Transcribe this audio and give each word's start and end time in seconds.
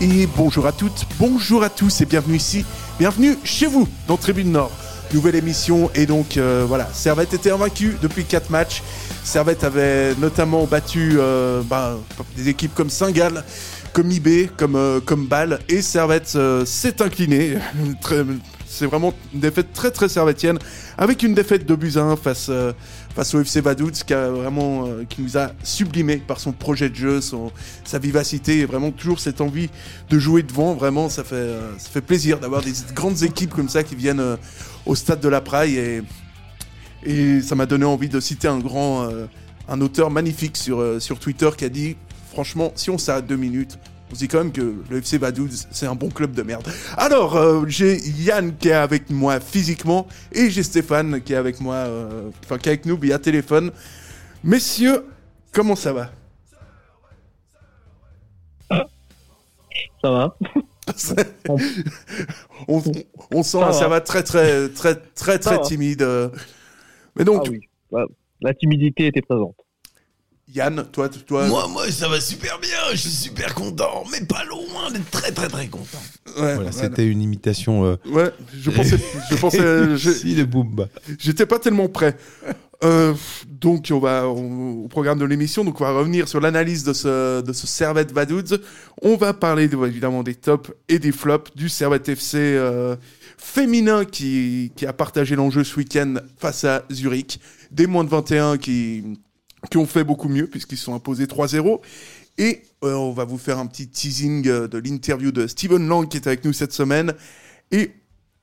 Et 0.00 0.26
bonjour 0.36 0.66
à 0.66 0.72
toutes, 0.72 1.06
bonjour 1.18 1.62
à 1.64 1.68
tous 1.70 2.00
et 2.00 2.06
bienvenue 2.06 2.36
ici, 2.36 2.64
bienvenue 3.00 3.36
chez 3.42 3.66
vous 3.66 3.88
dans 4.06 4.16
Tribune 4.16 4.52
Nord. 4.52 4.70
Nouvelle 5.12 5.34
émission 5.36 5.90
et 5.94 6.06
donc 6.06 6.36
euh, 6.36 6.64
voilà, 6.68 6.88
Servette 6.92 7.32
était 7.34 7.50
invaincu 7.50 7.96
depuis 8.00 8.24
4 8.24 8.50
matchs. 8.50 8.82
Servette 9.24 9.64
avait 9.64 10.14
notamment 10.16 10.64
battu 10.66 11.14
euh, 11.18 11.62
ben, 11.62 11.96
des 12.36 12.48
équipes 12.48 12.74
comme 12.74 12.90
Saint-Gall, 12.90 13.42
comme 13.92 14.10
IB, 14.10 14.50
comme, 14.56 14.76
euh, 14.76 15.00
comme 15.00 15.26
Bâle 15.26 15.58
et 15.68 15.82
Servette 15.82 16.32
euh, 16.36 16.64
s'est 16.64 17.00
incliné. 17.02 17.54
Très- 18.02 18.24
C'est 18.68 18.84
vraiment 18.86 19.14
une 19.32 19.40
défaite 19.40 19.72
très 19.72 19.90
très 19.90 20.08
servettienne 20.10 20.58
avec 20.98 21.22
une 21.22 21.34
défaite 21.34 21.64
de 21.66 21.98
1 21.98 22.16
face, 22.16 22.50
face 23.18 23.34
au 23.34 23.40
FC 23.40 23.60
Vaduz 23.60 24.04
qui 24.06 24.14
a 24.14 24.30
vraiment 24.30 24.86
euh, 24.86 25.02
qui 25.08 25.22
nous 25.22 25.36
a 25.36 25.50
sublimé 25.64 26.18
par 26.18 26.38
son 26.38 26.52
projet 26.52 26.88
de 26.88 26.94
jeu, 26.94 27.20
son, 27.20 27.50
sa 27.82 27.98
vivacité 27.98 28.60
et 28.60 28.64
vraiment 28.64 28.92
toujours 28.92 29.18
cette 29.18 29.40
envie 29.40 29.70
de 30.08 30.20
jouer 30.20 30.44
devant. 30.44 30.74
Vraiment, 30.74 31.08
ça 31.08 31.24
fait, 31.24 31.34
euh, 31.34 31.76
ça 31.78 31.90
fait 31.90 32.00
plaisir 32.00 32.38
d'avoir 32.38 32.62
des 32.62 32.70
grandes 32.94 33.24
équipes 33.24 33.52
comme 33.52 33.68
ça 33.68 33.82
qui 33.82 33.96
viennent 33.96 34.20
euh, 34.20 34.36
au 34.86 34.94
stade 34.94 35.18
de 35.18 35.28
la 35.28 35.40
Praille 35.40 35.78
et, 35.78 36.02
et 37.02 37.40
ça 37.40 37.56
m'a 37.56 37.66
donné 37.66 37.86
envie 37.86 38.08
de 38.08 38.20
citer 38.20 38.46
un 38.46 38.60
grand, 38.60 39.08
un 39.68 39.80
auteur 39.80 40.10
magnifique 40.10 40.56
sur, 40.56 41.02
sur 41.02 41.18
Twitter 41.18 41.50
qui 41.56 41.64
a 41.64 41.68
dit 41.68 41.96
franchement, 42.30 42.72
si 42.76 42.88
on 42.88 42.98
s'arrête 42.98 43.26
deux 43.26 43.36
minutes, 43.36 43.80
on 44.10 44.14
se 44.14 44.20
dit 44.20 44.28
quand 44.28 44.38
même 44.38 44.52
que 44.52 44.74
le 44.90 44.98
FC 44.98 45.18
Vaduz, 45.18 45.66
c'est 45.70 45.86
un 45.86 45.94
bon 45.94 46.08
club 46.08 46.32
de 46.32 46.42
merde. 46.42 46.66
Alors, 46.96 47.36
euh, 47.36 47.64
j'ai 47.66 47.98
Yann 47.98 48.56
qui 48.56 48.68
est 48.68 48.72
avec 48.72 49.10
moi 49.10 49.38
physiquement 49.40 50.06
et 50.32 50.50
j'ai 50.50 50.62
Stéphane 50.62 51.20
qui 51.22 51.32
est 51.34 51.36
avec 51.36 51.60
moi, 51.60 51.74
euh, 51.74 52.30
enfin 52.44 52.58
qui 52.58 52.68
est 52.68 52.72
avec 52.72 52.86
nous 52.86 52.96
via 52.96 53.18
téléphone. 53.18 53.70
Messieurs, 54.44 55.04
comment 55.52 55.76
ça 55.76 55.92
va? 55.92 56.10
Ça 60.02 60.10
va 60.10 60.36
on, 62.68 62.82
on 63.32 63.42
sent 63.42 63.58
Ça 63.60 63.72
ça 63.72 63.80
va. 63.82 63.88
va 63.96 64.00
très 64.00 64.22
très 64.22 64.68
très 64.70 64.94
très 64.94 65.38
très 65.38 65.60
timide. 65.60 66.02
euh. 66.02 66.30
Mais 67.16 67.24
donc, 67.24 67.42
Ah 67.46 67.50
oui. 67.50 67.60
Ouais. 67.90 68.04
La 68.40 68.54
timidité 68.54 69.08
était 69.08 69.20
présente. 69.20 69.56
Yann, 70.54 70.84
toi, 70.90 71.08
toi, 71.08 71.46
Moi, 71.46 71.68
moi, 71.68 71.90
ça 71.90 72.08
va 72.08 72.20
super 72.20 72.58
bien, 72.58 72.70
je 72.92 72.96
suis 72.96 73.10
super 73.10 73.54
content, 73.54 74.04
mais 74.10 74.24
pas 74.26 74.44
loin 74.44 74.90
d'être 74.90 75.10
très 75.10 75.30
très 75.30 75.48
très 75.48 75.66
content. 75.68 75.98
ouais, 76.38 76.54
Voilà, 76.54 76.72
c'était 76.72 77.06
une 77.06 77.20
imitation. 77.20 77.84
Euh, 77.84 77.96
Ouais, 78.10 78.30
je 78.58 78.70
pensais, 78.70 78.96
je 79.30 79.36
pensais, 79.40 79.96
je- 79.96 80.10
si, 80.10 80.34
de 80.34 80.44
Boomba. 80.44 80.88
j'étais 81.18 81.44
pas 81.44 81.58
tellement 81.58 81.88
prêt. 81.88 82.16
Euh, 82.84 83.12
donc 83.50 83.88
on 83.90 83.98
va 83.98 84.26
on- 84.28 84.84
au 84.84 84.88
programme 84.88 85.18
de 85.18 85.24
l'émission, 85.24 85.64
donc 85.64 85.80
on 85.80 85.84
va 85.84 85.90
revenir 85.90 86.28
sur 86.28 86.40
l'analyse 86.40 86.84
de 86.84 86.92
ce 86.92 87.42
de 87.42 87.52
ce 87.52 87.66
Servette 87.66 88.12
Vaduz. 88.12 88.58
On 89.02 89.16
va 89.16 89.34
parler 89.34 89.66
de- 89.68 89.76
évidemment 89.84 90.22
des 90.22 90.36
tops 90.36 90.70
et 90.88 90.98
des 91.00 91.10
flops 91.12 91.50
du 91.56 91.68
Servette 91.68 92.08
FC 92.08 92.38
euh, 92.38 92.94
féminin 93.36 94.04
qui 94.04 94.70
qui 94.76 94.86
a 94.86 94.92
partagé 94.92 95.34
l'enjeu 95.36 95.64
ce 95.64 95.76
week-end 95.76 96.14
face 96.38 96.62
à 96.64 96.84
Zurich, 96.90 97.40
des 97.72 97.88
moins 97.88 98.04
de 98.04 98.10
21 98.10 98.58
qui 98.58 99.02
qui 99.70 99.76
ont 99.76 99.86
fait 99.86 100.04
beaucoup 100.04 100.28
mieux 100.28 100.46
puisqu'ils 100.46 100.78
sont 100.78 100.94
imposés 100.94 101.26
3-0 101.26 101.80
et 102.38 102.62
euh, 102.84 102.94
on 102.94 103.12
va 103.12 103.24
vous 103.24 103.38
faire 103.38 103.58
un 103.58 103.66
petit 103.66 103.88
teasing 103.88 104.46
euh, 104.46 104.68
de 104.68 104.78
l'interview 104.78 105.32
de 105.32 105.46
Steven 105.46 105.86
Lang 105.86 106.08
qui 106.08 106.16
est 106.16 106.26
avec 106.26 106.44
nous 106.44 106.52
cette 106.52 106.72
semaine 106.72 107.14
et 107.70 107.92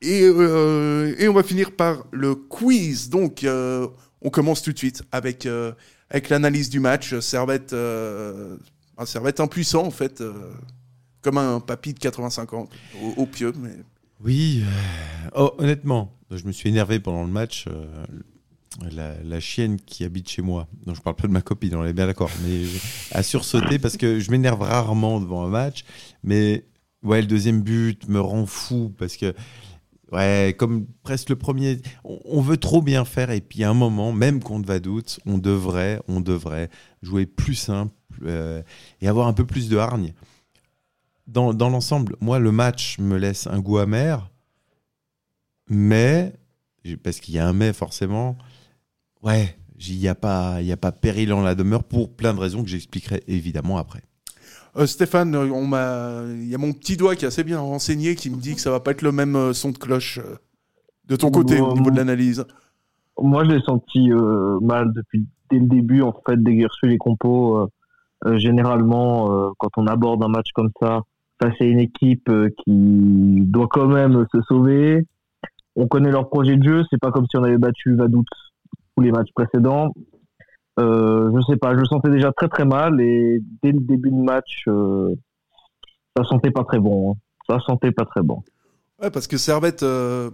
et, 0.02 0.22
euh, 0.24 1.16
on 1.28 1.34
va 1.34 1.42
finir 1.42 1.72
par 1.72 2.06
le 2.12 2.36
quiz. 2.36 3.10
Donc, 3.10 3.44
on 3.44 4.30
commence 4.30 4.62
tout 4.62 4.72
de 4.72 4.78
suite 4.78 5.02
avec, 5.12 5.48
avec 6.12 6.30
l'analyse 6.30 6.70
du 6.70 6.80
match. 6.80 7.18
Servette, 7.22 7.74
un 7.74 9.06
Servette 9.06 9.40
impuissant, 9.40 9.84
en 9.84 9.92
fait, 9.92 10.22
comme 11.22 11.40
un 11.40 11.60
papy 11.60 11.94
de 11.94 12.00
85 12.00 12.54
ans, 12.54 12.70
au, 13.02 13.22
au 13.22 13.26
pieu. 13.26 13.52
Mais... 13.58 13.72
Oui, 14.24 14.64
oh, 15.34 15.56
honnêtement, 15.58 16.14
je 16.30 16.44
me 16.44 16.52
suis 16.52 16.70
énervé 16.70 17.00
pendant 17.00 17.24
le 17.24 17.32
match. 17.32 17.66
La, 18.92 19.40
chienne 19.40 19.80
qui 19.80 20.04
habite 20.04 20.30
chez 20.30 20.42
moi, 20.42 20.68
non, 20.86 20.94
je 20.94 21.02
parle 21.02 21.16
pas 21.16 21.28
de 21.28 21.34
ma 21.34 21.42
copine, 21.42 21.76
on 21.76 21.86
est 21.86 21.94
bien 21.94 22.08
d'accord, 22.08 22.32
mais 22.44 22.64
a 23.12 23.24
sursauté 23.24 23.80
parce 23.80 23.98
que 23.98 24.20
je 24.20 24.32
m'énerve 24.32 24.62
rarement 24.62 25.20
devant 25.20 25.46
un 25.46 25.50
match. 25.50 25.86
Mais 26.24 26.66
ouais, 27.04 27.22
le 27.22 27.28
deuxième 27.28 27.62
but 27.62 28.08
me 28.10 28.20
rend 28.20 28.46
fou 28.46 28.94
parce 28.98 29.16
que, 29.16 29.34
ouais, 30.12 30.56
comme 30.58 30.86
presque 31.04 31.30
le 31.30 31.36
premier, 31.36 31.80
on, 32.04 32.42
veut 32.42 32.58
trop 32.58 32.82
bien 32.82 33.06
faire 33.06 33.32
et 33.32 33.42
puis 33.42 33.64
à 33.64 33.70
un 33.70 33.74
moment, 33.74 34.12
même 34.12 34.42
contre 34.42 34.68
Vaduz, 34.68 35.20
on 35.26 35.38
devrait, 35.38 36.02
on 36.08 36.20
devrait 36.20 36.70
jouer 37.02 37.26
plus 37.26 37.56
simple 37.56 37.94
euh, 38.24 38.62
et 39.02 39.08
avoir 39.08 39.28
un 39.28 39.34
peu 39.34 39.46
plus 39.46 39.70
de 39.70 39.78
hargne. 39.78 40.14
Dans, 41.28 41.54
dans 41.54 41.70
l'ensemble, 41.70 42.16
moi, 42.22 42.40
le 42.40 42.52
match 42.52 43.00
me 43.00 43.18
laisse 43.18 43.48
un 43.48 43.60
goût 43.60 43.80
amer, 43.80 44.30
mais, 45.70 46.34
parce 47.04 47.20
qu'il 47.20 47.34
y 47.34 47.40
a 47.40 47.48
un 47.48 47.54
mais 47.54 47.74
forcément, 47.74 48.38
ouais, 49.26 49.56
il 49.88 49.98
n'y 50.00 50.08
a, 50.08 50.16
pas- 50.16 50.62
y 50.62 50.72
a 50.72 50.78
pas 50.78 50.92
péril 50.92 51.34
en 51.34 51.42
la 51.42 51.56
demeure 51.56 51.84
pour 51.84 52.16
plein 52.16 52.34
de 52.34 52.40
raisons 52.40 52.64
que 52.64 52.70
j'expliquerai 52.70 53.24
évidemment 53.28 53.78
après. 53.78 54.02
Euh, 54.78 54.86
Stéphane, 54.86 55.36
euh, 55.36 55.50
on 55.52 55.66
m'a, 55.68 56.22
il 56.30 56.48
y 56.50 56.56
a 56.56 56.58
mon 56.58 56.74
petit 56.74 56.98
doigt 56.98 57.16
qui 57.16 57.26
est 57.26 57.28
assez 57.30 57.44
bien 57.44 57.60
renseigné 57.60 58.16
qui 58.16 58.30
me 58.30 58.38
dit 58.38 58.56
que 58.56 58.62
ça 58.62 58.72
va 58.72 58.80
pas 58.80 58.92
être 58.92 59.02
le 59.02 59.12
même 59.12 59.36
euh, 59.36 59.54
son 59.54 59.72
de 59.72 59.78
cloche 59.78 60.20
de 61.08 61.16
ton 61.16 61.32
côté 61.32 61.60
au 61.62 61.74
niveau 61.74 61.92
de 61.92 61.98
l'analyse. 61.98 62.46
Moi, 63.22 63.46
je 63.46 63.52
l'ai 63.52 63.62
senti 63.62 64.12
euh, 64.12 64.60
mal 64.62 64.92
depuis 64.94 65.26
dès 65.50 65.60
le 65.60 65.68
début, 65.68 66.02
en 66.02 66.14
fait, 66.28 66.36
dès 66.42 66.56
que 66.56 66.60
j'ai 66.62 66.66
reçu 66.68 66.88
les 66.88 66.98
compos. 66.98 67.70
euh, 68.26 68.38
généralement, 68.38 69.32
euh, 69.32 69.50
quand 69.60 69.70
on 69.78 69.88
aborde 69.88 70.24
un 70.24 70.28
match 70.28 70.48
comme 70.54 70.72
ça, 70.82 71.02
face 71.42 71.54
à 71.62 71.64
une 71.66 71.80
équipe 71.80 72.28
euh, 72.30 72.50
qui 72.64 73.42
doit 73.46 73.68
quand 73.70 73.88
même 73.88 74.26
se 74.34 74.42
sauver, 74.50 75.06
on 75.76 75.88
connaît 75.88 76.12
leur 76.12 76.28
projet 76.30 76.58
de 76.58 76.64
jeu. 76.64 76.84
C'est 76.90 77.00
pas 77.00 77.12
comme 77.12 77.28
si 77.30 77.38
on 77.38 77.44
avait 77.44 77.58
battu 77.58 77.96
Vaduz 77.96 78.26
tous 78.96 79.04
les 79.04 79.12
matchs 79.12 79.32
précédents. 79.36 79.94
Euh, 80.80 81.32
je 81.34 81.42
sais 81.48 81.58
pas, 81.58 81.74
je 81.74 81.80
le 81.80 81.86
sentais 81.86 82.10
déjà 82.10 82.32
très 82.34 82.50
très 82.50 82.66
mal 82.66 83.00
et 83.00 83.40
dès 83.64 83.72
le 83.72 83.80
début 83.80 84.12
de 84.12 84.22
match, 84.22 84.64
euh, 84.68 85.16
ça 86.16 86.24
sentait 86.26 86.52
pas 86.52 86.64
très 86.64 86.80
bon. 86.80 87.12
hein. 87.12 87.16
Ça 87.48 87.60
sentait 87.66 87.92
pas 87.92 88.06
très 88.06 88.22
bon. 88.22 88.44
Ouais, 89.02 89.10
parce 89.10 89.28
que 89.28 89.38
Servette, 89.38 89.84
euh, 89.84 90.32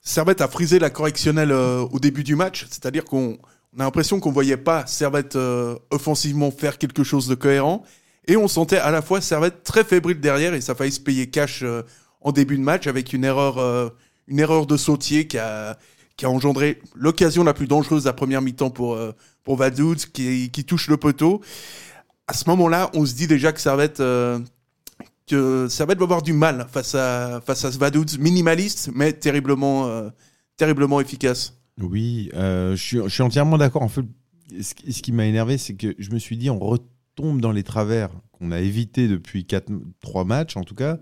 Servette 0.00 0.40
a 0.40 0.48
frisé 0.48 0.78
la 0.78 0.90
correctionnelle 0.90 1.52
euh, 1.52 1.82
au 1.92 1.98
début 1.98 2.22
du 2.22 2.36
match, 2.36 2.66
c'est-à-dire 2.70 3.04
qu'on 3.04 3.38
on 3.76 3.80
a 3.80 3.84
l'impression 3.84 4.20
qu'on 4.20 4.30
voyait 4.30 4.56
pas 4.56 4.86
Servette 4.86 5.34
euh, 5.34 5.76
offensivement 5.90 6.52
faire 6.52 6.78
quelque 6.78 7.02
chose 7.02 7.26
de 7.26 7.34
cohérent, 7.34 7.82
et 8.28 8.36
on 8.36 8.46
sentait 8.46 8.78
à 8.78 8.92
la 8.92 9.02
fois 9.02 9.20
Servette 9.20 9.64
très 9.64 9.82
fébrile 9.82 10.20
derrière, 10.20 10.54
et 10.54 10.60
ça 10.60 10.72
a 10.72 10.74
failli 10.76 10.92
se 10.92 11.00
payer 11.00 11.30
cash 11.30 11.62
euh, 11.64 11.82
en 12.20 12.30
début 12.30 12.56
de 12.56 12.62
match 12.62 12.86
avec 12.86 13.12
une 13.12 13.24
erreur, 13.24 13.92
une 14.28 14.38
erreur 14.38 14.66
de 14.66 14.78
sautier 14.78 15.26
qui 15.26 15.36
a, 15.36 15.76
qui 16.16 16.26
a 16.26 16.30
engendré 16.30 16.80
l'occasion 16.94 17.44
la 17.44 17.54
plus 17.54 17.66
dangereuse 17.66 18.04
de 18.04 18.08
la 18.08 18.12
première 18.12 18.42
mi-temps 18.42 18.70
pour, 18.70 18.94
euh, 18.94 19.12
pour 19.42 19.56
Vaduz, 19.56 20.06
qui, 20.06 20.50
qui 20.50 20.64
touche 20.64 20.88
le 20.88 20.96
poteau. 20.96 21.40
À 22.26 22.32
ce 22.32 22.48
moment-là, 22.50 22.90
on 22.94 23.04
se 23.04 23.14
dit 23.14 23.26
déjà 23.26 23.52
que 23.52 23.60
Servette, 23.60 24.00
euh, 24.00 24.38
que 25.26 25.68
Servette 25.68 25.98
va 25.98 26.04
avoir 26.04 26.22
du 26.22 26.32
mal 26.32 26.66
face 26.70 26.94
à, 26.94 27.40
face 27.44 27.64
à 27.64 27.72
ce 27.72 27.78
Vaduz 27.78 28.18
minimaliste, 28.18 28.90
mais 28.94 29.12
terriblement, 29.12 29.86
euh, 29.88 30.08
terriblement 30.56 31.00
efficace. 31.00 31.58
Oui, 31.80 32.30
euh, 32.34 32.76
je, 32.76 33.08
suis, 33.08 33.22
entièrement 33.22 33.58
d'accord. 33.58 33.82
En 33.82 33.88
fait, 33.88 34.04
ce, 34.60 34.74
ce 34.90 35.02
qui 35.02 35.12
m'a 35.12 35.26
énervé, 35.26 35.58
c'est 35.58 35.74
que 35.74 35.94
je 35.98 36.10
me 36.12 36.18
suis 36.18 36.36
dit, 36.36 36.48
on 36.50 36.58
retombe 36.58 37.40
dans 37.40 37.52
les 37.52 37.62
travers 37.62 38.10
qu'on 38.32 38.52
a 38.52 38.60
évités 38.60 39.08
depuis 39.08 39.44
quatre, 39.44 39.70
trois 40.00 40.24
matchs, 40.24 40.56
en 40.56 40.62
tout 40.62 40.74
cas, 40.74 40.98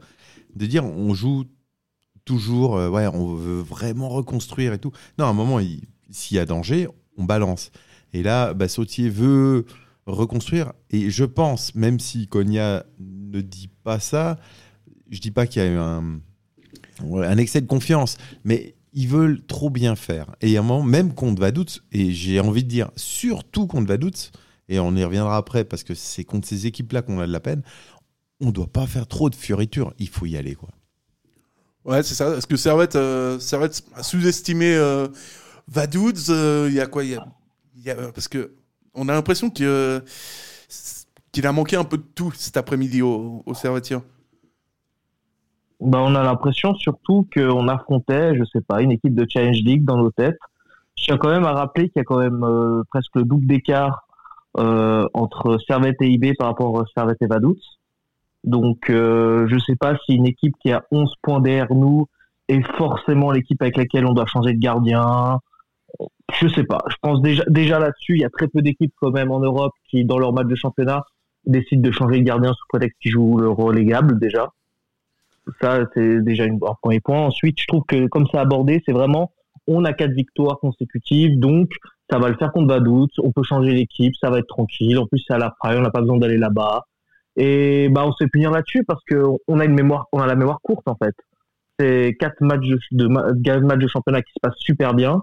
de 0.54 0.66
dire 0.66 0.84
on 0.84 1.14
joue 1.14 1.44
toujours, 2.24 2.76
euh, 2.76 2.88
ouais, 2.88 3.06
on 3.06 3.34
veut 3.34 3.60
vraiment 3.60 4.08
reconstruire 4.08 4.72
et 4.72 4.78
tout. 4.78 4.92
Non, 5.18 5.26
à 5.26 5.28
un 5.28 5.32
moment, 5.32 5.60
il- 5.60 5.82
s'il 6.10 6.36
y 6.36 6.40
a 6.40 6.46
danger, 6.46 6.88
on 7.16 7.24
balance. 7.24 7.70
Et 8.12 8.22
là, 8.22 8.54
bah, 8.54 8.68
Sautier 8.68 9.08
veut 9.08 9.64
reconstruire. 10.06 10.72
Et 10.90 11.10
je 11.10 11.24
pense, 11.24 11.74
même 11.74 12.00
si 12.00 12.26
Konya 12.26 12.84
ne 12.98 13.40
dit 13.40 13.70
pas 13.82 14.00
ça, 14.00 14.38
je 15.10 15.20
dis 15.20 15.30
pas 15.30 15.46
qu'il 15.46 15.62
y 15.62 15.64
a 15.64 15.68
eu 15.68 15.76
un, 15.76 16.20
excès 17.38 17.60
de 17.60 17.66
confiance, 17.66 18.16
mais 18.44 18.74
ils 18.92 19.08
veulent 19.08 19.44
trop 19.46 19.70
bien 19.70 19.96
faire. 19.96 20.34
Et 20.40 20.56
à 20.56 20.60
un 20.60 20.62
moment, 20.62 20.82
même 20.82 21.14
contre 21.14 21.40
Vaduz, 21.40 21.82
et 21.92 22.12
j'ai 22.12 22.40
envie 22.40 22.64
de 22.64 22.68
dire, 22.68 22.90
surtout 22.96 23.66
contre 23.66 23.88
Vaduz, 23.88 24.30
et 24.68 24.78
on 24.78 24.94
y 24.94 25.04
reviendra 25.04 25.36
après 25.36 25.64
parce 25.64 25.82
que 25.82 25.94
c'est 25.94 26.24
contre 26.24 26.46
ces 26.46 26.66
équipes-là 26.66 27.02
qu'on 27.02 27.18
a 27.20 27.26
de 27.26 27.32
la 27.32 27.40
peine, 27.40 27.62
on 28.40 28.50
doit 28.50 28.66
pas 28.66 28.86
faire 28.86 29.06
trop 29.06 29.30
de 29.30 29.34
fioritures. 29.34 29.92
Il 29.98 30.08
faut 30.08 30.26
y 30.26 30.36
aller, 30.36 30.54
quoi. 30.54 30.70
Ouais, 31.84 32.02
c'est 32.02 32.14
ça. 32.14 32.36
Est-ce 32.36 32.46
que 32.46 32.56
Servette, 32.56 32.94
euh, 32.94 33.38
Servette 33.40 33.82
a 33.96 34.02
sous-estimé 34.02 34.76
euh, 34.76 35.08
euh, 35.76 36.66
Il 36.68 36.74
y 36.74 36.80
a 36.80 36.86
quoi 36.86 37.02
y 37.04 37.16
a, 37.16 37.96
Parce 38.14 38.28
que 38.28 38.52
on 38.94 39.08
a 39.08 39.12
l'impression 39.12 39.50
euh, 39.60 40.00
qu'il 41.32 41.46
a 41.46 41.52
manqué 41.52 41.76
un 41.76 41.84
peu 41.84 41.96
de 41.96 42.04
tout 42.14 42.30
cet 42.32 42.56
après-midi 42.56 43.02
au, 43.02 43.42
au 43.44 43.54
Servetien. 43.54 44.02
Bah, 45.80 45.98
on 46.00 46.14
a 46.14 46.22
l'impression 46.22 46.74
surtout 46.76 47.26
qu'on 47.34 47.66
affrontait, 47.66 48.36
je 48.36 48.44
sais 48.44 48.60
pas, 48.60 48.82
une 48.82 48.92
équipe 48.92 49.16
de 49.16 49.26
Challenge 49.28 49.60
League 49.64 49.84
dans 49.84 49.96
nos 49.96 50.12
têtes. 50.12 50.38
Je 50.96 51.04
tiens 51.04 51.16
quand 51.16 51.30
même 51.30 51.44
à 51.44 51.52
rappeler 51.52 51.88
qu'il 51.88 51.98
y 51.98 52.02
a 52.02 52.04
quand 52.04 52.18
même 52.18 52.46
presque 52.90 53.16
le 53.16 53.24
double 53.24 53.46
d'écart 53.46 54.06
entre 54.54 55.58
Servette 55.66 56.00
et 56.00 56.08
IB 56.08 56.34
par 56.38 56.46
rapport 56.46 56.78
à 56.78 56.84
Servette 56.94 57.20
et 57.22 57.26
Vaduz. 57.26 57.58
Donc, 58.44 58.90
euh, 58.90 59.46
je 59.48 59.58
sais 59.58 59.76
pas 59.76 59.96
si 60.04 60.14
une 60.14 60.26
équipe 60.26 60.54
qui 60.60 60.72
a 60.72 60.82
11 60.90 61.14
points 61.22 61.40
derrière 61.40 61.72
nous 61.72 62.06
est 62.48 62.62
forcément 62.76 63.30
l'équipe 63.30 63.60
avec 63.62 63.76
laquelle 63.76 64.04
on 64.06 64.12
doit 64.12 64.26
changer 64.26 64.52
de 64.52 64.58
gardien. 64.58 65.38
Je 66.40 66.48
sais 66.48 66.64
pas. 66.64 66.78
Je 66.90 66.96
pense 67.00 67.20
déjà, 67.22 67.44
déjà 67.48 67.78
là-dessus, 67.78 68.14
il 68.16 68.20
y 68.20 68.24
a 68.24 68.30
très 68.30 68.48
peu 68.48 68.62
d'équipes 68.62 68.92
quand 69.00 69.10
même 69.10 69.30
en 69.30 69.40
Europe 69.40 69.72
qui, 69.88 70.04
dans 70.04 70.18
leur 70.18 70.32
match 70.32 70.46
de 70.46 70.54
championnat, 70.56 71.04
décident 71.44 71.82
de 71.82 71.92
changer 71.92 72.18
de 72.18 72.24
gardien 72.24 72.52
sous 72.52 72.64
prétexte 72.68 72.98
qu'ils 73.00 73.12
jouent 73.12 73.38
le 73.38 73.48
relégable 73.50 74.18
déjà. 74.18 74.50
Ça, 75.60 75.80
c'est 75.94 76.22
déjà 76.22 76.44
une- 76.44 76.60
un 76.66 76.74
premier 76.80 77.00
point. 77.00 77.20
Ensuite, 77.26 77.60
je 77.60 77.66
trouve 77.66 77.82
que 77.86 78.06
comme 78.06 78.26
c'est 78.30 78.38
abordé, 78.38 78.82
c'est 78.86 78.92
vraiment, 78.92 79.32
on 79.66 79.84
a 79.84 79.92
quatre 79.92 80.12
victoires 80.12 80.58
consécutives, 80.60 81.38
donc 81.38 81.68
ça 82.10 82.18
va 82.18 82.28
le 82.28 82.36
faire 82.36 82.52
contre 82.52 82.68
Vaduz. 82.68 83.08
On 83.22 83.32
peut 83.32 83.42
changer 83.42 83.72
l'équipe, 83.72 84.14
ça 84.20 84.30
va 84.30 84.38
être 84.38 84.46
tranquille. 84.46 84.98
En 84.98 85.06
plus, 85.06 85.22
c'est 85.26 85.34
à 85.34 85.38
la 85.38 85.50
Praille, 85.50 85.78
on 85.78 85.82
n'a 85.82 85.90
pas 85.90 86.00
besoin 86.00 86.18
d'aller 86.18 86.38
là-bas. 86.38 86.84
Et 87.36 87.88
bah, 87.88 88.04
on 88.06 88.12
se 88.12 88.24
fait 88.24 88.30
punir 88.30 88.50
là-dessus 88.50 88.84
parce 88.84 89.02
que 89.04 89.22
on 89.48 89.58
a 89.58 89.64
une 89.64 89.74
mémoire, 89.74 90.06
on 90.12 90.20
a 90.20 90.26
la 90.26 90.34
mémoire 90.34 90.60
courte 90.62 90.86
en 90.86 90.96
fait. 90.96 91.14
C'est 91.78 92.16
quatre 92.18 92.40
matchs 92.40 92.68
de, 92.90 93.06
matchs 93.06 93.78
de 93.78 93.88
championnat 93.88 94.22
qui 94.22 94.32
se 94.32 94.40
passent 94.40 94.58
super 94.58 94.94
bien. 94.94 95.22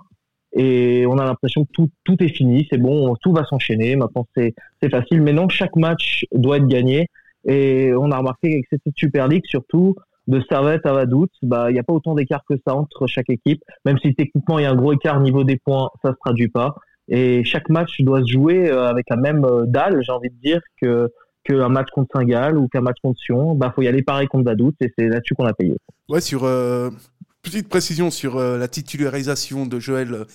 Et 0.53 1.05
on 1.07 1.19
a 1.19 1.25
l'impression 1.25 1.63
que 1.63 1.71
tout, 1.71 1.89
tout 2.03 2.15
est 2.23 2.29
fini, 2.29 2.67
c'est 2.71 2.79
bon, 2.79 3.15
tout 3.21 3.31
va 3.33 3.45
s'enchaîner. 3.45 3.95
Maintenant, 3.95 4.25
c'est 4.35 4.53
facile. 4.89 5.21
Maintenant, 5.21 5.47
chaque 5.47 5.75
match 5.75 6.25
doit 6.33 6.57
être 6.57 6.67
gagné. 6.67 7.07
Et 7.45 7.93
on 7.95 8.11
a 8.11 8.17
remarqué 8.17 8.49
qu'avec 8.49 8.65
cette 8.69 8.81
Super 8.97 9.27
League, 9.27 9.45
surtout, 9.45 9.95
de 10.27 10.41
Servette 10.49 10.85
à 10.85 10.93
Vaduz, 10.93 11.29
bah, 11.43 11.69
il 11.69 11.73
n'y 11.73 11.79
a 11.79 11.83
pas 11.83 11.93
autant 11.93 12.15
d'écart 12.15 12.43
que 12.47 12.55
ça 12.65 12.75
entre 12.75 13.07
chaque 13.07 13.29
équipe. 13.29 13.61
Même 13.85 13.97
si 13.99 14.13
techniquement, 14.15 14.59
il 14.59 14.63
y 14.63 14.65
a 14.65 14.71
un 14.71 14.75
gros 14.75 14.93
écart 14.93 15.17
au 15.17 15.23
niveau 15.23 15.43
des 15.43 15.57
points, 15.57 15.89
ça 16.03 16.11
se 16.11 16.17
traduit 16.23 16.49
pas. 16.49 16.75
Et 17.07 17.43
chaque 17.43 17.69
match 17.69 18.01
doit 18.01 18.21
se 18.21 18.31
jouer 18.31 18.69
euh, 18.69 18.87
avec 18.87 19.05
la 19.09 19.17
même 19.17 19.43
euh, 19.43 19.65
dalle, 19.65 20.01
j'ai 20.03 20.11
envie 20.11 20.29
de 20.29 20.39
dire, 20.41 20.61
que 20.79 21.09
qu'un 21.49 21.69
match 21.69 21.89
contre 21.93 22.11
Saint-Gall 22.13 22.57
ou 22.57 22.67
qu'un 22.67 22.81
match 22.81 22.97
contre 23.01 23.19
Sion. 23.19 23.55
Bah, 23.55 23.71
faut 23.75 23.81
y 23.81 23.87
aller 23.87 24.03
pareil 24.03 24.27
contre 24.27 24.45
Vaduz 24.45 24.73
et 24.81 24.91
c'est 24.97 25.07
là-dessus 25.07 25.33
qu'on 25.35 25.45
a 25.45 25.53
payé. 25.53 25.75
Ouais, 26.07 26.21
sur 26.21 26.43
euh, 26.43 26.89
petite 27.41 27.67
précision 27.67 28.11
sur 28.11 28.37
euh, 28.37 28.57
la 28.57 28.67
titularisation 28.67 29.65
de 29.65 29.79
Joël 29.79 30.13
euh, 30.13 30.25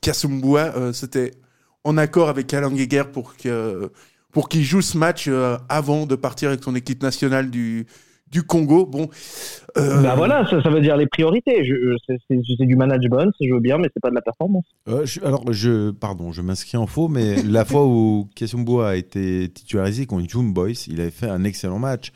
Kasumboua, 0.00 0.92
c'était 0.92 1.32
en 1.84 1.96
accord 1.96 2.28
avec 2.28 2.52
Alain 2.54 2.72
Guéguer 2.72 3.04
pour 3.12 3.36
que 3.36 3.90
pour 4.32 4.48
qu'il 4.48 4.64
joue 4.64 4.82
ce 4.82 4.98
match 4.98 5.30
avant 5.68 6.06
de 6.06 6.16
partir 6.16 6.48
avec 6.48 6.64
son 6.64 6.74
équipe 6.74 7.04
nationale 7.04 7.50
du 7.50 7.86
du 8.32 8.42
Congo. 8.42 8.86
Bon, 8.86 9.08
euh, 9.76 10.02
Bah 10.02 10.14
voilà, 10.16 10.44
ça, 10.50 10.60
ça 10.62 10.70
veut 10.70 10.80
dire 10.80 10.96
les 10.96 11.06
priorités. 11.06 11.64
Je, 11.64 11.74
je- 12.08 12.14
c'est- 12.28 12.66
du 12.66 12.76
management, 12.76 13.32
je 13.40 13.52
veux 13.52 13.60
bien, 13.60 13.78
mais 13.78 13.88
c'est 13.94 14.00
pas 14.00 14.10
de 14.10 14.14
la 14.14 14.22
performance. 14.22 14.64
Euh, 14.88 15.04
je- 15.06 15.20
alors, 15.20 15.44
je, 15.52 15.90
pardon, 15.90 16.32
je 16.32 16.42
m'inscris 16.42 16.76
en 16.78 16.86
faux, 16.86 17.08
mais 17.08 17.36
la 17.42 17.64
fois 17.64 17.86
où 17.86 18.28
Kesumbo 18.34 18.80
a 18.80 18.96
été 18.96 19.48
titularisé 19.50 20.06
contre 20.06 20.28
June 20.28 20.52
Boys, 20.52 20.86
il 20.88 21.00
avait 21.00 21.10
fait 21.10 21.28
un 21.28 21.44
excellent 21.44 21.78
match. 21.78 22.10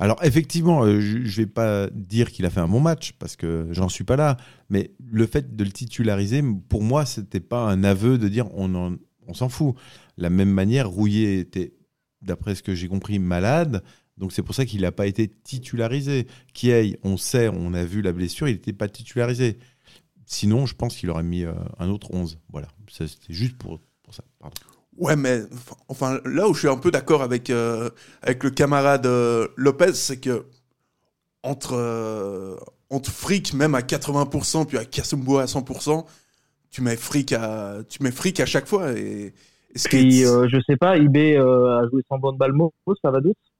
Alors, 0.00 0.18
effectivement, 0.24 0.82
euh, 0.84 1.00
je 1.00 1.18
ne 1.18 1.28
vais 1.28 1.46
pas 1.46 1.88
dire 1.92 2.32
qu'il 2.32 2.44
a 2.46 2.50
fait 2.50 2.60
un 2.60 2.66
bon 2.68 2.80
match, 2.80 3.12
parce 3.20 3.36
que 3.36 3.68
j'en 3.70 3.88
suis 3.88 4.02
pas 4.04 4.16
là, 4.16 4.36
mais 4.68 4.90
le 5.08 5.26
fait 5.26 5.54
de 5.54 5.62
le 5.62 5.70
titulariser, 5.70 6.42
pour 6.68 6.82
moi, 6.82 7.04
c'était 7.06 7.38
pas 7.40 7.60
un 7.68 7.84
aveu 7.84 8.18
de 8.18 8.26
dire 8.28 8.46
on 8.54 8.74
en- 8.74 8.96
on 9.28 9.34
s'en 9.34 9.48
fout. 9.48 9.74
La 10.18 10.30
même 10.30 10.50
manière, 10.50 10.88
Rouillet 10.90 11.38
était, 11.38 11.74
d'après 12.22 12.54
ce 12.56 12.62
que 12.62 12.74
j'ai 12.74 12.88
compris, 12.88 13.18
malade. 13.20 13.82
Donc 14.18 14.32
c'est 14.32 14.42
pour 14.42 14.54
ça 14.54 14.64
qu'il 14.64 14.82
n'a 14.82 14.92
pas 14.92 15.06
été 15.06 15.28
titularisé. 15.28 16.26
Kiei, 16.52 16.98
on 17.02 17.16
sait, 17.16 17.48
on 17.48 17.74
a 17.74 17.84
vu 17.84 18.00
la 18.02 18.12
blessure, 18.12 18.48
il 18.48 18.54
n'était 18.54 18.72
pas 18.72 18.88
titularisé. 18.88 19.58
Sinon, 20.26 20.66
je 20.66 20.74
pense 20.74 20.96
qu'il 20.96 21.10
aurait 21.10 21.22
mis 21.22 21.44
euh, 21.44 21.52
un 21.78 21.88
autre 21.90 22.08
11. 22.12 22.38
Voilà, 22.50 22.68
c'était 22.90 23.10
juste 23.28 23.56
pour, 23.58 23.80
pour 24.02 24.14
ça. 24.14 24.24
Pardon. 24.38 24.54
Ouais, 24.96 25.16
mais 25.16 25.40
enfin, 25.88 26.20
là 26.24 26.48
où 26.48 26.54
je 26.54 26.60
suis 26.60 26.68
un 26.68 26.76
peu 26.76 26.90
d'accord 26.90 27.22
avec, 27.22 27.50
euh, 27.50 27.90
avec 28.22 28.44
le 28.44 28.50
camarade 28.50 29.06
euh, 29.06 29.48
Lopez, 29.56 29.92
c'est 29.94 30.20
que 30.20 30.46
entre, 31.42 31.74
euh, 31.74 32.56
entre 32.90 33.10
fric 33.10 33.52
même 33.54 33.74
à 33.74 33.80
80%, 33.80 34.66
puis 34.66 34.78
à 34.78 34.84
Kasumbo 34.84 35.38
à 35.38 35.46
100%, 35.46 36.06
tu 36.70 36.82
mets 36.82 36.96
fric 36.96 37.32
à, 37.32 37.78
tu 37.88 38.02
mets 38.02 38.10
fric 38.12 38.40
à 38.40 38.46
chaque 38.46 38.66
fois. 38.66 38.92
Et, 38.92 39.34
et 39.74 39.78
ce 39.78 39.88
qui 39.88 39.96
est- 39.96 40.00
Puis, 40.00 40.24
euh, 40.24 40.48
je 40.48 40.58
sais 40.66 40.76
pas, 40.76 40.96
IB 40.96 41.36
euh, 41.36 41.80
a 41.80 41.88
joué 41.90 42.02
sans 42.08 42.18
bande 42.18 42.38
Balmo, 42.38 42.72
ça 43.02 43.10
va 43.10 43.20
douce 43.20 43.34
Je 43.44 43.50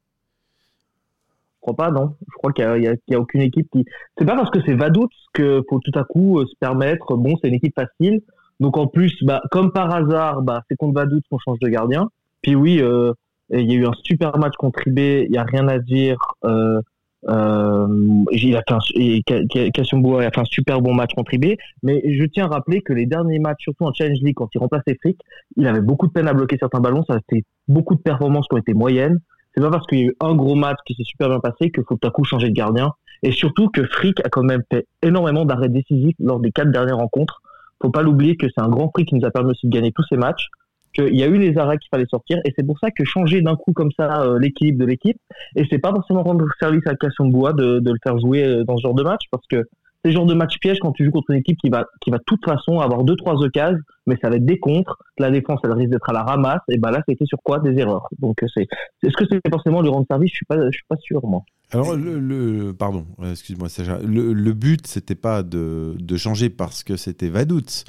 crois 1.64 1.76
pas, 1.76 1.90
non. 1.90 2.14
Je 2.20 2.37
crois 2.37 2.52
qu'il 2.52 2.96
y 3.08 3.14
a, 3.14 3.19
aucune 3.19 3.40
équipe 3.40 3.69
qui. 3.72 3.84
C'est 4.19 4.25
pas 4.25 4.37
parce 4.37 4.50
que 4.50 4.61
c'est 4.64 4.75
Vaduz 4.75 5.08
que 5.32 5.62
faut 5.69 5.81
tout 5.81 5.99
à 5.99 6.05
coup 6.05 6.38
euh, 6.38 6.46
se 6.46 6.55
permettre. 6.61 7.16
Bon, 7.16 7.34
c'est 7.40 7.49
une 7.49 7.55
équipe 7.55 7.75
facile. 7.75 8.20
Donc 8.61 8.76
en 8.76 8.87
plus, 8.87 9.12
bah, 9.22 9.43
comme 9.50 9.72
par 9.72 9.93
hasard, 9.93 10.43
bah, 10.43 10.62
c'est 10.69 10.76
contre 10.76 10.94
Vaduz 10.94 11.22
qu'on 11.31 11.38
change 11.38 11.58
de 11.61 11.69
gardien. 11.69 12.08
Puis 12.43 12.55
oui, 12.55 12.81
euh, 12.81 13.12
il 13.50 13.70
y 13.70 13.75
a 13.75 13.78
eu 13.78 13.87
un 13.87 13.93
super 14.02 14.37
match 14.38 14.55
contre 14.58 14.87
IB. 14.87 15.26
Il 15.28 15.34
y 15.34 15.38
a 15.38 15.44
rien 15.44 15.66
à 15.69 15.78
dire. 15.78 16.19
Euh, 16.44 16.81
euh, 17.28 17.87
il 18.32 18.55
a 18.55 18.62
fait 18.69 18.75
un, 18.75 20.44
super 20.44 20.82
bon 20.82 20.94
match 20.94 21.14
contre 21.14 21.32
IB. 21.34 21.56
Mais 21.82 22.02
je 22.05 22.25
tiens 22.26 22.44
à 22.44 22.49
rappeler 22.49 22.82
que 22.82 22.93
les 22.93 23.06
derniers 23.06 23.38
matchs, 23.38 23.62
surtout 23.62 23.84
en 23.84 23.94
Challenge 23.94 24.19
League, 24.22 24.34
quand 24.37 24.49
il 24.55 24.58
remplaçait 24.58 24.99
Frick, 25.00 25.19
il 25.56 25.67
avait 25.67 25.81
beaucoup 25.81 26.06
de 26.06 26.12
peine 26.12 26.28
à 26.28 26.34
bloquer 26.34 26.58
certains 26.58 26.81
ballons. 26.81 27.05
Ça 27.05 27.14
a 27.14 27.20
fait 27.31 27.44
beaucoup 27.69 27.94
de 27.94 28.02
performances 28.02 28.46
qui 28.49 28.55
ont 28.55 28.58
été 28.58 28.75
moyennes. 28.75 29.19
C'est 29.55 29.62
pas 29.62 29.71
parce 29.71 29.87
qu'il 29.87 29.99
y 29.99 30.03
a 30.03 30.06
eu 30.06 30.17
un 30.21 30.35
gros 30.35 30.55
match 30.55 30.79
qui 30.87 30.95
s'est 30.95 31.05
super 31.05 31.29
bien 31.29 31.41
passé 31.41 31.71
qu'il 31.71 31.85
faut 31.89 31.97
tout 31.97 32.09
à 32.09 32.11
coup 32.11 32.25
changer 32.25 32.49
de 32.49 32.55
gardien. 32.55 32.93
Et 33.23 33.33
surtout 33.33 33.69
que 33.69 33.85
Frick 33.85 34.21
a 34.25 34.29
quand 34.29 34.43
même 34.43 34.62
fait 34.71 34.87
énormément 35.03 35.45
d'arrêts 35.45 35.69
décisifs 35.69 36.17
lors 36.19 36.41
des 36.41 36.51
quatre 36.51 36.71
dernières 36.71 36.99
rencontres. 36.99 37.41
Faut 37.81 37.91
pas 37.91 38.03
l'oublier 38.03 38.37
que 38.37 38.47
c'est 38.49 38.61
un 38.61 38.69
grand 38.69 38.89
prix 38.89 39.05
qui 39.05 39.15
nous 39.15 39.25
a 39.25 39.31
permis 39.31 39.51
aussi 39.51 39.67
de 39.67 39.73
gagner 39.73 39.93
tous 39.93 40.05
ces 40.09 40.17
matchs. 40.17 40.49
Qu'il 40.93 41.15
y 41.17 41.23
a 41.23 41.27
eu 41.27 41.39
les 41.39 41.56
arrêts 41.59 41.79
qu'il 41.79 41.89
fallait 41.89 42.06
sortir. 42.06 42.39
Et 42.45 42.53
c'est 42.56 42.65
pour 42.65 42.79
ça 42.79 42.91
que 42.91 43.05
changer 43.05 43.43
d'un 43.43 43.56
coup 43.56 43.73
comme 43.73 43.91
ça 43.99 44.23
euh, 44.23 44.39
l'équilibre 44.39 44.79
de 44.79 44.85
l'équipe, 44.85 45.19
et 45.56 45.67
c'est 45.69 45.79
pas 45.79 45.91
forcément 45.91 46.23
rendre 46.23 46.46
service 46.61 46.87
à 46.87 46.94
Kassongoua 46.94 47.53
de, 47.53 47.81
de 47.81 47.91
le 47.91 47.99
faire 48.03 48.19
jouer 48.19 48.44
euh, 48.44 48.65
dans 48.65 48.77
ce 48.77 48.82
genre 48.82 48.94
de 48.94 49.03
match 49.03 49.23
parce 49.31 49.44
que 49.49 49.65
c'est 50.05 50.11
le 50.11 50.17
genre 50.17 50.27
de 50.27 50.34
match 50.34 50.58
piège 50.61 50.79
quand 50.81 50.93
tu 50.93 51.03
joues 51.03 51.11
contre 51.11 51.31
une 51.31 51.39
équipe 51.39 51.56
qui 51.58 51.70
va, 51.70 51.87
qui 52.03 52.11
va 52.11 52.19
de 52.19 52.25
toute 52.27 52.44
façon 52.44 52.79
avoir 52.79 53.05
deux, 53.05 53.17
trois 53.17 53.37
occasions, 53.43 53.79
mais 54.06 54.17
ça 54.20 54.29
va 54.29 54.37
être 54.37 54.44
des 54.44 54.58
contres. 54.58 54.99
La 55.19 55.31
défense, 55.31 55.61
elle 55.65 55.73
risque 55.73 55.91
d'être 55.91 56.11
à 56.11 56.13
la 56.13 56.23
ramasse. 56.23 56.61
Et 56.69 56.77
ben 56.77 56.91
là, 56.91 57.03
c'était 57.08 57.25
sur 57.25 57.39
quoi? 57.43 57.58
Des 57.61 57.79
erreurs. 57.79 58.06
Donc, 58.19 58.43
euh, 58.43 58.46
c'est, 58.53 58.69
est-ce 59.03 59.17
que 59.17 59.25
c'est 59.31 59.41
forcément 59.51 59.81
lui 59.81 59.89
rendre 59.89 60.05
service? 60.11 60.31
Je 60.31 60.37
suis 60.37 60.44
pas, 60.44 60.58
je 60.67 60.77
suis 60.77 60.84
pas 60.87 60.96
sûr, 61.01 61.25
moi. 61.25 61.41
Alors, 61.70 61.96
le, 61.96 62.19
le- 62.19 62.75
pardon, 62.75 63.06
euh, 63.20 63.31
excuse-moi. 63.31 63.69
Le, 64.05 64.34
le 64.34 64.53
but, 64.53 64.87
c'était 64.87 65.15
pas 65.15 65.43
de, 65.43 65.96
de 65.99 66.17
changer 66.19 66.51
parce 66.51 66.84
que 66.84 66.96
c'était 66.96 67.31
Vaduz. 67.31 67.84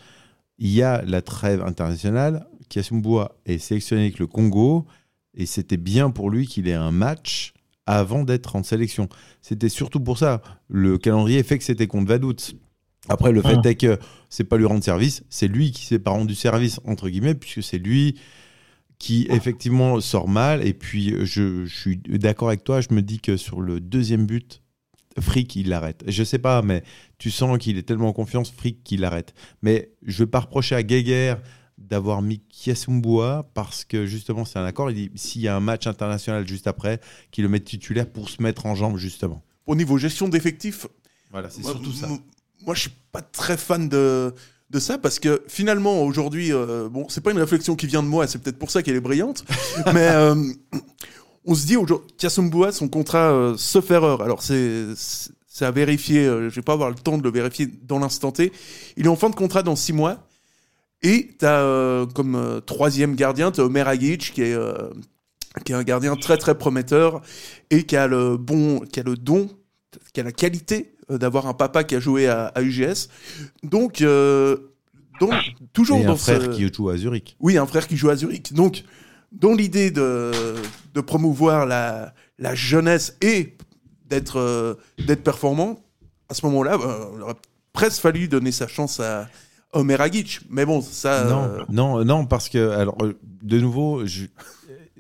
Il 0.58 0.74
y 0.74 0.84
a 0.84 1.02
la 1.02 1.22
trêve 1.22 1.62
internationale. 1.62 2.46
Kiasumboa 2.70 3.34
est 3.46 3.58
sélectionné 3.58 4.04
avec 4.04 4.20
le 4.20 4.28
Congo 4.28 4.86
et 5.34 5.46
c'était 5.46 5.76
bien 5.76 6.12
pour 6.12 6.30
lui 6.30 6.48
qu'il 6.48 6.70
ait 6.70 6.74
un 6.74 6.92
match 6.92 7.54
avant 7.86 8.24
d'être 8.24 8.56
en 8.56 8.64
sélection. 8.64 9.10
C'était 9.42 9.70
surtout 9.70 10.00
pour 10.00 10.18
ça. 10.18 10.42
Le 10.68 10.98
calendrier 10.98 11.44
fait 11.44 11.58
que 11.58 11.64
c'était 11.64 11.88
contre 11.88 12.08
Vaduz. 12.08 12.56
Après, 13.08 13.32
le 13.32 13.42
fait 13.42 13.58
Ah. 13.64 13.70
est 13.70 13.76
que 13.76 14.00
c'est 14.30 14.44
pas 14.46 14.58
lui 14.58 14.66
rendre 14.66 14.84
service, 14.84 15.24
c'est 15.30 15.48
lui 15.48 15.72
qui 15.72 15.86
s'est 15.86 16.00
pas 16.00 16.12
rendu 16.12 16.34
service, 16.34 16.80
entre 16.86 17.08
guillemets, 17.10 17.36
puisque 17.36 17.62
c'est 17.62 17.78
lui 17.78 18.20
qui 18.98 19.28
effectivement 19.30 20.00
sort 20.02 20.28
mal. 20.28 20.66
Et 20.66 20.74
puis, 20.74 21.14
je, 21.24 21.66
je 21.66 21.76
suis 21.76 21.98
d'accord 21.98 22.48
avec 22.48 22.64
toi, 22.64 22.82
je 22.82 22.88
me 22.92 23.02
dis 23.02 23.20
que 23.20 23.38
sur 23.38 23.62
le 23.62 23.80
deuxième 23.80 24.26
but, 24.26 24.64
Frick, 25.20 25.56
il 25.56 25.70
l'arrête. 25.70 26.04
Je 26.08 26.24
sais 26.24 26.40
pas, 26.40 26.62
mais 26.62 26.84
tu 27.20 27.30
sens 27.32 27.58
qu'il 27.60 27.78
est 27.78 27.84
tellement 27.84 28.10
en 28.10 28.14
confiance, 28.14 28.52
Frick, 28.52 28.84
qu'il 28.84 29.02
l'arrête. 29.02 29.34
Mais 29.62 29.92
je 30.02 30.24
vais 30.24 30.30
pas 30.30 30.40
reprocher 30.40 30.76
à 30.76 30.82
Guéguer 30.84 31.36
d'avoir 31.90 32.22
mis 32.22 32.40
Kiasumboa 32.50 33.50
parce 33.54 33.86
que 33.86 34.06
justement 34.06 34.46
c'est 34.46 34.60
un 34.60 34.66
accord. 34.66 34.92
Il 34.92 34.96
dit 34.96 35.12
s'il 35.16 35.42
y 35.42 35.48
a 35.48 35.56
un 35.56 35.60
match 35.60 35.88
international 35.88 36.48
juste 36.48 36.68
après, 36.68 37.00
qu'il 37.32 37.44
le 37.44 37.50
mette 37.50 37.66
titulaire 37.66 38.08
pour 38.10 38.30
se 38.30 38.42
mettre 38.42 38.66
en 38.66 38.76
jambe 38.76 38.98
justement. 38.98 39.42
Au 39.68 39.76
niveau 39.76 39.98
gestion 39.98 40.28
d'effectifs, 40.28 40.88
Voilà, 41.32 41.50
c'est 41.50 41.62
moi, 41.62 41.72
surtout 41.72 41.92
ça. 41.94 42.08
Moi, 42.66 42.76
je 42.76 42.82
suis 42.82 42.92
pas 43.12 43.22
très 43.22 43.58
fan 43.58 43.90
de, 43.90 44.34
de 44.70 44.80
ça 44.80 44.98
parce 44.98 45.20
que 45.20 45.44
finalement, 45.48 46.04
aujourd'hui, 46.04 46.52
euh, 46.54 46.88
bon, 46.90 47.08
c'est 47.10 47.22
pas 47.22 47.32
une 47.32 47.40
réflexion 47.40 47.76
qui 47.76 47.88
vient 47.88 48.04
de 48.04 48.08
moi, 48.08 48.28
c'est 48.28 48.40
peut-être 48.40 48.58
pour 48.60 48.72
ça 48.72 48.82
qu'elle 48.84 48.96
est 48.96 49.00
brillante, 49.02 49.44
mais 49.94 50.08
euh, 50.10 50.36
on 51.46 51.54
se 51.56 51.66
dit 51.68 51.78
aujourd'hui, 51.78 52.08
Kiasumboa, 52.18 52.72
son 52.72 52.88
contrat, 52.88 53.32
euh, 53.32 53.56
sauf 53.58 53.90
erreur. 53.92 54.22
Alors, 54.22 54.42
c'est. 54.44 54.96
c'est- 54.96 55.32
c'est 55.48 55.64
à 55.64 55.72
vérifier, 55.72 56.26
euh, 56.26 56.50
je 56.50 56.56
vais 56.56 56.62
pas 56.62 56.74
avoir 56.74 56.90
le 56.90 56.96
temps 56.98 57.18
de 57.18 57.24
le 57.24 57.32
vérifier 57.32 57.66
dans 57.84 57.98
l'instant 57.98 58.30
T. 58.34 58.52
Il 58.98 59.06
est 59.06 59.08
en 59.08 59.16
fin 59.16 59.30
de 59.30 59.36
contrat 59.36 59.64
dans 59.64 59.78
six 59.78 59.94
mois. 59.94 60.28
Et 61.06 61.30
tu 61.38 61.46
as 61.46 62.06
comme 62.14 62.36
euh, 62.36 62.60
troisième 62.60 63.16
gardien, 63.16 63.52
tu 63.52 63.62
as 63.62 63.64
Omer 63.66 63.88
Agic, 63.88 64.34
qui 64.34 64.42
est, 64.42 64.54
euh, 64.54 64.90
qui 65.64 65.72
est 65.72 65.76
un 65.76 65.84
gardien 65.84 66.16
très 66.16 66.38
très 66.38 66.58
prometteur 66.58 67.22
et 67.70 67.84
qui 67.84 67.96
a 67.96 68.08
le 68.08 68.38
bon, 68.38 68.80
qui 68.80 69.00
a 69.00 69.04
le 69.04 69.16
don 69.16 69.50
qui 70.14 70.20
a 70.20 70.24
la 70.24 70.32
qualité 70.32 70.96
euh, 71.12 71.18
d'avoir 71.18 71.48
un 71.48 71.54
papa 71.54 71.84
qui 71.84 71.96
a 71.96 72.00
joué 72.00 72.28
à, 72.28 72.48
à 72.48 72.62
UGS. 72.62 73.10
Donc, 73.64 74.02
euh, 74.02 74.58
donc 75.20 75.34
toujours 75.74 76.00
Et 76.00 76.04
dans 76.06 76.14
un 76.14 76.18
frère 76.18 76.42
ce... 76.42 76.48
qui 76.48 76.70
joue 76.74 76.90
à 76.90 76.98
Zurich. 76.98 77.36
Oui, 77.40 77.58
un 77.58 77.66
frère 77.66 77.88
qui 77.88 77.98
joue 77.98 78.10
à 78.10 78.16
Zurich. 78.16 78.54
Donc, 78.54 78.84
dans 79.32 79.54
l'idée 79.54 79.92
de, 79.92 80.32
de 80.94 81.02
promouvoir 81.02 81.66
la, 81.66 82.14
la 82.40 82.56
jeunesse 82.56 83.16
et 83.22 83.56
d'être 84.08 84.40
euh, 84.40 84.76
d'être 85.06 85.24
performant, 85.24 85.84
à 86.30 86.34
ce 86.34 86.46
moment-là, 86.48 86.78
euh, 86.82 87.06
il 87.16 87.22
aurait 87.22 87.36
presque 87.74 88.02
fallu 88.02 88.28
donner 88.28 88.52
sa 88.52 88.68
chance 88.68 89.00
à 89.00 89.28
Omer 89.76 90.02
Agic. 90.02 90.40
Mais 90.50 90.66
bon, 90.66 90.82
ça. 90.82 91.26
Non, 91.30 91.44
euh, 91.44 91.64
non, 91.70 92.06
non, 92.06 92.26
parce 92.26 92.50
que, 92.50 92.70
alors, 92.72 92.98
euh, 93.02 93.14
de 93.44 93.60
nouveau, 93.60 94.06
je... 94.06 94.26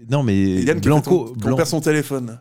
non, 0.10 0.24
mais 0.24 0.63
Blanco, 0.75 1.34
fait 1.36 1.41
ton- 1.50 1.55
perd 1.55 1.67
son 1.67 1.82
téléphone. 1.82 2.39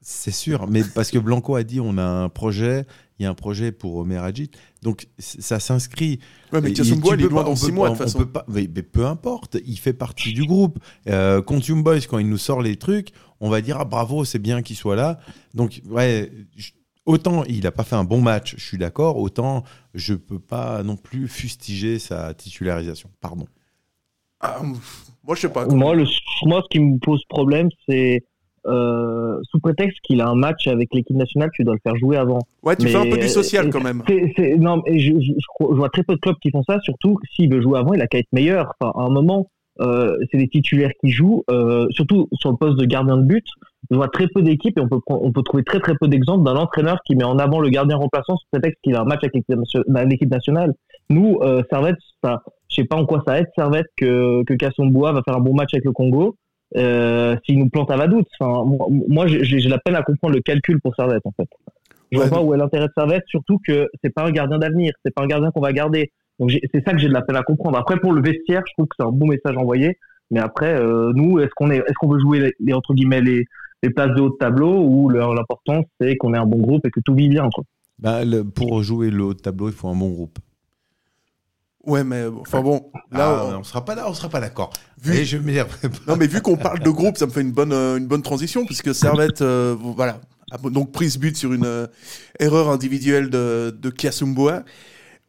c'est 0.00 0.30
sûr, 0.32 0.66
mais 0.68 0.82
parce 0.82 1.10
que 1.10 1.18
Blanco 1.18 1.54
a 1.54 1.62
dit 1.62 1.80
on 1.80 1.98
a 1.98 2.04
un 2.04 2.28
projet, 2.28 2.86
il 3.18 3.24
y 3.24 3.26
a 3.26 3.30
un 3.30 3.34
projet 3.34 3.72
pour 3.72 3.96
Omer 3.96 4.22
Hadjit, 4.22 4.50
donc 4.82 5.08
ça 5.18 5.60
s'inscrit. 5.60 6.18
Ouais, 6.52 6.60
mais 6.60 6.72
tu 6.72 6.82
il 6.82 6.92
est 6.92 7.16
loin 7.28 7.44
dans 7.44 7.50
on 7.50 7.56
6 7.56 7.66
peut 7.66 7.72
mois, 7.72 7.90
de 7.90 7.94
toute 7.94 8.02
on 8.02 8.04
façon. 8.04 8.18
peut 8.20 8.26
pas- 8.30 8.44
mais, 8.48 8.68
mais 8.74 8.82
peu 8.82 9.06
importe, 9.06 9.58
il 9.66 9.76
fait 9.78 9.92
partie 9.92 10.32
du 10.32 10.44
groupe. 10.46 10.78
Euh, 11.08 11.42
Contium 11.42 11.82
Boys, 11.82 12.00
quand 12.08 12.18
il 12.18 12.28
nous 12.28 12.38
sort 12.38 12.62
les 12.62 12.76
trucs, 12.76 13.10
on 13.40 13.50
va 13.50 13.60
dire 13.60 13.76
ah, 13.80 13.84
bravo, 13.84 14.24
c'est 14.24 14.38
bien 14.38 14.62
qu'il 14.62 14.76
soit 14.76 14.96
là. 14.96 15.18
Donc, 15.54 15.82
ouais, 15.90 16.32
je- 16.56 16.70
autant 17.08 17.42
il 17.44 17.62
n'a 17.64 17.72
pas 17.72 17.82
fait 17.84 17.96
un 17.96 18.04
bon 18.04 18.20
match, 18.20 18.54
je 18.56 18.64
suis 18.64 18.78
d'accord, 18.78 19.16
autant 19.16 19.64
je 19.94 20.14
peux 20.14 20.38
pas 20.38 20.82
non 20.82 20.96
plus 20.96 21.26
fustiger 21.26 21.98
sa 21.98 22.34
titularisation. 22.34 23.10
Pardon. 23.20 23.46
Ah, 24.40 24.60
moi, 25.24 25.34
je 25.34 25.40
sais 25.40 25.48
pas. 25.52 25.66
Moi, 25.66 25.94
le, 25.96 26.04
moi, 26.44 26.62
ce 26.62 26.68
qui 26.70 26.78
me 26.78 26.98
pose 26.98 27.22
problème, 27.28 27.68
c'est 27.88 28.22
euh, 28.66 29.40
sous 29.50 29.58
prétexte 29.58 29.98
qu'il 30.04 30.20
a 30.20 30.28
un 30.28 30.36
match 30.36 30.66
avec 30.68 30.94
l'équipe 30.94 31.16
nationale, 31.16 31.50
tu 31.54 31.64
dois 31.64 31.74
le 31.74 31.80
faire 31.82 31.96
jouer 31.96 32.16
avant. 32.16 32.38
Ouais, 32.62 32.76
tu 32.76 32.84
Mais, 32.84 32.90
fais 32.92 32.98
un 32.98 33.10
peu 33.10 33.16
du 33.16 33.24
euh, 33.24 33.28
social 33.28 33.66
et 33.66 33.70
quand 33.70 33.80
même. 33.80 34.02
Non, 34.58 34.80
mais 34.86 34.98
je, 35.00 35.12
je- 35.14 35.32
je 35.32 35.46
crois- 35.54 35.68
je 35.72 35.76
vois 35.76 35.88
très 35.88 36.04
peu 36.04 36.14
de 36.14 36.20
clubs 36.20 36.36
qui 36.40 36.50
font 36.50 36.62
ça, 36.62 36.78
surtout 36.82 37.18
s'il 37.34 37.52
veut 37.52 37.60
jouer 37.62 37.78
avant, 37.80 37.94
il 37.94 38.00
a 38.02 38.06
qu'à 38.06 38.18
être 38.18 38.32
meilleur. 38.32 38.72
Enfin, 38.80 38.92
à 38.96 39.04
un 39.06 39.10
moment, 39.10 39.40
euh, 39.40 39.44
c'est 39.80 40.38
des 40.38 40.48
titulaires 40.48 40.90
qui 41.00 41.10
jouent, 41.10 41.44
euh, 41.50 41.86
surtout 41.90 42.28
sur 42.32 42.50
le 42.50 42.56
poste 42.56 42.78
de 42.78 42.84
gardien 42.84 43.16
de 43.16 43.22
but. 43.22 43.44
Je 43.90 43.96
vois 43.96 44.08
très 44.08 44.26
peu 44.28 44.42
d'équipes 44.42 44.76
et 44.76 44.80
on 44.80 44.88
peut, 44.88 44.98
on 45.08 45.32
peut 45.32 45.42
trouver 45.42 45.62
très 45.64 45.80
très 45.80 45.94
peu 46.00 46.08
d'exemples 46.08 46.44
d'un 46.44 46.56
entraîneur 46.56 46.98
qui 47.06 47.14
met 47.16 47.24
en 47.24 47.38
avant 47.38 47.60
le 47.60 47.68
gardien 47.70 47.96
remplaçant 47.96 48.36
sous 48.36 48.46
prétexte 48.50 48.78
qu'il 48.82 48.94
a 48.96 49.00
un 49.02 49.04
match 49.04 49.20
avec 49.22 49.34
l'équipe 49.34 49.56
nation- 49.56 49.82
l'équipe 50.08 50.30
nationale. 50.30 50.74
Nous, 51.10 51.38
euh, 51.42 51.62
Servette, 51.70 51.96
ça, 52.22 52.42
je 52.68 52.76
sais 52.76 52.84
pas 52.84 52.96
en 52.96 53.06
quoi 53.06 53.22
ça 53.26 53.38
aide 53.38 53.46
Servette 53.56 53.86
que, 53.96 54.42
que 54.44 54.54
Kassombois 54.54 55.12
va 55.12 55.22
faire 55.24 55.36
un 55.36 55.40
bon 55.40 55.54
match 55.54 55.72
avec 55.72 55.84
le 55.84 55.92
Congo. 55.92 56.36
Euh, 56.76 57.34
s'il 57.46 57.58
nous 57.58 57.70
plante 57.70 57.90
à 57.90 57.96
Vaduz. 57.96 58.24
Enfin, 58.38 58.62
moi, 59.08 59.26
j'ai 59.26 59.58
la 59.70 59.78
peine 59.78 59.94
à 59.94 60.02
comprendre 60.02 60.34
le 60.34 60.42
calcul 60.42 60.78
pour 60.82 60.94
Servette, 60.94 61.22
en 61.24 61.32
fait. 61.32 61.48
Je 62.12 62.18
Ouais, 62.18 62.26
vois 62.26 62.38
pas 62.38 62.44
où 62.44 62.52
est 62.52 62.58
l'intérêt 62.58 62.88
de 62.88 62.92
Servette, 62.94 63.22
surtout 63.26 63.58
que 63.66 63.88
c'est 64.04 64.12
pas 64.12 64.24
un 64.24 64.30
gardien 64.30 64.58
d'avenir, 64.58 64.92
c'est 65.02 65.14
pas 65.14 65.22
un 65.22 65.26
gardien 65.26 65.50
qu'on 65.50 65.62
va 65.62 65.72
garder. 65.72 66.10
Donc 66.38 66.50
c'est 66.72 66.84
ça 66.84 66.92
que 66.92 66.98
j'ai 66.98 67.08
de 67.08 67.12
la 67.12 67.22
peine 67.22 67.36
à 67.36 67.42
comprendre. 67.42 67.78
Après 67.78 67.98
pour 67.98 68.12
le 68.12 68.22
vestiaire, 68.22 68.62
je 68.68 68.72
trouve 68.74 68.86
que 68.86 68.94
c'est 68.98 69.06
un 69.06 69.10
bon 69.12 69.26
message 69.26 69.56
envoyé. 69.56 69.98
Mais 70.30 70.40
après, 70.40 70.74
euh, 70.74 71.10
nous, 71.14 71.38
est-ce 71.40 71.50
qu'on 71.56 71.70
est, 71.70 71.78
est-ce 71.78 71.94
qu'on 72.00 72.08
veut 72.08 72.20
jouer 72.20 72.38
les, 72.40 72.54
les, 72.60 72.72
entre 72.74 72.92
guillemets 72.94 73.22
les, 73.22 73.46
les 73.82 73.90
places 73.90 74.14
de 74.14 74.20
haut 74.20 74.28
de 74.30 74.36
tableau 74.38 74.82
ou 74.84 75.08
l'important 75.08 75.82
c'est 76.00 76.16
qu'on 76.16 76.34
ait 76.34 76.38
un 76.38 76.46
bon 76.46 76.58
groupe 76.58 76.84
et 76.86 76.90
que 76.90 77.00
tout 77.00 77.14
vit 77.14 77.28
bien 77.28 77.48
quoi. 77.52 77.64
Bah, 77.98 78.24
le- 78.24 78.44
pour 78.44 78.82
jouer 78.82 79.10
le 79.10 79.24
haut 79.24 79.34
de 79.34 79.38
tableau, 79.40 79.68
il 79.68 79.74
faut 79.74 79.88
un 79.88 79.94
bon 79.96 80.10
groupe. 80.10 80.38
Ouais, 81.86 82.04
mais 82.04 82.24
enfin 82.26 82.60
bon, 82.60 82.90
là, 83.10 83.38
Ah, 83.40 83.50
on- 83.54 83.60
on 83.60 83.62
sera 83.64 83.84
pas 83.84 83.94
là, 83.94 84.04
on 84.08 84.12
sera 84.12 84.28
pas 84.28 84.40
d'accord. 84.40 84.70
Vu- 85.02 85.24
je 85.24 85.38
non, 86.06 86.16
mais 86.18 86.26
vu 86.26 86.42
qu'on 86.42 86.56
parle 86.56 86.80
de 86.80 86.90
groupe, 86.90 87.16
ça 87.16 87.26
me 87.26 87.30
fait 87.30 87.40
une 87.40 87.52
bonne, 87.52 87.72
euh, 87.72 87.96
une 87.96 88.06
bonne 88.06 88.20
transition, 88.22 88.66
puisque 88.66 88.94
Servette, 88.94 89.40
euh, 89.40 89.74
voilà, 89.80 90.20
a 90.50 90.58
donc 90.70 90.92
pris 90.92 91.08
ce 91.10 91.18
but 91.18 91.36
sur 91.36 91.52
une 91.54 91.64
euh, 91.64 91.86
erreur 92.38 92.68
individuelle 92.68 93.30
de, 93.30 93.70
de 93.70 93.90
Kiasumboa. 93.90 94.64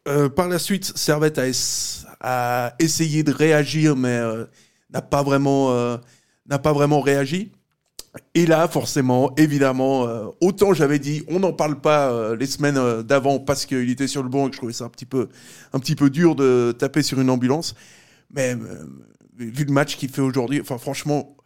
Euh, 0.08 0.28
par 0.28 0.48
la 0.48 0.58
suite, 0.58 0.92
Servette 0.96 1.38
a, 1.38 1.48
es- 1.48 2.04
a 2.20 2.74
essayé 2.78 3.22
de 3.22 3.32
réagir, 3.32 3.96
mais 3.96 4.08
euh, 4.08 4.44
n'a 4.90 5.02
pas 5.02 5.22
vraiment, 5.22 5.72
euh, 5.72 5.96
n'a 6.46 6.58
pas 6.58 6.72
vraiment 6.72 7.00
réagi. 7.00 7.52
Et 8.34 8.46
là, 8.46 8.66
forcément, 8.66 9.32
évidemment, 9.36 10.02
autant 10.40 10.74
j'avais 10.74 10.98
dit, 10.98 11.22
on 11.28 11.38
n'en 11.38 11.52
parle 11.52 11.80
pas 11.80 12.34
les 12.34 12.46
semaines 12.46 13.02
d'avant 13.02 13.38
parce 13.38 13.66
qu'il 13.66 13.88
était 13.88 14.08
sur 14.08 14.24
le 14.24 14.28
banc 14.28 14.46
et 14.46 14.50
que 14.50 14.54
je 14.56 14.58
trouvais 14.58 14.72
ça 14.72 14.84
un 14.86 14.88
petit 14.88 15.06
peu, 15.06 15.28
un 15.72 15.78
petit 15.78 15.94
peu 15.94 16.10
dur 16.10 16.34
de 16.34 16.74
taper 16.76 17.02
sur 17.02 17.20
une 17.20 17.30
ambulance. 17.30 17.76
Mais 18.34 18.56
vu 19.38 19.64
le 19.64 19.72
match 19.72 19.96
qu'il 19.96 20.10
fait 20.10 20.22
aujourd'hui, 20.22 20.60
enfin 20.60 20.76
franchement, 20.78 21.36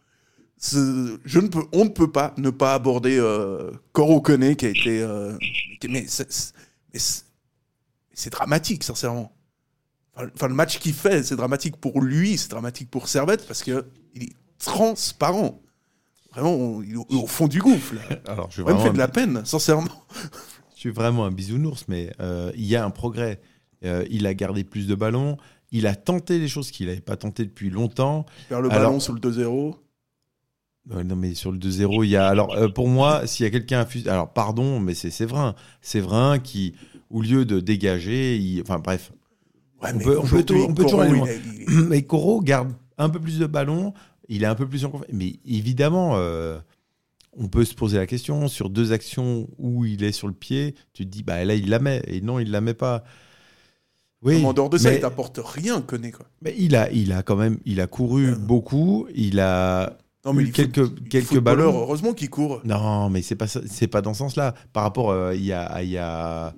je 0.59 1.39
ne 1.39 1.47
peux, 1.47 1.65
on 1.71 1.85
ne 1.85 1.89
peut 1.89 2.11
pas 2.11 2.33
ne 2.37 2.49
pas 2.49 2.73
aborder 2.73 3.17
euh, 3.19 3.71
qui 3.93 4.65
a 4.65 4.69
été, 4.69 5.05
c'est 8.15 8.31
dramatique 8.31 8.83
sincèrement. 8.83 9.31
Enfin, 10.17 10.47
le 10.47 10.53
match 10.53 10.79
qu'il 10.79 10.93
fait, 10.93 11.23
c'est 11.23 11.35
dramatique 11.35 11.75
pour 11.77 12.01
lui, 12.01 12.37
c'est 12.37 12.49
dramatique 12.49 12.89
pour 12.89 13.07
Servette 13.09 13.45
parce 13.45 13.61
que 13.63 13.85
il 14.13 14.23
est 14.23 14.33
transparent. 14.57 15.61
Vraiment, 16.31 16.53
on- 16.53 16.81
il 16.81 16.93
est 16.93 17.15
au, 17.15 17.27
fond 17.27 17.47
du 17.47 17.61
gouffre. 17.61 17.95
Là. 17.95 18.01
Alors, 18.27 18.47
je 18.49 18.53
suis 18.53 18.61
il 18.61 18.65
me 18.65 18.71
vraiment 18.71 18.85
fait 18.85 18.93
de 18.93 18.97
la 18.97 19.07
peine, 19.07 19.45
sincèrement. 19.45 19.87
Je 20.73 20.79
suis 20.79 20.89
vraiment 20.89 21.25
un 21.25 21.31
bisounours, 21.31 21.85
mais 21.87 22.11
euh, 22.19 22.51
il 22.55 22.65
y 22.65 22.75
a 22.75 22.85
un 22.85 22.89
progrès. 22.89 23.41
Euh, 23.83 24.05
il 24.09 24.25
a 24.25 24.33
gardé 24.33 24.63
plus 24.63 24.87
de 24.87 24.95
ballons. 24.95 25.37
Il 25.71 25.85
a 25.87 25.95
tenté 25.95 26.39
des 26.39 26.47
choses 26.47 26.71
qu'il 26.71 26.87
n'avait 26.87 27.01
pas 27.01 27.17
tenté 27.17 27.43
depuis 27.43 27.69
longtemps. 27.69 28.25
Faire 28.47 28.61
le 28.61 28.71
Alors- 28.71 28.83
ballon 28.83 28.99
sur 28.99 29.13
le 29.13 29.19
2-0. 29.19 29.75
Ouais, 30.91 31.03
non, 31.03 31.15
mais 31.15 31.33
sur 31.33 31.51
le 31.51 31.57
2-0, 31.57 32.03
il 32.03 32.11
y 32.11 32.15
a. 32.15 32.27
Alors, 32.27 32.53
euh, 32.55 32.69
pour 32.69 32.87
moi, 32.87 33.25
s'il 33.27 33.43
y 33.43 33.47
a 33.47 33.49
quelqu'un 33.49 33.85
Alors, 34.05 34.31
pardon, 34.31 34.79
mais 34.79 34.93
c'est 34.93 35.09
Séverin. 35.09 35.55
Séverin 35.81 36.37
qui, 36.39 36.75
au 37.09 37.21
lieu 37.21 37.45
de 37.45 37.59
dégager, 37.59 38.37
il... 38.37 38.61
enfin 38.61 38.79
bref. 38.79 39.11
Ouais, 39.81 39.89
On 39.93 39.97
mais 39.97 40.03
peut- 40.03 40.17
on 40.17 40.21
peut 40.21 40.27
aujourd'hui, 40.37 40.45
tout- 40.45 40.65
on 40.69 40.73
peut 40.73 40.83
toujours 40.83 41.01
aller 41.01 41.11
loin. 41.17 41.27
il 41.67 41.79
Mais 41.89 42.01
Koro 42.03 42.41
garde 42.41 42.71
un 42.97 43.09
peu 43.09 43.19
plus 43.19 43.39
de 43.39 43.45
ballons. 43.45 43.93
Il 44.29 44.43
est 44.43 44.47
un 44.47 44.55
peu 44.55 44.67
plus 44.67 44.85
en 44.85 44.89
confiance. 44.89 45.09
Mais 45.13 45.35
évidemment, 45.45 46.13
euh, 46.15 46.57
on 47.37 47.47
peut 47.47 47.65
se 47.65 47.75
poser 47.75 47.97
la 47.97 48.07
question 48.07 48.47
sur 48.47 48.69
deux 48.69 48.91
actions 48.93 49.47
où 49.59 49.85
il 49.85 50.03
est 50.03 50.11
sur 50.13 50.27
le 50.27 50.33
pied. 50.33 50.73
Tu 50.93 51.05
te 51.05 51.09
dis, 51.11 51.21
bah 51.21 51.43
là, 51.43 51.53
il 51.55 51.69
la 51.69 51.79
met. 51.79 52.01
Et 52.07 52.21
non, 52.21 52.39
il 52.39 52.49
la 52.51 52.61
met 52.61 52.73
pas. 52.73 53.03
Oui, 54.23 54.43
en 54.43 54.53
dehors 54.53 54.69
de 54.69 54.77
ça, 54.77 54.89
mais- 54.89 54.95
il 54.95 55.01
t'apporte 55.01 55.39
rien, 55.43 55.81
Koné, 55.81 56.11
quoi. 56.11 56.25
Mais 56.41 56.55
il 56.57 56.75
a, 56.75 56.89
il 56.91 57.11
a 57.11 57.21
quand 57.21 57.35
même, 57.35 57.59
il 57.65 57.79
a 57.79 57.85
couru 57.87 58.31
Euh. 58.31 58.35
beaucoup. 58.35 59.05
Il 59.13 59.39
a 59.39 59.97
Non, 60.25 60.33
mais 60.33 60.41
eu 60.43 60.45
il 60.47 60.51
quelques, 60.51 61.07
quelques 61.09 61.39
ballons. 61.39 61.77
Heureusement 61.77 62.13
qu'il 62.13 62.31
court. 62.31 62.61
Non, 62.65 63.09
mais 63.11 63.21
c'est 63.21 63.35
pas 63.35 63.45
c'est 63.47 63.87
pas 63.87 64.01
dans 64.01 64.13
ce 64.13 64.19
sens-là. 64.19 64.55
Par 64.73 64.81
rapport, 64.83 65.11
euh, 65.11 65.35
il 65.35 65.45
y 65.45 65.53
a, 65.53 65.83
il 65.83 65.89
y 65.89 65.97
a 65.99 66.55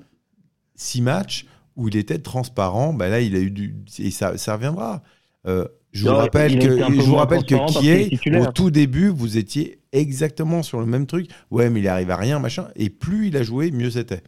six 0.77 1.01
matchs 1.01 1.45
où 1.75 1.89
il 1.89 1.97
était 1.97 2.19
transparent. 2.19 2.93
Bah 2.93 3.09
là, 3.09 3.19
il 3.19 3.35
a 3.35 3.39
eu 3.39 3.51
du 3.51 3.75
et 3.99 4.11
ça, 4.11 4.37
ça 4.37 4.55
reviendra. 4.55 5.03
Euh, 5.45 5.67
je 5.91 6.03
vous 6.03 6.11
Non, 6.11 6.17
rappelle 6.17 6.59
que 6.59 6.77
je 6.77 7.01
vous 7.01 7.15
rappelle 7.15 7.43
que 7.43 7.79
qui 7.79 7.89
est 7.89 8.37
au 8.37 8.51
tout 8.51 8.71
début, 8.71 9.09
vous 9.09 9.37
étiez 9.37 9.79
exactement 9.91 10.63
sur 10.63 10.79
le 10.79 10.85
même 10.85 11.07
truc. 11.07 11.29
Ouais, 11.51 11.69
mais 11.69 11.79
il 11.79 11.87
arrive 11.87 12.11
à 12.11 12.17
rien, 12.17 12.39
machin. 12.39 12.67
Et 12.75 12.89
plus 12.89 13.27
il 13.27 13.37
a 13.37 13.43
joué, 13.43 13.71
mieux 13.71 13.89
c'était. 13.89 14.21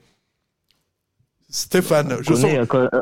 Stéphane, 1.51 2.17
je 2.21 2.33
sens. 2.35 2.67
connais, 2.67 2.99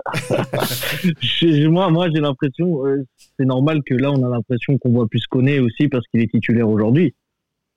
euh, 1.51 1.70
moi, 1.70 1.89
moi 1.89 2.08
j'ai 2.10 2.22
l'impression, 2.22 2.86
euh, 2.86 3.06
c'est 3.38 3.46
normal 3.46 3.82
que 3.86 3.94
là, 3.94 4.10
on 4.10 4.24
a 4.24 4.30
l'impression 4.30 4.77
qu'on 4.77 4.92
voit 4.92 5.08
plus 5.08 5.25
connaît 5.27 5.60
aussi 5.60 5.89
parce 5.89 6.06
qu'il 6.08 6.22
est 6.22 6.32
titulaire 6.32 6.70
aujourd'hui. 6.70 7.13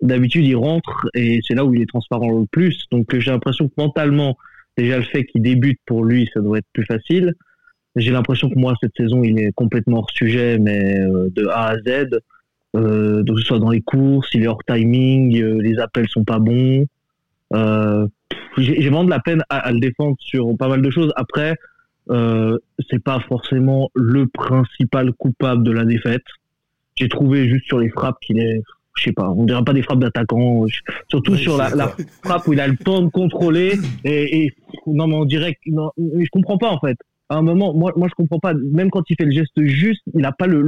D'habitude, 0.00 0.46
il 0.46 0.54
rentre 0.54 1.08
et 1.14 1.40
c'est 1.46 1.54
là 1.54 1.64
où 1.64 1.74
il 1.74 1.82
est 1.82 1.88
transparent 1.88 2.30
le 2.30 2.46
plus. 2.46 2.84
Donc, 2.92 3.06
j'ai 3.18 3.32
l'impression 3.32 3.68
que 3.68 3.74
mentalement, 3.76 4.38
déjà 4.82 4.98
le 4.98 5.04
fait 5.04 5.24
qu'il 5.24 5.42
débute 5.42 5.78
pour 5.86 6.04
lui, 6.04 6.28
ça 6.32 6.40
doit 6.40 6.58
être 6.58 6.66
plus 6.72 6.84
facile. 6.84 7.34
J'ai 7.96 8.12
l'impression 8.12 8.48
que 8.48 8.58
moi, 8.58 8.74
cette 8.80 8.94
saison, 8.96 9.22
il 9.24 9.38
est 9.40 9.52
complètement 9.52 9.98
hors 9.98 10.10
sujet, 10.10 10.58
mais 10.58 11.00
euh, 11.00 11.28
de 11.34 11.46
A 11.46 11.70
à 11.70 11.76
Z. 11.78 12.20
Euh, 12.76 13.22
donc, 13.22 13.36
que 13.36 13.42
ce 13.42 13.48
soit 13.48 13.58
dans 13.58 13.70
les 13.70 13.80
courses, 13.80 14.28
il 14.32 14.44
est 14.44 14.46
hors 14.46 14.62
timing, 14.64 15.40
euh, 15.40 15.60
les 15.60 15.78
appels 15.78 16.08
sont 16.08 16.24
pas 16.24 16.38
bons. 16.38 16.86
J'ai 18.58 18.74
vraiment 18.80 19.04
de 19.04 19.10
la 19.10 19.20
peine 19.20 19.42
à, 19.48 19.58
à 19.58 19.72
le 19.72 19.80
défendre 19.80 20.16
sur 20.20 20.56
pas 20.56 20.68
mal 20.68 20.82
de 20.82 20.90
choses. 20.90 21.12
Après, 21.16 21.56
c'est 22.08 23.02
pas 23.02 23.20
forcément 23.20 23.90
le 23.94 24.26
principal 24.26 25.12
coupable 25.12 25.62
de 25.62 25.70
la 25.70 25.84
défaite. 25.84 26.24
J'ai 26.96 27.08
trouvé 27.08 27.48
juste 27.48 27.66
sur 27.66 27.78
les 27.78 27.88
frappes 27.88 28.18
qu'il 28.20 28.38
est, 28.38 28.62
je 29.00 29.06
sais 29.06 29.12
pas, 29.12 29.30
on 29.30 29.44
dirait 29.44 29.64
pas 29.64 29.72
des 29.72 29.82
frappes 29.82 29.98
d'attaquant, 29.98 30.66
surtout 31.08 31.34
sur 31.36 31.56
la, 31.56 31.68
frappe 32.24 32.46
où 32.46 32.52
il 32.52 32.60
a 32.60 32.68
le 32.68 32.76
temps 32.76 33.00
de 33.00 33.08
contrôler 33.08 33.72
et, 34.04 34.44
et 34.44 34.52
non 34.86 35.06
mais 35.06 35.14
on 35.14 35.24
dirait 35.24 35.54
que 35.54 35.70
non, 35.70 35.90
je 35.96 36.28
comprends 36.30 36.58
pas 36.58 36.70
en 36.70 36.78
fait. 36.78 36.96
À 37.30 37.36
un 37.36 37.42
moment, 37.42 37.72
moi, 37.74 37.92
moi 37.96 38.08
je 38.08 38.14
comprends 38.14 38.40
pas. 38.40 38.54
Même 38.54 38.90
quand 38.90 39.08
il 39.08 39.16
fait 39.16 39.24
le 39.24 39.30
geste 39.30 39.52
juste, 39.64 40.02
il 40.14 40.24
a 40.24 40.32
pas 40.32 40.46
le, 40.46 40.62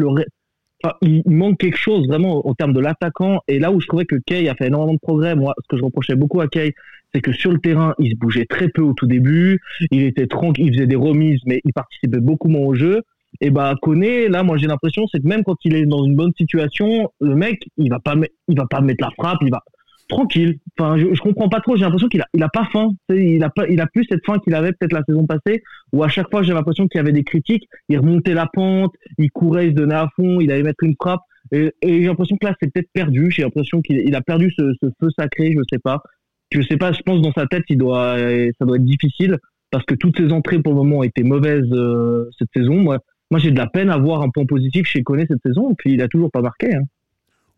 enfin, 0.82 0.94
il 1.02 1.22
manque 1.26 1.58
quelque 1.58 1.76
chose 1.76 2.06
vraiment 2.06 2.46
en 2.46 2.54
termes 2.54 2.72
de 2.72 2.80
l'attaquant. 2.80 3.40
Et 3.48 3.58
là 3.58 3.72
où 3.72 3.80
je 3.80 3.86
trouvais 3.88 4.04
que 4.04 4.16
Kay 4.24 4.48
a 4.48 4.54
fait 4.54 4.68
énormément 4.68 4.94
de 4.94 5.00
progrès, 5.00 5.34
moi, 5.34 5.54
ce 5.62 5.68
que 5.68 5.76
je 5.76 5.84
reprochais 5.84 6.14
beaucoup 6.14 6.40
à 6.40 6.48
Kay, 6.48 6.72
c'est 7.12 7.20
que 7.20 7.32
sur 7.32 7.50
le 7.50 7.58
terrain, 7.58 7.94
il 7.98 8.12
se 8.12 8.16
bougeait 8.16 8.46
très 8.46 8.68
peu 8.68 8.80
au 8.80 8.94
tout 8.94 9.06
début. 9.06 9.60
Il 9.90 10.02
était 10.02 10.28
tranquille, 10.28 10.66
il 10.66 10.74
faisait 10.74 10.86
des 10.86 10.96
remises, 10.96 11.40
mais 11.46 11.60
il 11.64 11.72
participait 11.72 12.20
beaucoup 12.20 12.48
moins 12.48 12.66
au 12.66 12.74
jeu. 12.74 13.02
Et 13.40 13.50
bah, 13.50 13.74
Koné, 13.80 14.28
là, 14.28 14.42
moi, 14.42 14.56
j'ai 14.56 14.66
l'impression, 14.66 15.06
c'est 15.10 15.20
que 15.20 15.26
même 15.26 15.42
quand 15.44 15.56
il 15.64 15.74
est 15.74 15.86
dans 15.86 16.04
une 16.04 16.14
bonne 16.14 16.32
situation, 16.36 17.10
le 17.20 17.34
mec, 17.34 17.62
il 17.76 17.90
va 17.90 17.98
pas, 17.98 18.14
il 18.48 18.56
va 18.56 18.66
pas 18.66 18.80
mettre 18.80 19.02
la 19.02 19.10
frappe, 19.10 19.38
il 19.42 19.50
va, 19.50 19.62
tranquille. 20.08 20.58
Enfin, 20.78 20.98
je, 20.98 21.14
je 21.14 21.20
comprends 21.20 21.48
pas 21.48 21.60
trop. 21.60 21.76
J'ai 21.76 21.82
l'impression 21.82 22.08
qu'il 22.08 22.20
a, 22.20 22.26
il 22.34 22.42
a 22.42 22.48
pas 22.48 22.68
faim. 22.72 22.90
Il 23.08 23.42
a 23.42 23.50
pas, 23.50 23.66
il 23.68 23.80
a 23.80 23.86
plus 23.86 24.04
cette 24.08 24.24
faim 24.24 24.38
qu'il 24.38 24.54
avait 24.54 24.72
peut-être 24.72 24.92
la 24.92 25.02
saison 25.06 25.26
passée, 25.26 25.62
où 25.92 26.02
à 26.02 26.08
chaque 26.08 26.30
fois 26.30 26.42
j'ai 26.42 26.52
l'impression 26.52 26.86
qu'il 26.88 26.98
y 26.98 27.00
avait 27.00 27.12
des 27.12 27.24
critiques. 27.24 27.64
Il 27.88 27.98
remontait 27.98 28.34
la 28.34 28.46
pente, 28.52 28.94
il 29.18 29.30
courait, 29.30 29.68
il 29.68 29.70
se 29.70 29.76
donnait 29.76 29.94
à 29.94 30.08
fond, 30.16 30.40
il 30.40 30.50
allait 30.50 30.62
mettre 30.62 30.84
une 30.84 30.94
frappe. 31.00 31.22
Et, 31.50 31.72
j'ai 31.82 32.04
l'impression 32.04 32.36
que 32.36 32.46
là 32.46 32.54
c'est 32.60 32.72
peut-être 32.72 32.90
perdu. 32.92 33.30
J'ai 33.30 33.42
l'impression 33.42 33.82
qu'il 33.82 33.98
il 33.98 34.14
a 34.14 34.20
perdu 34.20 34.52
ce, 34.56 34.62
feu 35.00 35.08
sacré. 35.16 35.52
Je 35.52 35.62
sais 35.70 35.80
pas. 35.80 36.02
Je 36.50 36.62
sais 36.62 36.76
pas. 36.76 36.92
Je 36.92 37.00
pense 37.02 37.20
dans 37.22 37.32
sa 37.32 37.46
tête, 37.46 37.64
il 37.68 37.78
doit, 37.78 38.16
ça 38.58 38.64
doit 38.64 38.76
être 38.76 38.84
difficile 38.84 39.38
parce 39.70 39.84
que 39.84 39.94
toutes 39.94 40.18
ses 40.18 40.32
entrées 40.32 40.60
pour 40.60 40.72
le 40.72 40.78
moment 40.78 41.02
été 41.02 41.22
mauvaises 41.22 41.72
euh, 41.72 42.28
cette 42.38 42.50
saison. 42.54 42.74
Moi, 42.74 42.98
moi 43.32 43.40
j'ai 43.40 43.50
de 43.50 43.58
la 43.58 43.66
peine 43.66 43.88
à 43.90 43.96
voir 43.96 44.20
un 44.22 44.28
point 44.28 44.44
positif 44.46 44.86
chez 44.86 45.02
Koné 45.02 45.24
cette 45.26 45.42
saison. 45.44 45.70
Et 45.72 45.74
puis 45.76 45.94
il 45.94 46.02
a 46.02 46.06
toujours 46.08 46.30
pas 46.30 46.42
marqué. 46.42 46.72
Hein. 46.74 46.82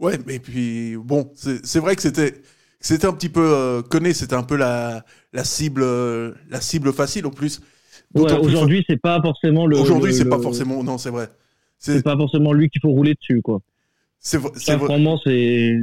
Ouais, 0.00 0.18
mais 0.26 0.38
puis 0.38 0.96
bon, 0.96 1.30
c'est 1.34 1.78
vrai 1.80 1.96
que 1.96 2.02
c'était 2.02 2.34
c'était 2.80 3.06
un 3.06 3.12
petit 3.12 3.28
peu 3.28 3.42
euh, 3.42 3.82
Koné, 3.82 4.12
c'était 4.14 4.34
un 4.36 4.42
peu 4.44 4.56
la 4.56 5.04
la 5.32 5.44
cible 5.44 5.82
euh, 5.82 6.32
la 6.48 6.60
cible 6.60 6.92
facile 6.92 7.26
en 7.26 7.30
plus. 7.30 7.60
Ouais, 8.14 8.32
aujourd'hui, 8.32 8.84
c'est 8.88 9.00
pas 9.00 9.20
forcément 9.20 9.66
le. 9.66 9.76
Aujourd'hui, 9.76 10.12
le- 10.12 10.16
c'est 10.16 10.28
pas 10.28 10.36
le- 10.36 10.42
forcément 10.42 10.82
non, 10.84 10.96
c'est 10.98 11.10
vrai. 11.10 11.26
C'est 11.78 12.02
pas 12.04 12.16
forcément 12.16 12.52
lui 12.52 12.68
qu'il 12.70 12.80
faut 12.80 12.90
rouler 12.90 13.14
dessus, 13.14 13.42
quoi. 13.42 13.60
c'est 14.20 14.38
vrai- 14.38 14.52
c'est 15.24 15.76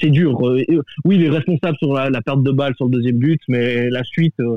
c'est 0.00 0.10
dur. 0.10 0.38
Euh, 0.46 0.62
euh, 0.70 0.82
Oui, 1.04 1.16
il 1.16 1.24
est 1.24 1.30
responsable 1.30 1.76
sur 1.78 1.92
la, 1.94 2.10
la 2.10 2.20
perte 2.22 2.42
de 2.42 2.50
balle 2.52 2.74
sur 2.76 2.86
le 2.86 2.92
deuxième 2.92 3.18
but, 3.18 3.40
mais 3.48 3.88
la 3.90 4.02
suite, 4.04 4.34
euh, 4.40 4.56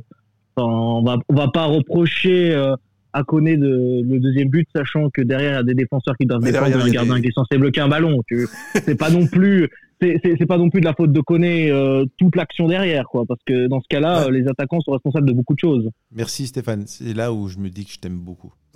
on 0.58 1.02
va 1.04 1.18
on 1.30 1.36
va 1.36 1.48
pas 1.50 1.66
reprocher 1.66 2.54
euh, 2.54 2.76
à 3.18 3.24
Koné 3.24 3.56
de, 3.58 4.02
le 4.04 4.20
deuxième 4.20 4.50
but, 4.50 4.68
sachant 4.76 5.10
que 5.10 5.22
derrière 5.22 5.52
il 5.52 5.56
y 5.56 5.58
a 5.60 5.64
des 5.64 5.74
défenseurs 5.74 6.16
qui 6.20 6.26
doivent 6.26 6.42
défendre 6.44 6.66
un 6.66 6.88
il 6.88 6.88
y 6.88 6.90
a 6.90 6.94
gardien 6.94 7.16
des- 7.16 7.22
qui 7.22 7.28
est 7.30 7.32
censé 7.34 7.58
bloquer 7.58 7.82
un 7.82 7.88
ballon. 7.88 8.20
C'est 8.86 8.96
pas 8.96 9.10
non 9.10 9.26
plus. 9.28 9.70
C'est 10.02 10.46
pas 10.46 10.58
non 10.58 10.70
plus 10.70 10.82
de 10.82 10.86
la 10.86 10.94
faute 10.94 11.14
de 11.14 11.22
Koné 11.22 11.72
euh, 11.72 12.04
toute 12.18 12.36
l'action 12.36 12.68
derrière, 12.68 13.06
quoi, 13.06 13.24
parce 13.26 13.40
que 13.46 13.68
dans 13.68 13.80
ce 13.80 13.88
cas-là, 13.90 14.26
Ouais. 14.28 14.40
les 14.42 14.48
attaquants 14.50 14.82
sont 14.82 14.92
responsables 14.92 15.26
de 15.28 15.32
beaucoup 15.34 15.54
de 15.56 15.60
choses. 15.60 15.90
Merci 16.12 16.48
Stéphane, 16.48 16.84
c'est 16.86 17.14
là 17.14 17.32
où 17.32 17.48
je 17.48 17.58
me 17.58 17.70
dis 17.70 17.86
que 17.86 17.92
je 17.94 18.00
t'aime 18.00 18.20
beaucoup. 18.20 18.54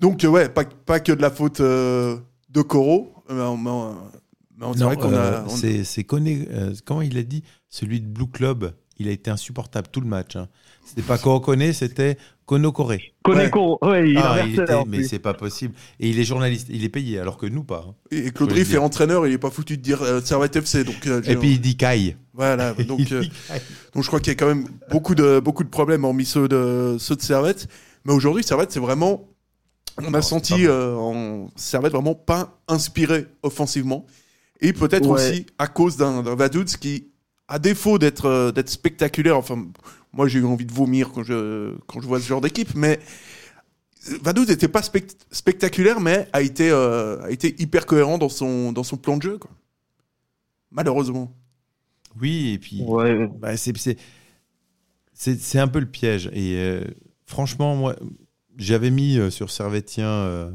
Donc 0.00 0.24
euh, 0.24 0.28
ouais, 0.28 0.48
pas, 0.48 0.64
pas 0.64 1.00
que 1.00 1.12
de 1.12 1.20
la 1.22 1.30
faute 1.30 1.60
euh, 1.60 2.16
de 2.50 2.62
Coro, 2.62 3.12
mais, 3.30 3.40
on- 3.42 3.56
mais 3.56 3.70
on- 3.70 3.94
mais 4.58 4.66
on- 4.66 4.72
c'est 4.72 4.80
Non, 4.80 4.86
vrai 4.86 4.96
qu'on 4.96 5.12
euh, 5.12 5.40
a. 5.40 5.44
on- 5.44 5.48
C'est 5.48 5.84
c'est 5.84 6.04
Koné, 6.04 6.48
euh, 6.50 6.72
comment 6.84 7.02
il 7.02 7.16
a 7.18 7.22
dit? 7.22 7.42
Celui 7.68 8.00
de 8.00 8.06
Blue 8.06 8.26
Club, 8.26 8.72
il 9.02 9.08
a 9.08 9.12
été 9.12 9.30
insupportable 9.30 9.88
tout 9.92 10.00
le 10.00 10.06
match. 10.08 10.36
Hein. 10.36 10.48
C'était 10.84 11.02
pas 11.02 11.16
Koro 11.18 11.38
Koné, 11.40 11.72
c'était 11.72 12.16
Kono 12.46 12.72
Koré. 12.72 13.14
Koné, 13.22 13.48
Ouais. 13.54 13.76
Ouais, 13.82 14.10
il 14.10 14.16
Ah, 14.18 14.32
a 14.32 14.42
il 14.44 14.58
était- 14.58 14.74
en 14.74 14.84
mais 14.84 15.04
c'est 15.04 15.18
pas 15.20 15.32
possible. 15.34 15.74
Et 16.00 16.08
il 16.10 16.18
est 16.18 16.24
journaliste, 16.24 16.66
il 16.70 16.82
est 16.84 16.88
payé, 16.88 17.18
alors 17.20 17.36
que 17.38 17.46
nous 17.46 17.62
pas. 17.62 17.84
hein. 17.88 17.94
Et 18.10 18.30
Claude 18.32 18.50
Riff 18.52 18.72
est 18.74 18.78
entraîneur, 18.78 19.26
il 19.26 19.32
est 19.32 19.38
pas 19.38 19.50
foutu 19.50 19.76
de 19.76 19.82
dire 19.82 20.02
euh, 20.02 20.20
Servette 20.20 20.56
FC. 20.56 20.82
Donc, 20.84 21.06
euh, 21.06 21.22
Et 21.24 21.36
puis 21.36 21.52
il 21.52 21.60
dit 21.60 21.76
Kai. 21.76 22.16
voilà. 22.34 22.72
Donc, 22.88 23.12
euh, 23.12 23.22
donc 23.94 24.02
je 24.02 24.08
crois 24.08 24.18
qu'il 24.20 24.32
y 24.32 24.36
a 24.36 24.38
quand 24.38 24.48
même 24.48 24.66
beaucoup 24.90 25.14
de, 25.14 25.38
beaucoup 25.40 25.62
de 25.64 25.68
problèmes, 25.68 26.04
hormis 26.04 26.24
ceux 26.24 26.48
de, 26.48 26.96
ceux 26.98 27.14
de 27.16 27.22
Servette. 27.22 27.68
Mais 28.04 28.12
aujourd'hui, 28.12 28.42
Servette, 28.42 28.72
c'est 28.72 28.80
vraiment. 28.80 29.28
On 30.00 30.06
a 30.08 30.10
Non, 30.10 30.22
senti 30.22 30.54
bon. 30.54 30.68
euh, 30.70 30.94
en 30.96 31.50
Servette 31.54 31.92
vraiment 31.92 32.14
pas 32.14 32.58
inspiré 32.66 33.26
offensivement. 33.42 34.04
Et 34.60 34.72
peut-être 34.72 35.06
Ouais. 35.06 35.20
aussi 35.30 35.46
à 35.58 35.66
cause 35.68 35.96
d'un 35.96 36.22
d'un 36.22 36.34
Vaduz 36.34 36.76
qui, 36.80 37.08
à 37.52 37.58
défaut 37.58 37.98
d'être 37.98 38.26
euh, 38.26 38.52
d'être 38.52 38.70
spectaculaire, 38.70 39.36
enfin, 39.36 39.66
moi 40.12 40.28
j'ai 40.28 40.38
eu 40.38 40.44
envie 40.44 40.66
de 40.66 40.72
vomir 40.72 41.10
quand 41.12 41.22
je, 41.22 41.74
quand 41.86 42.00
je 42.00 42.06
vois 42.06 42.20
ce 42.20 42.26
genre 42.26 42.40
d'équipe, 42.40 42.74
mais 42.74 43.00
Vaduz 44.22 44.48
n'était 44.48 44.68
pas 44.68 44.82
spect- 44.82 45.26
spectaculaire, 45.30 46.00
mais 46.00 46.28
a 46.32 46.42
été, 46.42 46.70
euh, 46.70 47.22
a 47.22 47.30
été 47.30 47.54
hyper 47.62 47.86
cohérent 47.86 48.18
dans 48.18 48.28
son, 48.28 48.72
dans 48.72 48.82
son 48.82 48.96
plan 48.96 49.16
de 49.16 49.22
jeu. 49.22 49.38
Quoi. 49.38 49.50
Malheureusement. 50.70 51.32
Oui, 52.20 52.52
et 52.54 52.58
puis 52.58 52.82
Ouais. 52.84 53.28
bah, 53.38 53.56
c'est 53.56 55.58
un 55.58 55.68
peu 55.68 55.78
le 55.78 55.86
piège. 55.86 56.26
Et 56.32 56.56
euh, 56.56 56.82
franchement, 57.26 57.76
moi, 57.76 57.94
j'avais 58.56 58.90
mis 58.90 59.18
euh, 59.18 59.30
sur 59.30 59.50
Servetien, 59.50 60.08
euh, 60.08 60.50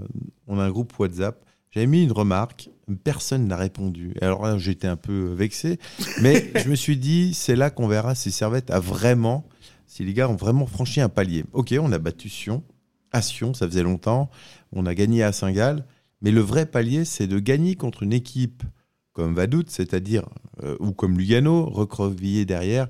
on 0.47 0.59
a 0.59 0.63
un 0.63 0.71
groupe 0.71 0.97
WhatsApp, 0.99 1.43
j'avais 1.71 1.87
mis 1.87 2.03
une 2.03 2.11
remarque, 2.11 2.69
personne 2.95 3.47
n'a 3.47 3.57
répondu. 3.57 4.13
Alors 4.21 4.45
là, 4.45 4.57
j'étais 4.57 4.87
un 4.87 4.95
peu 4.95 5.33
vexé, 5.33 5.79
mais 6.21 6.51
je 6.63 6.69
me 6.69 6.75
suis 6.75 6.97
dit, 6.97 7.33
c'est 7.33 7.55
là 7.55 7.69
qu'on 7.69 7.87
verra 7.87 8.15
si 8.15 8.31
Servette 8.31 8.71
a 8.71 8.79
vraiment, 8.79 9.47
si 9.85 10.03
les 10.03 10.13
gars 10.13 10.29
ont 10.29 10.35
vraiment 10.35 10.65
franchi 10.65 11.01
un 11.01 11.09
palier. 11.09 11.45
Ok, 11.53 11.73
on 11.79 11.91
a 11.91 11.99
battu 11.99 12.29
Sion, 12.29 12.63
à 13.11 13.21
Sion, 13.21 13.53
ça 13.53 13.67
faisait 13.67 13.83
longtemps, 13.83 14.29
on 14.71 14.85
a 14.85 14.93
gagné 14.95 15.23
à 15.23 15.31
Saint-Gall, 15.31 15.85
mais 16.21 16.31
le 16.31 16.41
vrai 16.41 16.65
palier, 16.65 17.05
c'est 17.05 17.27
de 17.27 17.39
gagner 17.39 17.75
contre 17.75 18.03
une 18.03 18.13
équipe 18.13 18.63
comme 19.13 19.33
Vadout, 19.33 19.65
c'est-à-dire, 19.67 20.29
euh, 20.63 20.75
ou 20.79 20.91
comme 20.91 21.17
Lugano, 21.17 21.65
recroquevillé 21.65 22.45
derrière, 22.45 22.87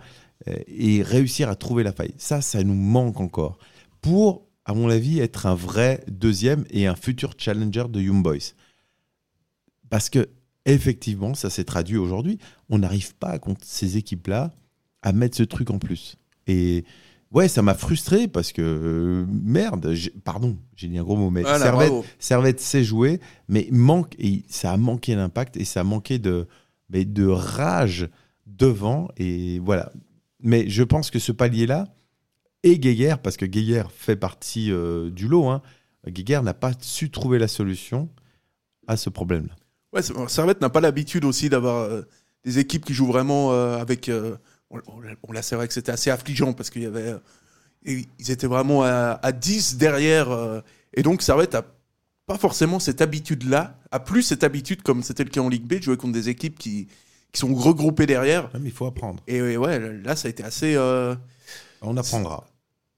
euh, 0.49 0.57
et 0.67 1.01
réussir 1.01 1.49
à 1.49 1.55
trouver 1.55 1.83
la 1.83 1.93
faille. 1.93 2.13
Ça, 2.17 2.41
ça 2.41 2.61
nous 2.63 2.75
manque 2.75 3.21
encore. 3.21 3.57
Pour, 4.01 4.45
à 4.65 4.73
mon 4.73 4.89
avis, 4.89 5.19
être 5.19 5.45
un 5.45 5.55
vrai 5.55 6.03
deuxième 6.09 6.65
et 6.69 6.85
un 6.85 6.95
futur 6.95 7.33
challenger 7.37 7.85
de 7.89 8.01
Young 8.01 8.21
Boys. 8.21 8.53
Parce 9.89 10.09
que, 10.09 10.29
effectivement, 10.65 11.33
ça 11.33 11.49
s'est 11.49 11.63
traduit 11.63 11.97
aujourd'hui, 11.97 12.37
on 12.69 12.79
n'arrive 12.79 13.15
pas 13.15 13.39
contre 13.39 13.61
ces 13.63 13.97
équipes-là 13.97 14.51
à 15.01 15.13
mettre 15.13 15.37
ce 15.37 15.43
truc 15.43 15.69
en 15.69 15.79
plus. 15.79 16.17
Et 16.47 16.85
ouais, 17.31 17.47
ça 17.47 17.61
m'a 17.61 17.73
frustré 17.73 18.27
parce 18.27 18.51
que, 18.51 18.61
euh, 18.61 19.25
merde, 19.29 19.93
pardon, 20.23 20.57
j'ai 20.75 20.87
dit 20.87 20.97
un 20.97 21.03
gros 21.03 21.15
mot, 21.15 21.29
mais 21.29 21.41
Voilà, 21.41 21.59
Servette, 21.59 21.89
bravo. 21.89 22.05
Servette 22.19 22.59
sait 22.59 22.83
jouer, 22.83 23.19
mais 23.47 23.67
manque, 23.71 24.15
et 24.19 24.43
ça 24.49 24.71
a 24.71 24.77
manqué 24.77 25.15
d'impact 25.15 25.57
et 25.57 25.65
ça 25.65 25.81
a 25.81 25.83
manqué 25.83 26.19
de, 26.19 26.47
mais 26.89 27.05
de 27.05 27.27
rage 27.27 28.09
devant. 28.45 29.09
Et 29.17 29.59
voilà. 29.59 29.91
Mais 30.41 30.69
je 30.69 30.83
pense 30.83 31.11
que 31.11 31.19
ce 31.19 31.31
palier-là, 31.31 31.87
et 32.63 32.79
Guéguerre, 32.79 33.19
parce 33.19 33.37
que 33.37 33.45
Guéguerre 33.45 33.91
fait 33.91 34.15
partie 34.15 34.71
euh, 34.71 35.09
du 35.09 35.27
lot, 35.27 35.47
hein, 35.47 35.61
Guéguerre 36.07 36.43
n'a 36.43 36.53
pas 36.53 36.71
su 36.79 37.09
trouver 37.11 37.39
la 37.39 37.47
solution 37.47 38.09
à 38.87 38.97
ce 38.97 39.09
problème-là. 39.09 39.55
Ouais, 39.93 40.01
Servette 40.27 40.61
n'a 40.61 40.69
pas 40.69 40.81
l'habitude 40.81 41.25
aussi 41.25 41.49
d'avoir 41.49 41.83
euh, 41.83 42.01
des 42.43 42.59
équipes 42.59 42.85
qui 42.85 42.93
jouent 42.93 43.07
vraiment 43.07 43.53
euh, 43.53 43.77
avec. 43.79 44.09
euh, 44.09 44.35
on, 44.69 44.79
on- 44.87 45.31
l'a- 45.31 45.41
c'est 45.41 45.55
vrai 45.55 45.67
que 45.67 45.73
c'était 45.73 45.91
assez 45.91 46.09
affligeant 46.09 46.53
parce 46.53 46.69
qu'il 46.69 46.83
y 46.83 46.85
avait. 46.85 47.15
ils 47.85 48.05
étaient 48.31 48.47
vraiment 48.47 48.83
à, 48.83 49.19
à 49.21 49.31
10 49.31 49.77
derrière. 49.77 50.27
et 50.93 51.03
donc 51.03 51.21
Servette 51.21 51.55
a 51.55 51.63
pas 52.25 52.37
forcément 52.37 52.79
cette 52.79 52.99
habitude-là, 53.01 53.79
a 53.91 53.99
plus 54.01 54.21
cette 54.23 54.43
habitude 54.43 54.81
comme 54.83 55.01
c'était 55.03 55.23
le 55.23 55.29
cas 55.29 55.39
en 55.39 55.47
Ligue 55.47 55.63
B 55.63 55.75
de 55.75 55.83
jouer 55.83 55.95
contre 55.95 56.11
des 56.13 56.27
équipes 56.27 56.59
qui, 56.59 56.87
qui 57.31 57.39
sont 57.39 57.55
regroupées 57.55 58.05
derrière. 58.05 58.49
Ah, 58.53 58.59
mais 58.59 58.67
il 58.67 58.73
faut 58.73 58.85
apprendre. 58.85 59.23
Et, 59.27 59.41
ouais, 59.41 59.55
ouais, 59.55 59.93
là 60.03 60.17
ça 60.17 60.27
a 60.27 60.31
été 60.31 60.43
assez. 60.43 60.75
euh, 60.75 61.15
On 61.81 61.95
apprendra. 61.95 62.45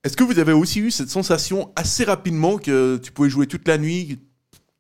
Est-ce 0.04 0.18
que 0.18 0.24
vous 0.24 0.40
avez 0.40 0.54
aussi 0.54 0.80
eu 0.80 0.90
cette 0.90 1.10
sensation 1.12 1.72
assez 1.76 2.06
rapidement 2.06 2.58
que 2.58 2.98
tu 2.98 3.12
pouvais 3.12 3.30
jouer 3.30 3.46
toute 3.46 3.68
la 3.68 3.78
nuit, 3.78 4.18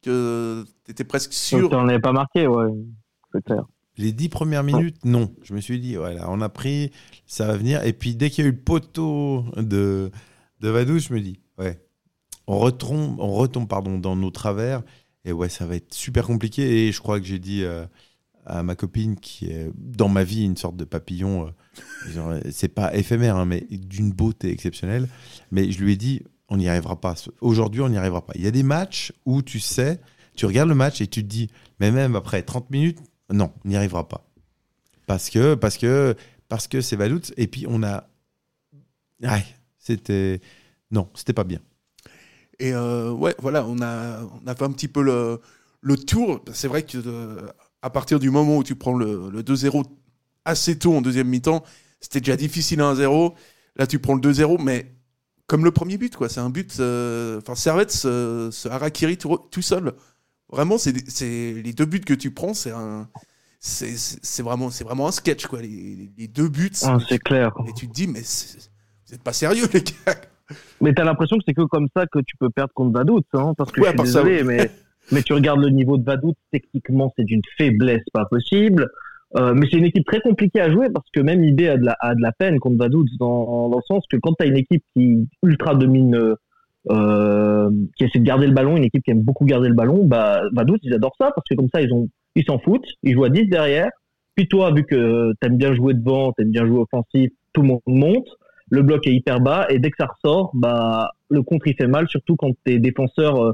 que 0.01 0.65
tu 0.89 0.93
étais 0.93 1.03
presque 1.03 1.33
sûr 1.33 1.69
on 1.71 1.83
n'avait 1.83 1.99
pas 1.99 2.11
marqué, 2.11 2.47
ouais. 2.47 2.71
C'est 3.31 3.43
clair. 3.43 3.63
Les 3.97 4.11
dix 4.11 4.27
premières 4.27 4.63
minutes, 4.63 5.05
non. 5.05 5.35
Je 5.43 5.53
me 5.53 5.61
suis 5.61 5.79
dit, 5.79 5.95
voilà, 5.95 6.31
on 6.31 6.41
a 6.41 6.49
pris, 6.49 6.89
ça 7.27 7.45
va 7.45 7.57
venir. 7.57 7.83
Et 7.83 7.93
puis 7.93 8.15
dès 8.15 8.31
qu'il 8.31 8.43
y 8.43 8.47
a 8.47 8.49
eu 8.49 8.53
le 8.53 8.59
poteau 8.59 9.45
de, 9.55 10.09
de 10.61 10.69
Vadou, 10.69 10.97
je 10.97 11.13
me 11.13 11.19
dis, 11.19 11.39
ouais, 11.59 11.79
on 12.47 12.57
retombe, 12.57 13.19
on 13.19 13.33
retombe 13.33 13.67
pardon, 13.67 13.99
dans 13.99 14.15
nos 14.15 14.31
travers. 14.31 14.81
Et 15.25 15.31
ouais, 15.31 15.47
ça 15.47 15.67
va 15.67 15.75
être 15.75 15.93
super 15.93 16.25
compliqué. 16.25 16.87
Et 16.87 16.91
je 16.91 16.99
crois 16.99 17.19
que 17.19 17.25
j'ai 17.27 17.37
dit 17.37 17.63
euh, 17.63 17.85
à 18.47 18.63
ma 18.63 18.75
copine, 18.75 19.15
qui 19.15 19.45
est 19.45 19.69
dans 19.75 20.09
ma 20.09 20.23
vie 20.23 20.43
une 20.43 20.57
sorte 20.57 20.75
de 20.75 20.85
papillon, 20.85 21.45
euh, 21.45 22.11
genre, 22.11 22.33
c'est 22.49 22.73
pas 22.73 22.95
éphémère, 22.95 23.35
hein, 23.35 23.45
mais 23.45 23.67
d'une 23.69 24.11
beauté 24.11 24.49
exceptionnelle. 24.49 25.07
Mais 25.51 25.71
je 25.71 25.83
lui 25.83 25.93
ai 25.93 25.97
dit, 25.97 26.23
on 26.47 26.57
n'y 26.57 26.67
arrivera 26.67 26.99
pas. 26.99 27.13
Aujourd'hui, 27.41 27.81
on 27.81 27.89
n'y 27.89 27.97
arrivera 27.97 28.25
pas. 28.25 28.33
Il 28.35 28.41
y 28.41 28.47
a 28.47 28.51
des 28.51 28.63
matchs 28.63 29.13
où 29.25 29.43
tu 29.43 29.59
sais, 29.59 29.99
tu 30.39 30.45
regardes 30.45 30.69
le 30.69 30.75
match 30.75 31.01
et 31.01 31.07
tu 31.07 31.21
te 31.21 31.27
dis, 31.27 31.49
mais 31.81 31.91
même 31.91 32.15
après 32.15 32.41
30 32.43 32.69
minutes, 32.69 32.99
non, 33.29 33.51
on 33.65 33.67
n'y 33.67 33.75
arrivera 33.75 34.07
pas. 34.07 34.25
Parce 35.05 35.29
que, 35.29 35.53
parce 35.55 35.77
que, 35.77 36.15
parce 36.47 36.69
que 36.69 36.79
c'est 36.79 36.95
Vadout. 36.95 37.33
Et 37.35 37.47
puis 37.47 37.65
on 37.67 37.83
a, 37.83 38.07
ouais, 39.21 39.45
c'était, 39.79 40.39
non, 40.91 41.09
c'était 41.13 41.33
pas 41.33 41.43
bien. 41.43 41.59
Et 42.57 42.73
euh, 42.73 43.11
ouais, 43.11 43.35
voilà, 43.39 43.65
on 43.65 43.81
a, 43.81 44.21
on 44.23 44.47
a 44.47 44.55
fait 44.55 44.63
un 44.63 44.71
petit 44.71 44.87
peu 44.87 45.01
le, 45.01 45.41
le 45.81 45.97
tour. 45.97 46.41
C'est 46.53 46.69
vrai 46.69 46.83
que 46.83 46.97
euh, 47.05 47.45
à 47.81 47.89
partir 47.89 48.17
du 48.17 48.29
moment 48.29 48.55
où 48.59 48.63
tu 48.63 48.75
prends 48.75 48.93
le, 48.97 49.29
le 49.29 49.43
2-0 49.43 49.83
assez 50.45 50.79
tôt 50.79 50.95
en 50.95 51.01
deuxième 51.01 51.27
mi-temps, 51.27 51.65
c'était 51.99 52.21
déjà 52.21 52.37
difficile 52.37 52.79
à 52.79 52.93
1-0. 52.93 53.33
Là, 53.75 53.87
tu 53.87 53.99
prends 53.99 54.15
le 54.15 54.21
2-0, 54.21 54.63
mais 54.63 54.95
comme 55.47 55.65
le 55.65 55.71
premier 55.71 55.97
but, 55.97 56.15
quoi. 56.15 56.29
C'est 56.29 56.39
un 56.39 56.49
but. 56.49 56.79
euh, 56.79 57.39
Enfin, 57.41 57.55
Servette 57.55 57.91
se, 57.91 58.67
harakiri 58.69 59.17
tout 59.17 59.61
seul. 59.61 59.95
Vraiment, 60.51 60.77
c'est 60.77 60.93
les 61.53 61.73
deux 61.73 61.85
buts 61.85 61.99
que 62.01 62.13
tu 62.13 62.31
prends, 62.31 62.53
c'est 62.53 62.71
un. 62.71 63.07
C'est 63.61 63.97
c'est 63.97 64.41
vraiment, 64.41 64.69
un 65.07 65.11
sketch, 65.11 65.47
quoi. 65.47 65.61
Les, 65.61 66.09
les 66.17 66.27
deux 66.27 66.47
buts. 66.47 66.71
Ah, 66.83 66.97
c'est 67.07 67.19
clair. 67.19 67.51
et 67.67 67.73
tu 67.73 67.87
te 67.87 67.93
dis, 67.93 68.07
mais 68.07 68.21
vous 68.21 69.11
n'êtes 69.11 69.23
pas 69.23 69.33
sérieux, 69.33 69.65
les 69.73 69.81
gars. 69.81 70.15
Mais 70.81 70.93
t'as 70.93 71.03
l'impression 71.03 71.37
que 71.37 71.43
c'est 71.47 71.53
que 71.53 71.61
comme 71.63 71.87
ça 71.95 72.05
que 72.07 72.19
tu 72.19 72.35
peux 72.37 72.49
perdre 72.49 72.73
contre 72.73 72.91
Vaduz, 72.93 73.21
hein, 73.33 73.53
parce 73.57 73.71
que 73.71 73.81
Ouais, 73.81 73.87
je 73.87 73.91
suis 73.91 73.97
par 73.97 74.07
ça, 74.07 74.23
oui. 74.23 74.41
mais 74.43 74.71
Mais 75.11 75.23
tu 75.23 75.33
regardes 75.33 75.59
le 75.59 75.69
niveau 75.69 75.97
de 75.97 76.03
Vadout, 76.03 76.35
techniquement, 76.51 77.11
c'est 77.17 77.23
d'une 77.25 77.41
faiblesse 77.57 78.03
pas 78.13 78.25
possible. 78.25 78.87
Euh, 79.35 79.53
mais 79.53 79.67
c'est 79.69 79.77
une 79.77 79.85
équipe 79.85 80.05
très 80.07 80.21
compliquée 80.21 80.59
à 80.61 80.71
jouer 80.71 80.89
parce 80.89 81.05
que 81.13 81.19
même 81.19 81.43
IB 81.43 81.67
a 81.67 81.77
de 81.77 81.85
la, 81.85 81.95
a 81.99 82.15
de 82.15 82.21
la 82.21 82.31
peine 82.31 82.59
contre 82.59 82.77
Vaduz 82.77 83.05
dans, 83.19 83.69
dans 83.69 83.77
le 83.77 83.83
sens 83.87 84.03
que 84.09 84.17
quand 84.17 84.33
tu 84.33 84.43
as 84.43 84.47
une 84.47 84.57
équipe 84.57 84.83
qui 84.95 85.27
ultra 85.43 85.75
domine, 85.75 86.35
euh, 86.89 87.69
qui 87.97 88.05
essaie 88.05 88.19
de 88.19 88.23
garder 88.23 88.47
le 88.47 88.53
ballon, 88.53 88.77
une 88.77 88.85
équipe 88.85 89.03
qui 89.03 89.11
aime 89.11 89.21
beaucoup 89.21 89.45
garder 89.45 89.67
le 89.67 89.75
ballon, 89.75 90.05
bah 90.05 90.41
Vaduz 90.53 90.79
ils 90.83 90.93
adorent 90.93 91.15
ça 91.19 91.31
parce 91.35 91.47
que 91.49 91.55
comme 91.55 91.69
ça 91.73 91.81
ils 91.81 91.93
ont 91.93 92.07
ils 92.35 92.45
s'en 92.45 92.59
foutent, 92.59 92.87
ils 93.03 93.13
jouent 93.13 93.25
à 93.25 93.29
10 93.29 93.47
derrière. 93.47 93.89
Puis 94.35 94.47
toi, 94.47 94.71
vu 94.71 94.85
que 94.85 95.33
t'aimes 95.41 95.57
bien 95.57 95.73
jouer 95.73 95.93
devant, 95.93 96.31
t'aimes 96.31 96.51
bien 96.51 96.65
jouer 96.65 96.79
offensif, 96.79 97.31
tout 97.51 97.61
le 97.61 97.67
monde 97.67 97.81
monte, 97.87 98.27
le 98.69 98.83
bloc 98.83 99.05
est 99.07 99.13
hyper 99.13 99.41
bas 99.41 99.65
et 99.69 99.79
dès 99.79 99.89
que 99.89 99.97
ça 99.99 100.07
ressort, 100.07 100.51
bah 100.53 101.11
le 101.29 101.41
contre 101.41 101.67
il 101.67 101.75
fait 101.75 101.87
mal, 101.87 102.07
surtout 102.07 102.35
quand 102.35 102.51
tes 102.63 102.79
défenseurs 102.79 103.43
euh, 103.43 103.53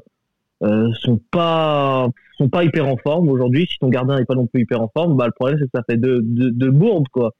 euh, 0.63 0.91
sont 0.93 1.19
pas 1.31 2.07
sont 2.37 2.49
pas 2.49 2.63
hyper 2.63 2.87
en 2.87 2.97
forme 2.97 3.29
aujourd'hui. 3.29 3.65
Si 3.69 3.79
ton 3.79 3.89
gardien 3.89 4.17
n'est 4.17 4.25
pas 4.25 4.35
non 4.35 4.45
plus 4.45 4.61
hyper 4.61 4.81
en 4.81 4.89
forme, 4.89 5.15
bah 5.15 5.25
le 5.25 5.31
problème 5.31 5.57
c'est 5.59 5.65
que 5.65 5.71
ça 5.73 5.83
fait 5.89 5.97
de 5.97 6.19
de, 6.21 6.49
de 6.49 6.69
bourde 6.69 7.07
quoi. 7.11 7.31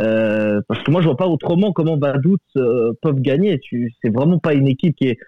Euh, 0.00 0.60
parce 0.66 0.82
que 0.82 0.90
moi 0.90 1.00
je 1.00 1.06
vois 1.06 1.16
pas 1.16 1.28
autrement 1.28 1.72
comment 1.72 1.96
Vadout 1.96 2.38
euh, 2.56 2.92
peuvent 3.00 3.20
gagner. 3.20 3.60
C'est 4.02 4.12
vraiment 4.12 4.38
pas 4.38 4.54
une 4.54 4.68
équipe 4.68 4.96
qui 4.96 5.08
est 5.08 5.18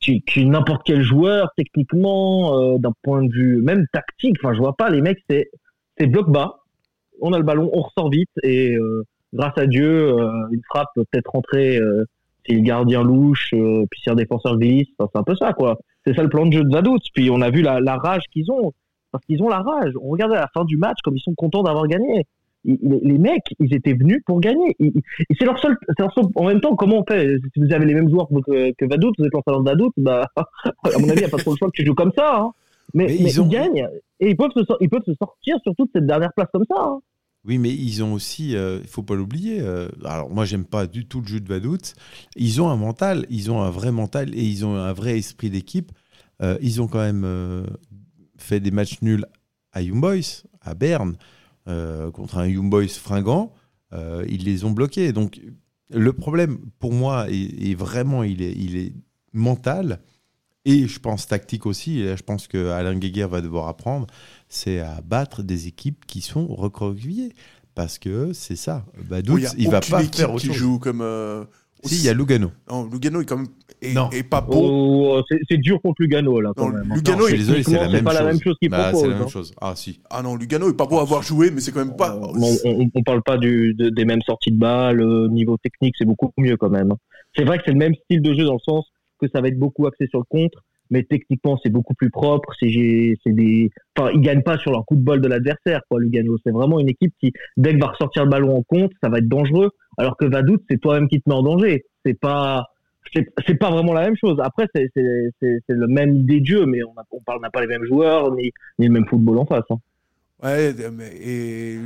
qui, 0.00 0.44
n'importe 0.44 0.82
quel 0.84 1.00
joueur 1.00 1.50
techniquement 1.56 2.58
euh, 2.58 2.78
d'un 2.78 2.92
point 3.02 3.22
de 3.22 3.32
vue 3.32 3.62
même 3.62 3.86
tactique. 3.92 4.36
Enfin 4.42 4.54
je 4.54 4.58
vois 4.58 4.76
pas 4.76 4.90
les 4.90 5.00
mecs 5.00 5.18
c'est 5.28 5.50
c'est 5.98 6.06
bloc 6.06 6.30
bas. 6.30 6.60
On 7.20 7.32
a 7.32 7.38
le 7.38 7.44
ballon, 7.44 7.70
on 7.72 7.82
ressort 7.82 8.10
vite 8.10 8.30
et 8.42 8.76
euh, 8.76 9.04
grâce 9.32 9.56
à 9.56 9.66
Dieu 9.66 10.10
une 10.52 10.62
frappe 10.68 10.88
peut 10.94 11.04
peut-être 11.10 11.30
rentrer 11.30 11.78
si 12.46 12.54
le 12.54 12.60
gardien 12.60 13.02
louche, 13.02 13.50
puis 13.50 14.00
si 14.00 14.10
un 14.10 14.14
défenseur 14.14 14.58
glisse. 14.58 14.88
Enfin, 14.98 15.10
c'est 15.12 15.20
un 15.20 15.24
peu 15.24 15.36
ça 15.36 15.52
quoi 15.52 15.78
c'est 16.06 16.14
ça 16.14 16.22
le 16.22 16.28
plan 16.28 16.46
de 16.46 16.52
jeu 16.52 16.64
de 16.64 16.70
Vaduz. 16.70 17.00
Puis 17.14 17.30
on 17.30 17.40
a 17.40 17.50
vu 17.50 17.62
la, 17.62 17.80
la 17.80 17.96
rage 17.96 18.24
qu'ils 18.32 18.50
ont, 18.50 18.72
parce 19.10 19.24
qu'ils 19.24 19.42
ont 19.42 19.48
la 19.48 19.60
rage. 19.60 19.92
On 20.00 20.10
regardait 20.10 20.36
à 20.36 20.40
la 20.40 20.50
fin 20.52 20.64
du 20.64 20.76
match 20.76 20.98
comme 21.02 21.16
ils 21.16 21.22
sont 21.22 21.34
contents 21.34 21.62
d'avoir 21.62 21.86
gagné. 21.86 22.26
Les, 22.64 23.00
les, 23.02 23.18
mecs, 23.18 23.54
ils 23.60 23.74
étaient 23.74 23.92
venus 23.92 24.22
pour 24.26 24.40
gagner. 24.40 24.74
Ils, 24.78 24.92
c'est 25.38 25.44
leur 25.44 25.58
seul, 25.58 25.76
c'est 25.86 26.00
leur 26.00 26.12
seul. 26.14 26.24
En 26.34 26.46
même 26.46 26.60
temps, 26.60 26.74
comment 26.76 27.00
on 27.00 27.04
fait? 27.04 27.36
Si 27.52 27.60
vous 27.60 27.72
avez 27.72 27.84
les 27.86 27.94
mêmes 27.94 28.08
joueurs 28.08 28.28
que, 28.28 28.72
que 28.72 28.84
Vaduz, 28.86 29.12
vous 29.18 29.24
êtes 29.24 29.32
lanceur 29.34 29.60
de 29.60 29.68
Vaduz, 29.68 29.90
bah, 29.96 30.28
à 30.36 30.98
mon 30.98 31.08
avis, 31.08 31.12
il 31.12 31.18
n'y 31.18 31.24
a 31.24 31.28
pas 31.28 31.38
trop 31.38 31.52
le 31.52 31.56
choix 31.56 31.68
que 31.68 31.76
tu 31.76 31.84
joues 31.84 31.94
comme 31.94 32.12
ça. 32.16 32.36
Hein. 32.38 32.52
Mais, 32.94 33.06
mais, 33.06 33.16
mais, 33.20 33.30
ils, 33.30 33.40
ont... 33.40 33.46
gagnent 33.46 33.88
et 34.20 34.30
ils 34.30 34.36
peuvent, 34.36 34.50
se, 34.54 34.62
ils 34.80 34.88
peuvent 34.88 35.04
se 35.04 35.14
sortir 35.14 35.56
surtout 35.62 35.84
de 35.84 35.90
cette 35.94 36.06
dernière 36.06 36.32
place 36.32 36.48
comme 36.52 36.64
ça. 36.68 36.76
Hein. 36.78 37.00
Oui, 37.44 37.58
mais 37.58 37.70
ils 37.70 38.02
ont 38.02 38.14
aussi, 38.14 38.50
il 38.50 38.56
euh, 38.56 38.82
faut 38.84 39.02
pas 39.02 39.14
l'oublier. 39.14 39.60
Euh, 39.60 39.88
alors 40.04 40.30
moi, 40.30 40.46
j'aime 40.46 40.64
pas 40.64 40.86
du 40.86 41.06
tout 41.06 41.20
le 41.20 41.26
jeu 41.26 41.40
de 41.40 41.48
Vaduz. 41.48 41.94
Ils 42.36 42.62
ont 42.62 42.70
un 42.70 42.76
mental, 42.76 43.26
ils 43.28 43.50
ont 43.50 43.60
un 43.60 43.70
vrai 43.70 43.92
mental 43.92 44.34
et 44.34 44.42
ils 44.42 44.64
ont 44.64 44.76
un 44.76 44.92
vrai 44.92 45.18
esprit 45.18 45.50
d'équipe. 45.50 45.92
Euh, 46.42 46.56
ils 46.62 46.80
ont 46.80 46.88
quand 46.88 47.00
même 47.00 47.66
fait 48.38 48.60
des 48.60 48.70
matchs 48.70 49.02
nuls 49.02 49.26
à 49.72 49.82
Young 49.82 50.00
Boys, 50.00 50.44
à 50.62 50.74
Berne, 50.74 51.16
contre 51.66 52.38
un 52.38 52.46
Young 52.46 52.70
Boys 52.70 52.88
fringant. 52.88 53.52
ils 53.92 54.44
les 54.44 54.64
ont 54.64 54.70
bloqués. 54.70 55.12
Donc 55.12 55.40
le 55.90 56.12
problème, 56.12 56.58
pour 56.78 56.92
moi, 56.92 57.30
est, 57.30 57.70
est 57.70 57.74
vraiment, 57.74 58.22
il 58.22 58.42
est, 58.42 58.52
il 58.52 58.76
est 58.76 58.92
mental. 59.32 60.00
Et 60.66 60.88
je 60.88 60.98
pense 60.98 61.26
tactique 61.26 61.66
aussi, 61.66 62.00
et 62.00 62.06
là, 62.06 62.16
je 62.16 62.22
pense 62.22 62.46
que 62.48 62.70
Alain 62.70 62.96
Guéguer 62.96 63.26
va 63.26 63.42
devoir 63.42 63.68
apprendre, 63.68 64.06
c'est 64.48 64.80
à 64.80 65.02
battre 65.02 65.42
des 65.42 65.66
équipes 65.66 66.06
qui 66.06 66.22
sont 66.22 66.46
recroquevillées. 66.46 67.34
Parce 67.74 67.98
que 67.98 68.32
c'est 68.32 68.56
ça. 68.56 68.86
Badout, 69.10 69.38
il, 69.38 69.48
il 69.58 69.68
va 69.68 69.80
pas 69.80 70.02
faire 70.04 70.32
autre 70.32 70.40
qui 70.40 70.46
chose. 70.46 70.56
joue 70.56 70.78
comme. 70.78 71.00
Euh, 71.00 71.44
si, 71.84 71.96
il 71.96 72.04
y 72.06 72.08
a 72.08 72.14
Lugano. 72.14 72.50
Non, 72.70 72.88
Lugano 72.90 73.20
est 73.20 73.24
quand 73.24 73.36
même 73.36 73.46
est, 73.82 73.92
Non. 73.94 74.08
est 74.10 74.22
pas 74.22 74.40
beau. 74.40 74.54
Oh, 75.18 75.22
c'est- 75.48 75.56
dur 75.58 75.80
contre 75.82 76.02
Lugano 76.02 76.40
là. 76.40 76.52
Quand 76.56 76.68
Non, 76.70 76.78
même. 76.78 76.94
Lugano, 76.94 77.18
Non, 77.18 77.24
je 77.24 77.28
suis 77.28 77.38
désolé, 77.38 77.62
c'est 77.62 77.72
la 77.72 77.80
même 77.88 77.90
c'est 77.96 78.02
pas 78.02 78.10
chose. 78.12 78.20
la 78.20 78.26
même 78.26 78.40
chose 78.40 78.54
qu'il 78.60 78.70
Bah, 78.70 78.78
propose, 78.84 79.00
c'est 79.02 79.08
la 79.08 79.14
même 79.14 79.22
hein. 79.24 79.28
chose. 79.28 79.54
Ah 79.60 79.72
si. 79.76 80.00
Ah 80.10 80.22
non, 80.22 80.36
Lugano 80.36 80.70
est 80.70 80.76
pas 80.76 80.86
beau 80.86 80.98
à 80.98 81.02
avoir 81.02 81.22
joué, 81.22 81.50
mais 81.50 81.60
c'est 81.60 81.72
quand 81.72 81.84
même 81.84 81.96
pas. 81.96 82.14
Euh, 82.16 82.56
on, 82.64 82.88
on, 82.94 83.02
parle 83.02 83.22
pas 83.22 83.36
du, 83.36 83.74
de- 83.74 83.90
des 83.90 84.04
mêmes 84.04 84.22
sorties 84.22 84.50
de 84.52 84.58
balles, 84.58 84.96
le 84.96 85.28
niveau 85.28 85.56
technique 85.58 85.94
c'est 85.98 86.04
beaucoup 86.06 86.32
mieux 86.38 86.56
quand 86.56 86.70
même. 86.70 86.92
C'est 87.36 87.44
vrai 87.44 87.58
que 87.58 87.64
c'est 87.66 87.72
le 87.72 87.78
même 87.78 87.94
style 88.04 88.22
de 88.22 88.32
jeu 88.34 88.44
dans 88.44 88.54
le 88.54 88.58
sens 88.60 88.86
que 89.20 89.26
ça 89.34 89.40
va 89.40 89.48
être 89.48 89.58
beaucoup 89.58 89.86
axé 89.86 90.06
sur 90.08 90.18
le 90.20 90.24
contre, 90.28 90.62
mais 90.90 91.02
techniquement 91.02 91.58
c'est 91.62 91.70
beaucoup 91.70 91.94
plus 91.94 92.10
propre. 92.10 92.52
C'est 92.60 92.68
des, 92.68 93.70
enfin 93.96 94.10
ils 94.14 94.20
gagnent 94.20 94.42
pas 94.42 94.58
sur 94.58 94.70
leur 94.72 94.84
coup 94.86 94.96
de 94.96 95.02
bol 95.02 95.20
de 95.20 95.28
l'adversaire 95.28 95.80
quoi. 95.88 96.00
Lugano, 96.00 96.36
c'est 96.44 96.52
vraiment 96.52 96.80
une 96.80 96.88
équipe 96.88 97.12
qui 97.20 97.32
dès 97.56 97.74
que 97.74 97.80
va 97.80 97.88
ressortir 97.88 98.24
le 98.24 98.30
ballon 98.30 98.56
en 98.56 98.62
contre, 98.62 98.94
ça 99.02 99.08
va 99.08 99.18
être 99.18 99.28
dangereux. 99.28 99.70
Alors 99.98 100.16
que 100.16 100.24
Vadout 100.26 100.58
c'est 100.70 100.80
toi-même 100.80 101.08
qui 101.08 101.20
te 101.20 101.28
mets 101.28 101.34
en 101.36 101.42
danger. 101.42 101.84
C'est 102.04 102.18
pas 102.18 102.66
c'est 103.46 103.54
pas 103.54 103.70
vraiment 103.70 103.92
la 103.92 104.02
même 104.02 104.16
chose. 104.16 104.38
Après, 104.42 104.66
c'est 104.74 104.90
le 104.96 105.86
même 105.86 106.16
idée 106.16 106.40
de 106.40 106.46
jeu, 106.46 106.66
mais 106.66 106.82
on, 106.82 106.94
on 107.12 107.40
n'a 107.40 107.50
pas 107.50 107.60
les 107.60 107.68
mêmes 107.68 107.84
joueurs 107.84 108.34
ni, 108.34 108.50
ni 108.78 108.86
le 108.86 108.92
même 108.92 109.06
football 109.06 109.38
en 109.38 109.46
face. 109.46 109.64
hein. 109.70 109.76
Ouais, 110.42 110.74
et 111.22 111.78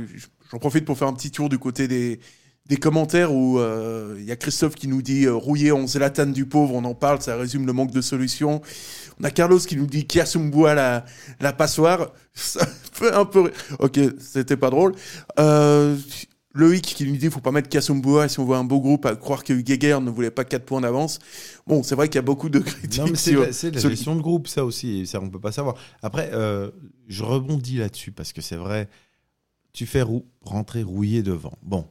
j'en 0.51 0.57
profite 0.57 0.85
pour 0.85 0.97
faire 0.97 1.07
un 1.07 1.13
petit 1.13 1.31
tour 1.31 1.47
du 1.49 1.59
côté 1.59 1.87
des, 1.87 2.19
des 2.65 2.77
commentaires 2.77 3.31
où 3.33 3.59
euh, 3.59 4.15
il 4.17 4.25
y 4.25 4.31
a 4.31 4.35
Christophe 4.35 4.75
qui 4.75 4.87
nous 4.87 5.01
dit 5.01 5.25
euh, 5.25 5.33
rouillé 5.33 5.71
on 5.71 5.85
Zlatan 5.87 6.27
du 6.27 6.45
pauvre, 6.45 6.73
on 6.73 6.83
en 6.83 6.95
parle, 6.95 7.21
ça 7.21 7.35
résume 7.37 7.65
le 7.67 7.73
manque 7.73 7.91
de 7.91 8.01
solutions. 8.01 8.61
On 9.19 9.23
a 9.23 9.29
Carlos 9.31 9.59
qui 9.59 9.75
nous 9.77 9.85
dit 9.85 10.07
Kiasumboua 10.07 10.73
la, 10.73 11.05
la 11.39 11.53
passoire. 11.53 12.11
Ça 12.33 12.65
fait 12.65 13.13
un 13.13 13.25
peu. 13.25 13.51
Ok, 13.79 13.99
c'était 14.19 14.57
pas 14.57 14.69
drôle. 14.69 14.93
Euh, 15.39 15.95
Loïc 16.59 16.83
qui 16.83 17.05
nous 17.05 17.17
dit 17.17 17.29
faut 17.29 17.39
pas 17.39 17.51
mettre 17.51 17.69
Kiasumboua 17.69 18.25
et 18.25 18.29
si 18.29 18.39
on 18.39 18.45
voit 18.45 18.57
un 18.57 18.63
beau 18.63 18.79
groupe 18.79 19.05
à 19.05 19.15
croire 19.15 19.43
que 19.43 19.53
Geiger 19.53 19.99
ne 20.01 20.09
voulait 20.11 20.29
pas 20.31 20.43
4 20.45 20.65
points 20.65 20.81
d'avance. 20.81 21.19
Bon, 21.65 21.81
c'est 21.83 21.95
vrai 21.95 22.07
qu'il 22.07 22.15
y 22.15 22.19
a 22.19 22.23
beaucoup 22.23 22.49
de 22.49 22.59
critiques. 22.59 22.99
Non, 22.99 23.07
mais 23.07 23.15
c'est 23.15 23.31
sur- 23.31 23.41
la, 23.41 23.51
c'est 23.53 23.71
la 23.73 23.79
sur- 23.81 23.89
gestion 23.89 24.15
de 24.15 24.21
groupe, 24.21 24.47
ça 24.47 24.63
aussi, 24.65 24.99
et 24.99 25.05
ça 25.05 25.19
on 25.21 25.29
peut 25.29 25.39
pas 25.39 25.51
savoir. 25.51 25.75
Après, 26.03 26.29
euh, 26.33 26.69
je 27.07 27.23
rebondis 27.23 27.77
là-dessus 27.77 28.11
parce 28.11 28.33
que 28.33 28.41
c'est 28.41 28.55
vrai, 28.57 28.89
tu 29.73 29.85
fais 29.85 30.01
rou- 30.01 30.25
rentrer 30.41 30.83
rouillé 30.83 31.23
devant. 31.23 31.53
Bon, 31.63 31.85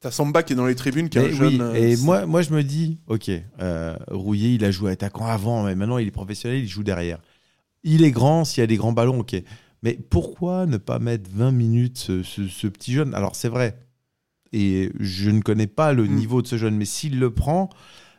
T'as 0.00 0.10
Samba 0.10 0.42
qui 0.42 0.52
est 0.52 0.56
dans 0.56 0.66
les 0.66 0.74
tribunes, 0.74 1.08
qui 1.08 1.16
est 1.18 1.32
jeune. 1.32 1.60
euh, 1.62 1.74
et 1.74 1.96
moi, 1.96 2.26
moi 2.26 2.42
je 2.42 2.52
me 2.52 2.62
dis, 2.62 2.98
ok, 3.06 3.30
euh, 3.60 3.96
Rouillé, 4.10 4.50
il 4.54 4.64
a 4.64 4.70
joué 4.70 4.90
attaquant 4.92 5.24
avant, 5.26 5.62
mais 5.64 5.74
maintenant 5.74 5.96
il 5.96 6.06
est 6.06 6.10
professionnel, 6.10 6.58
il 6.58 6.68
joue 6.68 6.82
derrière. 6.82 7.20
Il 7.84 8.04
est 8.04 8.10
grand, 8.10 8.44
s'il 8.44 8.60
y 8.60 8.64
a 8.64 8.66
des 8.66 8.76
grands 8.76 8.92
ballons, 8.92 9.20
ok. 9.20 9.34
Mais 9.82 9.94
pourquoi 10.10 10.66
ne 10.66 10.76
pas 10.76 10.98
mettre 10.98 11.30
20 11.32 11.52
minutes 11.52 11.96
ce, 11.98 12.22
ce- 12.22 12.48
ce 12.48 12.66
petit 12.66 12.92
jeune? 12.92 13.14
Alors 13.14 13.34
c'est 13.34 13.48
vrai, 13.48 13.78
et 14.54 14.90
je 15.00 15.30
ne 15.30 15.40
connais 15.40 15.66
pas 15.66 15.92
le 15.92 16.04
Mm. 16.04 16.14
niveau 16.14 16.42
de 16.42 16.46
ce 16.46 16.56
jeune, 16.56 16.76
mais 16.76 16.84
s'il 16.84 17.18
le 17.18 17.32
prend, 17.34 17.68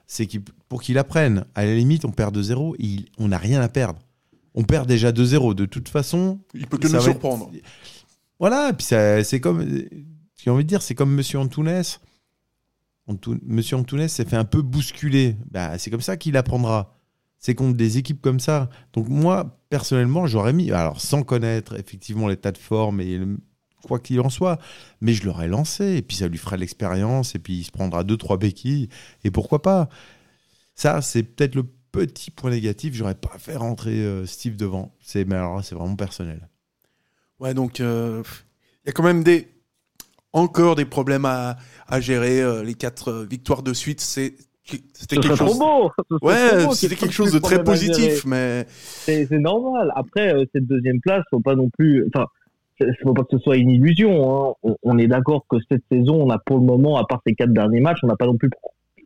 c'est 0.07 0.27
pour 0.69 0.81
qu'il 0.81 0.97
apprenne. 0.97 1.45
À 1.55 1.65
la 1.65 1.73
limite, 1.75 2.05
on 2.05 2.11
perd 2.11 2.33
2-0, 2.35 2.75
il- 2.79 3.05
on 3.17 3.29
n'a 3.29 3.37
rien 3.37 3.61
à 3.61 3.69
perdre. 3.69 3.99
On 4.53 4.63
perd 4.63 4.87
déjà 4.87 5.11
2-0. 5.11 5.53
De 5.53 5.65
toute 5.65 5.89
façon, 5.89 6.39
Il 6.53 6.67
peut 6.67 6.77
que 6.77 6.87
nous 6.87 6.95
être- 6.95 7.01
surprendre. 7.03 7.51
Voilà, 8.39 8.69
et 8.69 8.73
puis 8.73 8.85
c'est 8.85 9.39
comme. 9.39 9.65
J'ai 10.37 10.49
envie 10.51 10.63
de 10.63 10.69
dire, 10.69 10.81
c'est 10.81 10.93
comme 10.95 11.13
Monsieur 11.13 11.39
Antunes. 11.39 11.81
Antu- 13.07 13.39
Monsieur 13.45 13.77
Antunes 13.77 14.07
s'est 14.07 14.25
fait 14.25 14.35
un 14.35 14.45
peu 14.45 14.61
bousculer. 14.61 15.35
Bah, 15.51 15.77
c'est 15.77 15.89
comme 15.91 16.01
ça 16.01 16.17
qu'il 16.17 16.37
apprendra. 16.37 16.91
C'est 17.39 17.53
contre 17.53 17.77
des 17.77 17.97
équipes 17.99 18.21
comme 18.21 18.39
ça. 18.39 18.69
Donc 18.93 19.07
moi, 19.09 19.59
personnellement, 19.69 20.25
j'aurais 20.25 20.53
mis, 20.53 20.71
alors 20.71 20.99
sans 21.01 21.21
connaître 21.23 21.77
effectivement 21.79 22.27
l'état 22.27 22.51
de 22.51 22.57
forme 22.57 23.01
et 23.01 23.17
le- 23.17 23.37
quoi 23.83 23.99
qu'il 23.99 24.19
en 24.21 24.29
soit, 24.29 24.59
mais 25.01 25.13
je 25.13 25.25
l'aurais 25.25 25.47
lancé 25.47 25.95
et 25.97 26.01
puis 26.01 26.17
ça 26.17 26.27
lui 26.27 26.37
fera 26.37 26.55
de 26.55 26.61
l'expérience 26.61 27.35
et 27.35 27.39
puis 27.39 27.53
il 27.59 27.63
se 27.63 27.71
prendra 27.71 28.03
deux 28.03 28.17
trois 28.17 28.37
béquilles 28.37 28.89
et 29.23 29.31
pourquoi 29.31 29.61
pas. 29.61 29.89
Ça, 30.73 31.01
c'est 31.01 31.23
peut-être 31.23 31.55
le 31.55 31.63
petit 31.91 32.31
point 32.31 32.49
négatif. 32.51 32.93
J'aurais 32.95 33.15
pas 33.15 33.37
fait 33.37 33.55
rentrer 33.55 33.99
euh, 34.03 34.25
Steve 34.25 34.55
devant. 34.57 34.93
C'est 35.01 35.25
mais 35.25 35.35
alors 35.35 35.63
c'est 35.63 35.75
vraiment 35.75 35.95
personnel. 35.95 36.49
Ouais, 37.39 37.53
donc 37.53 37.79
euh, 37.79 38.23
il 38.83 38.87
y 38.87 38.89
a 38.89 38.91
quand 38.93 39.03
même 39.03 39.23
des 39.23 39.47
encore 40.33 40.75
des 40.75 40.85
problèmes 40.85 41.25
à, 41.25 41.57
à 41.87 42.01
gérer. 42.01 42.41
euh, 42.41 42.63
les 42.63 42.73
quatre 42.73 43.09
euh, 43.09 43.25
victoires 43.25 43.63
de 43.63 43.73
suite, 43.73 44.01
c'est 44.01 44.35
c'était 44.93 45.17
quelque 45.17 45.35
chose. 45.35 45.57
trop 45.59 45.91
beau. 46.09 46.17
Ouais, 46.23 46.65
c'était 46.73 46.95
quelque 46.95 47.13
chose 47.13 47.31
de 47.31 47.37
très 47.39 47.63
positif, 47.63 48.25
mais 48.25 48.65
C'est 48.69 49.27
c'est 49.27 49.37
normal. 49.37 49.91
Après, 49.95 50.33
euh, 50.33 50.43
cette 50.53 50.65
deuxième 50.65 50.99
place, 51.01 51.23
faut 51.29 51.39
pas 51.39 51.55
non 51.55 51.69
plus. 51.69 52.03
Enfin, 52.13 52.25
c'est- 52.79 52.87
faut 53.03 53.13
pas 53.13 53.23
que 53.23 53.37
ce 53.37 53.39
soit 53.39 53.57
une 53.57 53.69
illusion. 53.69 54.49
hein. 54.63 54.73
On, 54.83 54.97
est 54.97 55.07
d'accord 55.07 55.45
que 55.49 55.57
cette 55.69 55.83
saison, 55.91 56.23
on 56.23 56.29
a 56.29 56.39
pour 56.39 56.57
le 56.57 56.65
moment, 56.65 56.97
à 56.97 57.05
part 57.05 57.21
ces 57.25 57.33
quatre 57.33 57.53
derniers 57.53 57.79
matchs, 57.79 57.99
on 58.03 58.07
n'a 58.07 58.15
pas 58.15 58.25
non 58.25 58.37
plus, 58.37 58.49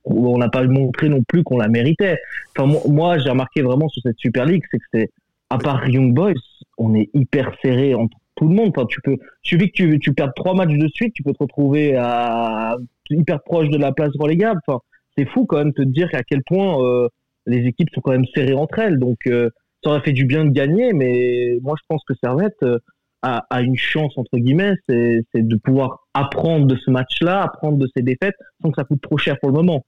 on 0.06 0.38
n'a 0.38 0.50
pas 0.50 0.64
montré 0.64 1.10
non 1.10 1.24
plus 1.24 1.44
qu'on 1.44 1.58
la 1.58 1.68
méritait. 1.68 2.18
Enfin, 2.58 2.68
moi, 2.68 2.82
moi, 2.88 3.18
j'ai 3.20 3.30
remarqué 3.30 3.62
vraiment 3.62 3.90
sur 3.90 4.02
cette 4.04 4.18
Super 4.18 4.46
League, 4.46 4.64
c'est 4.72 4.80
que 4.80 4.86
c'est, 4.94 5.10
à 5.50 5.58
part 5.58 5.88
Young 5.90 6.14
Boys, 6.14 6.34
on 6.78 6.96
est 6.96 7.10
hyper 7.14 7.52
serré 7.62 7.94
entre 7.96 8.18
tout 8.36 8.48
le 8.48 8.56
monde. 8.56 8.72
Enfin, 8.76 8.86
tu 8.88 9.02
peux, 9.02 9.18
suffit 9.44 9.68
que 9.68 9.76
tu, 9.76 10.00
tu 10.00 10.14
perds 10.14 10.34
trois 10.36 10.54
matchs 10.54 10.78
de 10.78 10.88
suite, 10.88 11.14
tu 11.14 11.24
peux 11.24 11.34
te 11.34 11.44
retrouver 11.44 11.96
à 11.96 12.78
hyper 13.10 13.42
proche 13.44 13.70
de 13.70 13.78
la 13.78 13.92
place 13.92 14.12
relégable. 14.20 14.60
Enfin, 14.68 14.80
c'est 15.18 15.26
fou 15.26 15.46
quand 15.46 15.58
même 15.58 15.72
de 15.72 15.84
te 15.84 15.88
dire 15.88 16.10
à 16.14 16.24
quel 16.24 16.44
point 16.44 16.84
euh, 16.84 17.08
les 17.46 17.66
équipes 17.68 17.90
sont 17.94 18.02
quand 18.02 18.12
même 18.12 18.26
serrées 18.34 18.54
entre 18.54 18.80
elles. 18.80 19.00
Donc, 19.00 19.18
euh, 19.28 19.50
ça 19.84 19.92
aurait 19.92 20.02
fait 20.02 20.12
du 20.12 20.26
bien 20.26 20.46
de 20.46 20.52
gagner, 20.52 20.94
mais 20.94 21.58
moi 21.62 21.76
je 21.80 21.84
pense 21.88 22.04
que 22.08 22.14
Servette 22.22 22.62
euh, 22.64 22.80
a, 23.22 23.46
a 23.50 23.62
une 23.62 23.78
chance 23.78 24.18
entre 24.18 24.38
guillemets, 24.38 24.74
c'est 24.88 25.24
de 25.36 25.56
pouvoir 25.58 26.08
apprendre 26.14 26.66
de 26.68 26.76
ce 26.76 26.90
match-là, 26.92 27.44
apprendre 27.44 27.78
de 27.78 27.88
ces 27.96 28.02
défaites, 28.02 28.36
sans 28.62 28.72
que 28.72 28.76
ça 28.78 28.84
coûte 28.84 29.02
trop 29.02 29.18
cher 29.18 29.38
pour 29.40 29.50
le 29.50 29.56
moment. 29.56 29.84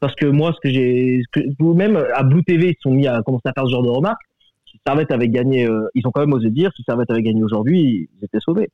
Parce 0.00 0.14
que 0.16 0.26
moi, 0.26 0.52
ce 0.52 0.60
que 0.60 0.72
j'ai, 0.72 1.22
même 1.60 1.96
à 2.14 2.22
Blue 2.22 2.44
TV, 2.44 2.70
ils 2.70 2.82
sont 2.82 2.90
mis 2.90 3.06
à 3.06 3.22
commencer 3.22 3.48
à 3.48 3.52
faire 3.52 3.64
ce 3.66 3.70
genre 3.70 3.82
de 3.82 3.88
remarques. 3.88 4.20
si 4.66 4.78
Servette 4.86 5.10
avait 5.10 5.28
gagné, 5.28 5.66
euh, 5.66 5.88
ils 5.94 6.06
ont 6.06 6.10
quand 6.10 6.20
même 6.20 6.34
osé 6.34 6.50
dire, 6.50 6.70
si 6.76 6.82
Servette 6.82 7.10
avait 7.10 7.22
gagné 7.22 7.42
aujourd'hui, 7.42 8.08
ils 8.20 8.24
étaient 8.24 8.40
sauvés. 8.40 8.68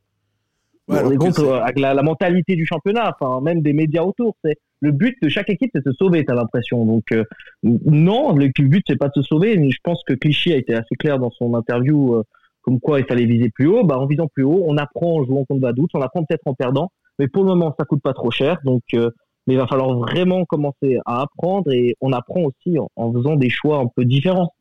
Ouais, 0.89 1.03
que 1.03 1.15
compte 1.19 1.39
euh, 1.39 1.61
avec 1.61 1.79
la, 1.79 1.95
la 1.95 2.03
mentalité 2.03 2.57
du 2.57 2.67
championnat, 2.67 3.15
enfin 3.15 3.41
même 3.43 3.63
des 3.63 3.73
médias 3.73 4.03
autour, 4.03 4.35
c'est 4.45 4.57
le 4.81 4.91
but 4.91 5.17
de 5.23 5.29
chaque 5.29 5.49
équipe, 5.51 5.71
c'est 5.73 5.85
de 5.85 5.93
se 5.93 5.97
sauver, 5.97 6.25
t'as 6.25 6.35
l'impression. 6.35 6.85
Donc 6.85 7.05
euh, 7.13 7.23
non, 7.63 8.35
le, 8.35 8.49
but 8.49 8.83
c'est 8.89 8.97
pas 8.99 9.07
de 9.07 9.13
se 9.15 9.23
sauver. 9.23 9.57
Mais 9.57 9.71
je 9.71 9.79
pense 9.85 10.03
que 10.05 10.15
Clichy 10.15 10.53
a 10.53 10.57
été 10.57 10.75
assez 10.75 10.97
clair 10.97 11.21
dans 11.21 11.31
son 11.31 11.55
interview, 11.55 12.21
comme 12.63 12.81
quoi 12.81 13.01
il 13.01 13.07
fallait 13.07 13.27
viser 13.27 13.51
plus 13.51 13.67
haut. 13.67 13.85
Bah 13.85 13.99
en 13.99 14.07
visant 14.07 14.29
plus 14.29 14.45
haut, 14.45 14.63
on 14.67 14.77
apprend 14.77 15.19
en 15.21 15.25
jouant 15.25 15.45
contre 15.45 15.61
Vaduz, 15.61 15.89
on 15.95 16.01
apprend 16.01 16.25
peut-être 16.25 16.47
en 16.47 16.55
perdant, 16.55 16.91
mais 17.19 17.29
pour 17.29 17.45
le 17.45 17.51
moment 17.51 17.75
ça 17.79 17.85
coûte 17.85 18.03
pas 18.03 18.13
trop 18.13 18.31
cher. 18.31 18.59
Donc 18.65 18.83
euh, 18.95 19.11
mais 19.47 19.55
il 19.55 19.57
va 19.57 19.67
falloir 19.67 19.97
vraiment 19.99 20.45
commencer 20.45 20.99
à 21.07 21.23
apprendre 21.23 21.73
et 21.73 21.97
on 22.01 22.13
apprend 22.13 22.43
aussi 22.43 22.79
en, 22.79 22.89
en 22.97 23.13
faisant 23.13 23.37
des 23.37 23.49
choix 23.51 23.79
un 23.79 23.87
peu 23.87 24.05
différents. 24.05 24.53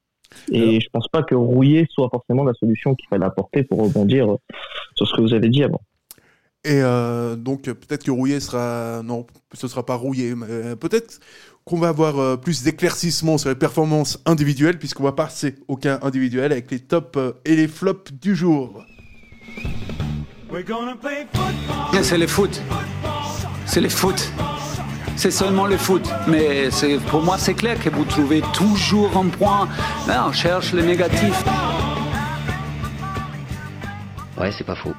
Et 0.52 0.80
je 0.80 0.88
pense 0.92 1.08
pas 1.08 1.24
que 1.24 1.36
rouiller 1.36 1.88
soit 1.90 2.10
forcément 2.10 2.44
la 2.44 2.54
solution 2.54 2.94
qu'il 2.96 3.08
fallait 3.10 3.26
apporter 3.26 3.64
pour 3.64 3.82
rebondir 3.82 4.32
euh, 4.32 4.38
sur 4.96 5.08
ce 5.08 5.16
que 5.16 5.22
vous 5.22 5.34
avez 5.34 5.50
dit 5.50 5.64
avant. 5.64 5.82
Et 6.70 6.82
euh, 6.84 7.36
donc 7.36 7.64
peut-être 7.64 8.04
que 8.04 8.12
Rouillé 8.12 8.40
sera 8.40 9.02
non, 9.04 9.26
ce 9.54 9.68
sera 9.68 9.84
pas 9.84 9.96
Rouillé, 9.96 10.36
mais 10.36 10.46
euh, 10.48 10.76
peut-être 10.76 11.20
qu'on 11.66 11.80
va 11.80 11.88
avoir 11.88 12.20
euh, 12.20 12.38
plus 12.38 12.62
d'éclaircissements 12.62 13.40
sur 13.40 13.50
les 13.50 13.56
performances 13.56 14.20
individuelles 14.28 14.78
puisqu'on 14.78 15.02
va 15.04 15.14
passer 15.14 15.56
au 15.68 15.78
cas 15.78 15.98
individuel 16.04 16.52
avec 16.52 16.70
les 16.70 16.78
tops 16.80 17.18
et 17.44 17.56
les 17.56 17.68
flops 17.68 18.12
du 18.14 18.36
jour. 18.36 18.84
C'est 22.04 22.20
le 22.20 22.28
foot. 22.28 22.62
C'est 23.66 23.82
le 23.82 23.90
foot. 23.90 24.32
C'est 25.16 25.32
seulement 25.32 25.66
le 25.66 25.78
foot. 25.78 26.08
Mais 26.28 26.70
c'est- 26.70 27.00
pour 27.10 27.24
moi, 27.24 27.40
c'est 27.40 27.56
clair 27.56 27.80
que 27.84 27.90
vous 27.90 28.06
trouvez 28.06 28.44
toujours 28.54 29.18
un 29.18 29.28
point. 29.30 29.68
Là, 30.08 30.28
on 30.28 30.32
cherche 30.32 30.72
le 30.74 30.84
négatif. 30.84 31.44
Ouais, 34.40 34.52
c'est 34.56 34.64
pas 34.64 34.76
faux. 34.76 34.94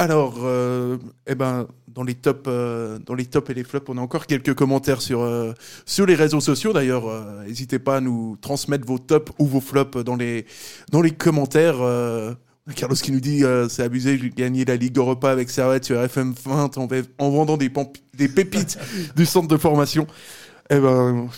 Alors, 0.00 0.38
euh, 0.44 0.96
eh 1.26 1.34
ben, 1.34 1.68
dans 1.86 2.02
les 2.04 2.14
tops, 2.14 2.44
euh, 2.46 2.98
dans 3.00 3.14
les 3.14 3.26
tops 3.26 3.50
et 3.50 3.52
les 3.52 3.64
flops, 3.64 3.86
on 3.90 3.98
a 3.98 4.00
encore 4.00 4.24
quelques 4.24 4.54
commentaires 4.54 5.02
sur 5.02 5.20
euh, 5.20 5.52
sur 5.84 6.06
les 6.06 6.14
réseaux 6.14 6.40
sociaux. 6.40 6.72
D'ailleurs, 6.72 7.04
n'hésitez 7.46 7.78
pas 7.78 7.98
à 7.98 8.00
nous 8.00 8.38
transmettre 8.40 8.86
vos 8.86 8.98
tops 8.98 9.30
ou 9.38 9.46
vos 9.46 9.60
flops 9.60 9.98
dans 10.02 10.16
les 10.16 10.46
dans 10.90 11.02
les 11.02 11.10
commentaires. 11.10 11.76
Carlos 12.74 12.94
qui 12.96 13.12
nous 13.12 13.20
dit 13.20 13.42
c'est 13.68 13.82
abusé, 13.82 14.16
j'ai 14.16 14.30
gagné 14.30 14.64
la 14.64 14.76
Ligue 14.76 14.96
Europa 14.96 15.30
avec 15.30 15.50
Servette 15.50 15.84
sur 15.84 16.00
FM 16.00 16.32
20 16.46 16.78
en, 16.78 16.88
en 17.18 17.30
vendant 17.30 17.58
des, 17.58 17.68
pépites 17.68 18.78
du 19.16 19.26
centre 19.26 19.48
de 19.48 19.58
formation. 19.58 20.06
Eh 20.70 20.78
ben, 20.80 21.28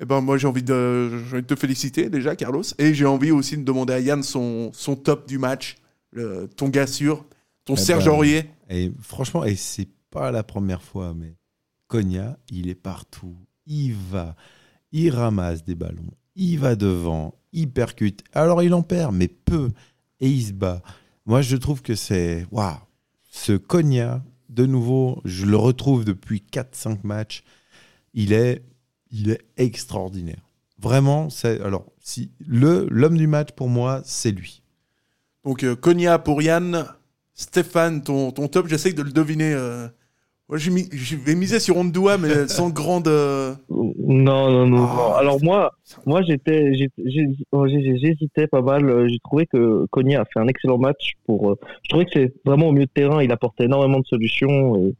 eh 0.00 0.04
ben 0.04 0.20
moi 0.20 0.36
j'ai 0.36 0.48
envie 0.48 0.62
de 0.62 1.08
j'ai 1.30 1.32
envie 1.36 1.42
de 1.42 1.46
te 1.46 1.56
féliciter 1.58 2.10
déjà 2.10 2.36
Carlos 2.36 2.64
et 2.78 2.92
j'ai 2.92 3.06
envie 3.06 3.30
aussi 3.30 3.56
de 3.56 3.62
demander 3.62 3.94
à 3.94 4.00
Yann 4.00 4.22
son 4.22 4.70
son 4.74 4.96
top 4.96 5.26
du 5.26 5.38
match, 5.38 5.76
le- 6.12 6.46
ton 6.56 6.68
gars 6.68 6.86
sûr, 6.86 7.24
ton 7.64 7.74
Eh 7.74 7.80
Serge 7.80 8.06
ben, 8.06 8.12
Aurier. 8.12 8.50
Et 8.70 8.92
franchement, 9.00 9.44
et 9.44 9.56
c'est 9.56 9.88
pas 10.10 10.30
la 10.30 10.42
première 10.42 10.82
fois, 10.82 11.14
mais 11.14 11.36
Konya, 11.88 12.38
il 12.50 12.68
est 12.68 12.74
partout. 12.74 13.36
Il 13.66 13.94
va, 13.94 14.36
il 14.92 15.10
ramasse 15.10 15.64
des 15.64 15.74
ballons, 15.74 16.12
il 16.36 16.58
va 16.58 16.76
devant, 16.76 17.34
il 17.52 17.70
percute. 17.70 18.22
Alors 18.32 18.62
il 18.62 18.74
en 18.74 18.82
perd, 18.82 19.14
mais 19.14 19.28
peu, 19.28 19.70
et 20.20 20.28
il 20.28 20.42
se 20.44 20.52
bat. 20.52 20.82
Moi, 21.26 21.40
je 21.42 21.56
trouve 21.56 21.82
que 21.82 21.94
c'est. 21.94 22.46
Waouh! 22.50 22.76
Ce 23.30 23.52
Konya, 23.52 24.22
de 24.48 24.66
nouveau, 24.66 25.20
je 25.24 25.46
le 25.46 25.56
retrouve 25.56 26.04
depuis 26.04 26.44
4-5 26.52 26.98
matchs. 27.02 27.42
Il 28.12 28.32
est, 28.32 28.62
il 29.10 29.30
est 29.30 29.40
extraordinaire. 29.56 30.48
Vraiment, 30.78 31.30
c'est. 31.30 31.60
Alors, 31.62 31.86
si 31.98 32.30
le 32.38 32.86
l'homme 32.90 33.16
du 33.16 33.26
match 33.26 33.52
pour 33.52 33.68
moi, 33.68 34.02
c'est 34.04 34.32
lui. 34.32 34.62
Donc 35.44 35.62
euh, 35.62 35.74
Konya 35.74 36.18
pour 36.18 36.42
Yann, 36.42 36.86
Stéphane 37.34 38.02
ton, 38.02 38.30
ton 38.30 38.48
top, 38.48 38.68
j'essaie 38.68 38.92
de 38.92 39.02
le 39.02 39.10
deviner. 39.10 39.52
euh. 39.54 39.86
Moi 40.48 40.58
j'ai 40.58 40.70
mis- 40.70 40.88
je 40.92 41.16
vais 41.16 41.34
miser 41.34 41.58
sur 41.58 41.76
Ondua 41.78 42.18
mais 42.18 42.28
sans 42.48 42.68
grande. 42.70 43.08
euh, 43.08 43.54
Non, 43.70 44.50
non, 44.50 44.66
non. 44.66 44.86
Ah, 44.88 44.94
non. 44.96 45.14
Alors 45.14 45.42
moi, 45.42 45.72
moi 46.06 46.22
j'étais, 46.22 46.74
j'ai- 46.74 46.90
j'ai- 46.98 47.26
j'ai- 47.34 47.82
j'ai- 47.82 47.96
j'hésitais 47.98 48.46
pas 48.46 48.60
mal. 48.62 48.88
Euh, 48.88 49.08
J'ai 49.08 49.18
trouvé 49.20 49.46
que 49.46 49.86
Cogna 49.90 50.20
a 50.20 50.24
fait 50.26 50.38
un 50.40 50.46
excellent 50.48 50.78
match. 50.78 51.14
Pour, 51.26 51.50
euh, 51.50 51.58
je 51.82 51.88
trouvais 51.88 52.04
que 52.04 52.10
c'est 52.12 52.34
vraiment 52.44 52.68
au 52.68 52.72
milieu 52.72 52.86
de 52.86 52.90
terrain, 52.92 53.22
il 53.22 53.32
apportait 53.32 53.64
énormément 53.64 53.98
de 54.00 54.06
solutions 54.06 54.76
et, 54.76 54.94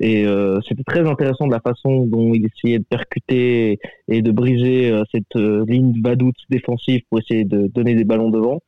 et 0.00 0.26
euh, 0.26 0.58
c'était 0.66 0.82
très 0.82 1.06
intéressant 1.06 1.46
de 1.46 1.52
la 1.52 1.60
façon 1.60 2.06
dont 2.06 2.32
il 2.32 2.46
essayait 2.46 2.78
de 2.78 2.84
percuter 2.84 3.78
et 4.08 4.22
de 4.22 4.30
briser 4.32 4.90
euh, 4.90 5.02
cette 5.12 5.36
euh, 5.36 5.64
ligne 5.68 5.92
badoute 6.00 6.36
défensive 6.48 7.02
pour 7.10 7.20
essayer 7.20 7.44
de 7.44 7.66
donner 7.66 7.94
des 7.94 8.04
ballons 8.04 8.30
devant. 8.30 8.62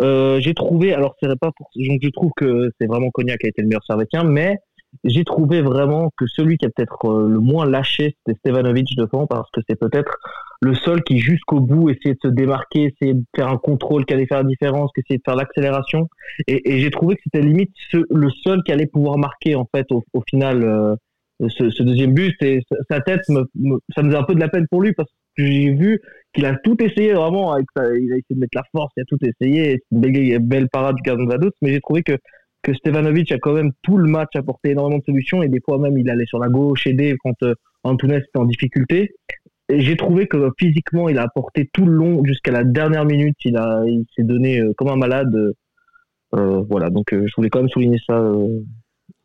Euh, 0.00 0.40
j'ai 0.40 0.52
trouvé, 0.52 0.92
alors 0.92 1.16
c'est 1.22 1.28
pas 1.38 1.52
pour, 1.56 1.70
donc 1.74 2.00
je 2.02 2.10
trouve 2.10 2.32
que 2.36 2.70
c'est 2.78 2.86
vraiment 2.86 3.10
Cognac 3.10 3.38
qui 3.38 3.46
a 3.46 3.48
été 3.48 3.62
le 3.62 3.68
meilleur 3.68 3.84
servétien, 3.84 4.24
mais 4.24 4.58
j'ai 5.02 5.24
trouvé 5.24 5.60
vraiment 5.60 6.10
que 6.16 6.26
celui 6.26 6.56
qui 6.56 6.66
a 6.66 6.70
peut-être 6.70 7.06
euh, 7.06 7.28
le 7.28 7.40
moins 7.40 7.66
lâché, 7.66 8.16
c'était 8.26 8.38
Stevanovic 8.38 8.96
devant, 8.96 9.26
parce 9.26 9.50
que 9.50 9.60
c'est 9.68 9.78
peut-être 9.78 10.18
le 10.60 10.74
seul 10.74 11.02
qui 11.02 11.18
jusqu'au 11.18 11.60
bout 11.60 11.90
essayait 11.90 12.14
de 12.14 12.20
se 12.22 12.28
démarquer, 12.28 12.84
essayait 12.94 13.14
de 13.14 13.24
faire 13.36 13.48
un 13.48 13.56
contrôle 13.58 14.04
qui 14.06 14.14
allait 14.14 14.26
faire 14.26 14.38
la 14.38 14.48
différence, 14.48 14.90
qui 14.94 15.00
essayait 15.00 15.18
de 15.18 15.22
faire 15.24 15.36
l'accélération. 15.36 16.08
Et, 16.46 16.72
et 16.74 16.80
j'ai 16.80 16.90
trouvé 16.90 17.16
que 17.16 17.22
c'était 17.24 17.44
limite 17.46 17.70
ce- 17.90 18.04
le 18.10 18.30
seul 18.30 18.62
qui 18.64 18.72
allait 18.72 18.86
pouvoir 18.86 19.18
marquer 19.18 19.54
en 19.54 19.68
fait 19.74 19.86
au, 19.90 20.02
au 20.12 20.22
final 20.28 20.62
euh, 20.64 20.96
ce, 21.48 21.70
ce 21.70 21.82
deuxième 21.82 22.14
but. 22.14 22.34
Et 22.42 22.60
sa- 22.88 23.00
tête, 23.00 23.20
me, 23.28 23.42
me- 23.54 23.78
ça 23.94 24.02
me 24.02 24.08
faisait 24.08 24.18
un 24.18 24.24
peu 24.24 24.34
de 24.34 24.40
la 24.40 24.48
peine 24.48 24.66
pour 24.70 24.82
lui 24.82 24.92
parce 24.94 25.08
que 25.36 25.44
j'ai 25.44 25.70
vu 25.72 26.00
qu'il 26.32 26.46
a 26.46 26.56
tout 26.64 26.76
essayé 26.82 27.12
vraiment. 27.12 27.52
Avec 27.52 27.66
sa- 27.76 27.84
il 27.96 28.12
a 28.12 28.16
essayé 28.16 28.24
de 28.30 28.40
mettre 28.40 28.56
la 28.56 28.64
force, 28.72 28.92
il 28.96 29.02
a 29.02 29.04
tout 29.06 29.18
essayé. 29.22 29.72
et 29.72 29.80
C'est 29.90 30.08
une 30.08 30.38
belle, 30.38 30.68
parade 30.68 30.96
du 30.96 31.02
gardien 31.02 31.26
de 31.26 31.50
mais 31.62 31.72
j'ai 31.72 31.80
trouvé 31.80 32.02
que 32.02 32.16
que 32.62 32.72
Stevanovic 32.72 33.30
a 33.30 33.38
quand 33.38 33.52
même 33.52 33.72
tout 33.82 33.98
le 33.98 34.08
match 34.08 34.30
apporté 34.36 34.70
énormément 34.70 34.98
de 34.98 35.04
solutions 35.04 35.42
et 35.42 35.48
des 35.50 35.60
fois 35.62 35.78
même 35.78 35.98
il 35.98 36.08
allait 36.08 36.24
sur 36.24 36.38
la 36.38 36.48
gauche 36.48 36.86
aider 36.86 37.14
quand 37.22 37.34
euh, 37.42 37.52
Antunes 37.82 38.12
était 38.12 38.38
en 38.38 38.46
difficulté. 38.46 39.10
J'ai 39.70 39.96
trouvé 39.96 40.26
que 40.26 40.50
physiquement 40.58 41.08
il 41.08 41.18
a 41.18 41.22
apporté 41.22 41.70
tout 41.72 41.86
le 41.86 41.92
long 41.92 42.24
jusqu'à 42.24 42.52
la 42.52 42.64
dernière 42.64 43.04
minute. 43.04 43.36
Il 43.44 43.56
a, 43.56 43.82
il 43.86 44.04
s'est 44.14 44.24
donné 44.24 44.60
euh, 44.60 44.72
comme 44.76 44.88
un 44.88 44.96
malade. 44.96 45.34
Euh, 46.34 46.62
voilà, 46.68 46.90
donc 46.90 47.12
euh, 47.12 47.26
je 47.26 47.32
voulais 47.36 47.48
quand 47.48 47.60
même 47.60 47.68
souligner 47.68 48.00
ça. 48.06 48.18
euh, 48.18 48.60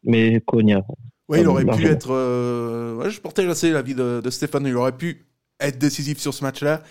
mais 0.03 0.39
Konya. 0.41 0.83
Ouais, 1.27 1.41
il 1.41 1.47
aurait 1.47 1.65
pu 1.65 1.85
être. 1.85 2.11
euh, 2.11 2.95
ouais, 2.95 3.09
je 3.09 3.19
partage 3.19 3.47
assez 3.47 3.71
l'avis 3.71 3.95
de, 3.95 4.21
de 4.23 4.29
Stéphane. 4.29 4.65
Il 4.65 4.75
aurait 4.75 4.95
pu 4.95 5.25
être 5.59 5.77
décisif 5.77 6.19
sur 6.19 6.33
ce 6.33 6.43
match-là. 6.43 6.81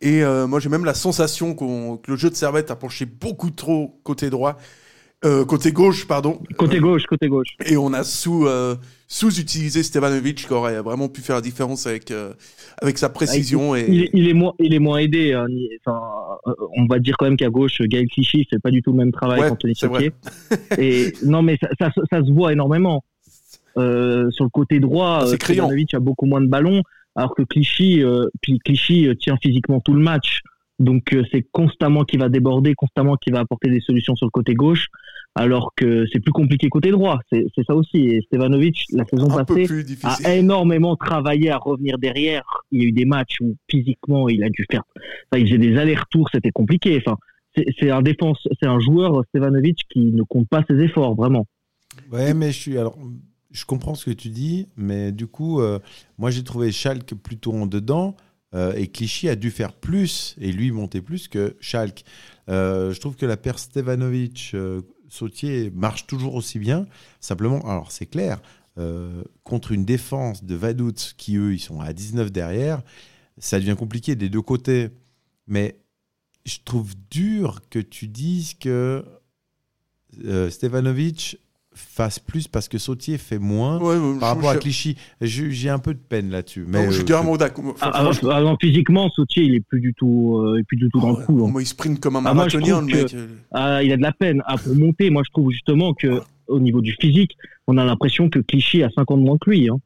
Et 0.00 0.24
euh, 0.24 0.46
moi, 0.46 0.60
j'ai 0.60 0.68
même 0.68 0.84
la 0.84 0.94
sensation 0.94 1.54
que 1.54 2.10
le 2.10 2.16
jeu 2.16 2.30
de 2.30 2.34
Servette 2.34 2.70
a 2.70 2.76
penché 2.76 3.06
beaucoup 3.06 3.50
trop 3.50 4.00
côté 4.02 4.30
droit. 4.30 4.56
Euh, 5.24 5.44
côté 5.44 5.72
gauche, 5.72 6.06
pardon. 6.06 6.40
Côté 6.58 6.80
gauche, 6.80 7.04
côté 7.06 7.28
gauche. 7.28 7.48
Et 7.66 7.76
on 7.76 7.92
a 7.94 8.04
sous, 8.04 8.46
euh, 8.46 8.76
sous-utilisé 9.08 9.82
Stevanovic 9.82 10.46
qui 10.46 10.52
aurait 10.52 10.82
vraiment 10.82 11.08
pu 11.08 11.22
faire 11.22 11.36
la 11.36 11.40
différence 11.42 11.86
avec, 11.86 12.10
euh, 12.10 12.32
avec 12.82 12.98
sa 12.98 13.08
précision. 13.08 13.74
et... 13.74 13.86
Il, 13.88 14.02
est- 14.04 14.10
il 14.12 14.28
est 14.28 14.34
moins, 14.34 14.52
il 14.58 14.74
est 14.74 14.78
moins 14.78 14.98
aidé. 14.98 15.32
hein. 15.32 15.46
Enfin, 15.86 16.00
euh, 16.46 16.52
on 16.76 16.86
va 16.86 16.98
dire 16.98 17.16
quand 17.18 17.24
même 17.24 17.36
qu'à 17.38 17.48
gauche, 17.48 17.80
Gaël 17.82 18.06
Clichy 18.08 18.46
fait 18.50 18.58
pas 18.58 18.70
du 18.70 18.82
tout 18.82 18.90
le 18.90 18.98
même 18.98 19.12
travail 19.12 19.40
Ouais, 19.40 19.48
qu'Anthony. 19.48 19.74
Et 20.78 21.12
non, 21.24 21.42
mais 21.42 21.56
ça, 21.60 21.68
ça, 21.80 21.90
ça 22.10 22.22
se 22.24 22.30
voit 22.30 22.52
énormément. 22.52 23.02
Euh, 23.76 24.30
sur 24.30 24.44
le 24.44 24.50
côté 24.50 24.78
droit, 24.78 25.20
Ah, 25.22 25.24
euh. 25.24 25.36
Stevanovic 25.36 25.94
a 25.94 26.00
beaucoup 26.00 26.26
moins 26.26 26.40
de 26.40 26.46
ballons, 26.46 26.82
alors 27.16 27.34
que 27.34 27.42
Clichy, 27.42 28.02
euh, 28.02 28.26
puis 28.40 28.58
Clichy 28.58 29.08
euh, 29.08 29.14
tient 29.14 29.36
physiquement 29.42 29.80
tout 29.80 29.94
le 29.94 30.00
match. 30.02 30.42
Donc 30.78 31.12
euh, 31.12 31.24
c'est 31.32 31.44
constamment 31.52 32.04
qu'il 32.04 32.20
va 32.20 32.28
déborder, 32.28 32.74
constamment 32.74 33.16
qu'il 33.16 33.32
va 33.32 33.40
apporter 33.40 33.70
des 33.70 33.80
solutions 33.80 34.14
sur 34.16 34.26
le 34.26 34.30
côté 34.30 34.54
gauche, 34.54 34.88
alors 35.34 35.72
que 35.76 36.04
c'est 36.12 36.20
plus 36.20 36.32
compliqué 36.32 36.68
côté 36.68 36.90
droit. 36.90 37.18
C'est 37.30 37.64
ça 37.66 37.74
aussi. 37.74 37.96
Et 37.96 38.20
Stevanovic, 38.22 38.84
la 38.92 39.04
saison 39.04 39.30
Un 39.36 39.44
passée, 39.44 39.66
a 40.24 40.34
énormément 40.34 40.96
travaillé 40.96 41.50
à 41.50 41.58
revenir 41.58 41.98
derrière. 41.98 42.42
Il 42.70 42.82
y 42.82 42.84
a 42.84 42.88
eu 42.88 42.92
des 42.92 43.04
matchs 43.04 43.40
où 43.40 43.56
physiquement 43.68 44.28
il 44.28 44.44
a 44.44 44.48
dû 44.48 44.64
faire, 44.70 44.82
enfin, 45.30 45.42
il 45.42 45.46
faisait 45.46 45.58
des 45.58 45.76
allers-retours, 45.76 46.28
c'était 46.32 46.50
compliqué. 46.50 47.02
Enfin, 47.04 47.16
c'est 47.78 47.90
un 47.90 48.02
défense, 48.02 48.46
c'est 48.60 48.68
un 48.68 48.80
joueur 48.80 49.22
Stevanovic 49.28 49.80
qui 49.90 50.12
ne 50.12 50.22
compte 50.22 50.48
pas 50.48 50.64
ses 50.68 50.76
efforts 50.78 51.14
vraiment. 51.14 51.46
Ouais, 52.10 52.34
mais 52.34 52.52
je 52.52 52.58
suis. 52.58 52.78
Alors, 52.78 52.98
je 53.50 53.64
comprends 53.64 53.94
ce 53.94 54.04
que 54.04 54.10
tu 54.10 54.28
dis, 54.28 54.68
mais 54.76 55.12
du 55.12 55.26
coup, 55.26 55.60
euh, 55.60 55.78
moi 56.18 56.30
j'ai 56.30 56.42
trouvé 56.42 56.72
Schalke 56.72 57.14
plutôt 57.14 57.52
en 57.52 57.66
dedans. 57.66 58.16
euh, 58.54 58.72
et 58.74 58.86
Clichy 58.86 59.28
a 59.28 59.36
dû 59.36 59.50
faire 59.50 59.72
plus 59.72 60.36
et 60.40 60.52
lui 60.52 60.70
monter 60.70 61.00
plus 61.00 61.28
que 61.28 61.56
Schalke. 61.60 62.04
Euh, 62.48 62.92
je 62.92 63.00
trouve 63.00 63.16
que 63.16 63.26
la 63.26 63.36
paire 63.36 63.58
Stevanovic 63.58 64.54
Sautier 65.08 65.70
marche 65.70 66.06
toujours 66.06 66.34
aussi 66.34 66.58
bien. 66.58 66.86
Simplement, 67.20 67.60
alors 67.68 67.92
c'est 67.92 68.06
clair, 68.06 68.40
euh, 68.78 69.22
contre 69.44 69.72
une 69.72 69.84
défense 69.84 70.44
de 70.44 70.54
Vaduz 70.54 71.14
qui 71.16 71.36
eux 71.36 71.54
ils 71.54 71.60
sont 71.60 71.80
à 71.80 71.92
19 71.92 72.32
derrière, 72.32 72.82
ça 73.38 73.58
devient 73.58 73.76
compliqué 73.78 74.16
des 74.16 74.28
deux 74.28 74.42
côtés. 74.42 74.90
Mais 75.46 75.76
je 76.44 76.58
trouve 76.64 76.94
dur 77.10 77.60
que 77.70 77.78
tu 77.78 78.08
dises 78.08 78.54
que 78.54 79.04
euh, 80.24 80.50
Stevanovic 80.50 81.38
fasse 81.74 82.18
plus 82.18 82.48
parce 82.48 82.68
que 82.68 82.78
Sautier 82.78 83.18
fait 83.18 83.38
moins 83.38 83.78
Ouais, 83.78 83.96
ouais, 83.96 84.18
par 84.20 84.30
je- 84.30 84.34
rapport 84.36 84.50
à 84.50 84.54
je- 84.54 84.58
Clichy. 84.60 84.96
J'ai 85.20 85.68
un 85.68 85.78
peu 85.78 85.92
de 85.94 85.98
peine 85.98 86.30
là-dessus. 86.30 86.64
Mais 86.68 86.80
Non, 86.84 86.90
je 86.90 86.94
suis 86.94 87.02
euh, 87.02 87.06
carrément 87.06 87.36
d'accord. 87.36 87.64
Enfin, 87.68 87.90
Ah, 87.92 88.10
ah, 88.10 88.42
ah, 88.46 88.54
physiquement, 88.60 89.08
Sautier, 89.10 89.42
il 89.44 89.54
est 89.54 89.60
plus 89.60 89.80
du 89.80 89.92
tout, 89.94 90.38
euh, 90.38 90.54
il 90.56 90.60
est 90.60 90.64
plus 90.64 90.76
du 90.76 90.88
tout 90.90 91.00
dans 91.00 91.10
le 91.18 91.24
coup. 91.24 91.44
hein. 91.44 91.50
moi, 91.50 91.62
il 91.62 91.66
sprint 91.66 92.00
comme 92.00 92.16
un 92.16 92.24
Ah, 92.24 92.34
marathonien, 92.34 92.76
trouve 92.78 92.90
le 92.90 92.96
mec. 92.96 93.06
que- 93.10 93.16
euh. 93.16 93.26
Ah, 93.52 93.82
il 93.82 93.92
a 93.92 93.96
de 93.96 94.02
la 94.02 94.12
peine 94.12 94.42
à 94.46 94.56
pour 94.56 94.74
monter. 94.74 95.10
Moi, 95.10 95.22
je 95.26 95.30
trouve 95.32 95.50
justement 95.50 95.94
que 95.94 96.20
au 96.48 96.60
niveau 96.60 96.80
du 96.80 96.94
physique, 97.00 97.36
on 97.66 97.76
a 97.78 97.84
l'impression 97.84 98.28
que 98.28 98.38
Clichy 98.38 98.82
a 98.82 98.90
50 98.90 99.20
moins 99.20 99.36
que 99.38 99.50
lui. 99.50 99.68
hein. 99.68 99.76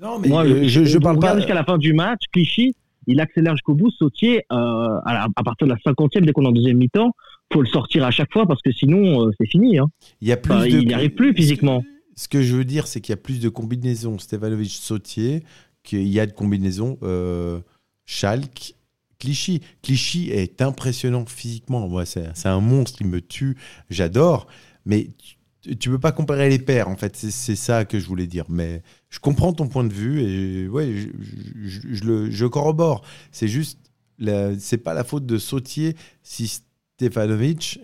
Non, 0.00 0.18
mais 0.18 0.28
Moi, 0.28 0.44
euh, 0.44 0.64
je, 0.68 0.84
je 0.84 0.98
parle 0.98 1.18
pas. 1.18 1.36
jusqu'à 1.36 1.54
la 1.54 1.64
fin 1.64 1.78
du 1.78 1.92
match. 1.94 2.22
Clichy, 2.32 2.74
il 3.06 3.20
accélère 3.20 3.54
jusqu'au 3.54 3.74
bout. 3.74 3.90
Sautier, 3.90 4.42
euh, 4.52 4.54
à, 5.06 5.14
la- 5.14 5.28
à 5.34 5.42
partir 5.42 5.66
de 5.66 5.72
la 5.72 5.78
50e, 5.78 6.26
dès 6.26 6.32
qu'on 6.32 6.44
est 6.44 6.48
en 6.48 6.52
deuxième 6.52 6.76
mi-temps, 6.76 7.12
faut 7.52 7.62
le 7.62 7.68
sortir 7.68 8.04
à 8.04 8.10
chaque 8.10 8.32
fois 8.32 8.46
parce 8.46 8.60
que 8.62 8.72
sinon, 8.72 9.26
euh, 9.26 9.30
c'est 9.38 9.46
fini. 9.48 9.78
hein. 9.78 9.86
Il 10.20 10.32
Enfin, 10.32 10.66
de- 10.66 10.78
n'y 10.80 10.92
arrive 10.94 11.10
plus 11.14 11.34
physiquement. 11.34 11.82
Ce 12.16 12.28
que 12.28 12.42
je 12.42 12.56
veux 12.56 12.64
dire, 12.64 12.86
c'est 12.86 13.00
qu'il 13.00 13.12
y 13.12 13.18
a 13.18 13.20
plus 13.20 13.40
de 13.40 13.48
combinaisons 13.48 14.18
Stevanovic-Sautier 14.18 15.42
qu'il 15.82 16.08
y 16.08 16.18
a 16.18 16.26
de 16.26 16.32
combinaisons 16.32 16.98
euh, 17.02 17.60
Schalke. 18.04 18.74
Clichy. 19.18 19.60
Clichy 19.82 20.30
est 20.30 20.60
impressionnant 20.60 21.24
physiquement. 21.26 21.88
Moi, 21.88 22.04
c'est 22.04 22.28
un 22.44 22.60
monstre, 22.60 22.98
il 23.00 23.06
me 23.06 23.20
tue. 23.20 23.56
J'adore. 23.88 24.46
Mais 24.84 25.08
tu- 25.62 25.76
tu 25.76 25.88
peux 25.90 25.98
pas 25.98 26.12
comparer 26.12 26.48
les 26.50 26.58
paires, 26.58 26.88
en 26.88 26.96
fait. 26.96 27.16
C'est- 27.16 27.54
ça 27.56 27.84
que 27.86 27.98
je 27.98 28.06
voulais 28.06 28.26
dire. 28.26 28.44
Mais 28.50 28.82
je 29.08 29.18
comprends 29.18 29.52
ton 29.52 29.68
point 29.68 29.84
de 29.84 29.92
vue 29.92 30.20
et 30.22 30.68
ouais, 30.68 30.92
je, 30.92 31.08
je- 31.18 31.68
je- 31.68 31.94
je 31.94 32.04
le, 32.04 32.30
je 32.30 32.44
corrobore. 32.46 33.02
C'est 33.32 33.48
juste, 33.48 33.78
c'est 34.58 34.78
pas 34.82 34.92
la 34.94 35.02
faute 35.04 35.24
de 35.26 35.38
Sautier 35.38 35.96
si 36.22 36.60
Stefanovic 36.96 37.78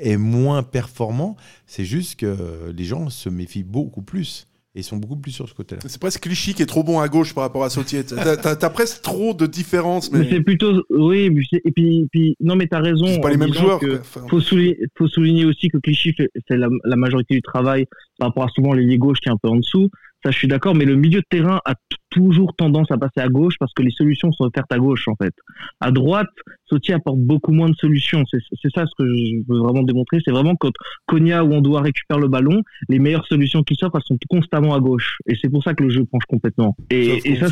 est 0.00 0.16
moins 0.16 0.62
performant. 0.62 1.36
C'est 1.66 1.84
juste 1.84 2.18
que 2.20 2.72
les 2.76 2.84
gens 2.84 3.08
se 3.08 3.28
méfient 3.28 3.62
beaucoup 3.64 4.02
plus 4.02 4.48
et 4.74 4.82
sont 4.82 4.98
beaucoup 4.98 5.16
plus 5.16 5.32
sur 5.32 5.48
ce 5.48 5.54
côté-là. 5.54 5.80
C'est 5.86 5.98
presque 6.00 6.20
Clichy 6.20 6.52
qui 6.52 6.60
est 6.62 6.66
trop 6.66 6.82
bon 6.82 7.00
à 7.00 7.08
gauche 7.08 7.34
par 7.34 7.44
rapport 7.44 7.64
à 7.64 7.70
Sautier. 7.70 8.04
T'as- 8.04 8.36
T'as 8.36 8.56
t'as 8.56 8.68
presque 8.68 9.00
trop 9.00 9.32
de 9.32 9.46
différences. 9.46 10.12
Mais, 10.12 10.18
Mais, 10.18 10.28
c'est 10.30 10.40
plutôt, 10.42 10.82
oui, 10.90 11.30
et 11.64 11.70
puis, 11.72 12.08
puis 12.12 12.36
non, 12.40 12.56
mais 12.56 12.66
t'as 12.66 12.80
raison. 12.80 13.06
c'est 13.06 13.20
pas 13.20 13.30
les 13.30 13.38
mêmes 13.38 13.54
joueurs. 13.54 13.80
Enfin, 14.00 14.26
faut 14.28 14.40
souligner, 14.40 14.76
faut 14.98 15.08
souligner 15.08 15.46
aussi 15.46 15.68
que 15.68 15.78
Clichy 15.78 16.12
fait, 16.12 16.30
fait 16.46 16.58
la, 16.58 16.68
la 16.84 16.96
majorité 16.96 17.34
du 17.36 17.40
travail 17.42 17.86
par 18.18 18.28
rapport 18.28 18.44
à 18.44 18.48
souvent 18.48 18.74
l'ailier 18.74 18.98
gauche 18.98 19.20
qui 19.20 19.28
est 19.30 19.32
un 19.32 19.38
peu 19.38 19.48
en 19.48 19.56
dessous. 19.56 19.88
Ça, 20.24 20.30
je 20.30 20.38
suis 20.38 20.48
d'accord, 20.48 20.74
mais 20.74 20.84
le 20.84 20.96
milieu 20.96 21.20
de 21.20 21.26
terrain 21.28 21.60
a 21.64 21.74
toujours 22.10 22.54
tendance 22.56 22.90
à 22.90 22.96
passer 22.98 23.20
à 23.20 23.28
gauche 23.28 23.54
parce 23.60 23.72
que 23.74 23.82
les 23.82 23.90
solutions 23.90 24.32
sont 24.32 24.44
offertes 24.44 24.72
à 24.72 24.78
gauche, 24.78 25.06
en 25.08 25.14
fait. 25.16 25.34
À 25.80 25.90
droite, 25.92 26.30
Sautier 26.64 26.94
apporte 26.94 27.18
beaucoup 27.18 27.52
moins 27.52 27.68
de 27.68 27.74
solutions. 27.76 28.24
C'est 28.30 28.70
ça 28.74 28.86
ce 28.86 28.92
que 28.98 29.06
je 29.06 29.36
veux 29.48 29.58
vraiment 29.60 29.82
démontrer. 29.82 30.18
C'est 30.24 30.32
vraiment 30.32 30.56
quand 30.56 30.72
Konya 31.06 31.44
ou 31.44 31.52
on 31.52 31.60
doit 31.60 31.82
récupérer 31.82 32.20
le 32.20 32.28
ballon, 32.28 32.62
les 32.88 32.98
meilleures 32.98 33.26
solutions 33.26 33.62
qui 33.62 33.76
elles 33.80 34.00
sont 34.04 34.18
constamment 34.28 34.74
à 34.74 34.80
gauche. 34.80 35.18
Et 35.26 35.36
c'est 35.40 35.50
pour 35.50 35.62
ça 35.62 35.74
que 35.74 35.84
le 35.84 35.90
jeu 35.90 36.04
penche 36.04 36.24
complètement. 36.28 36.74
Et, 36.90 37.18
et 37.30 37.36
ça, 37.36 37.46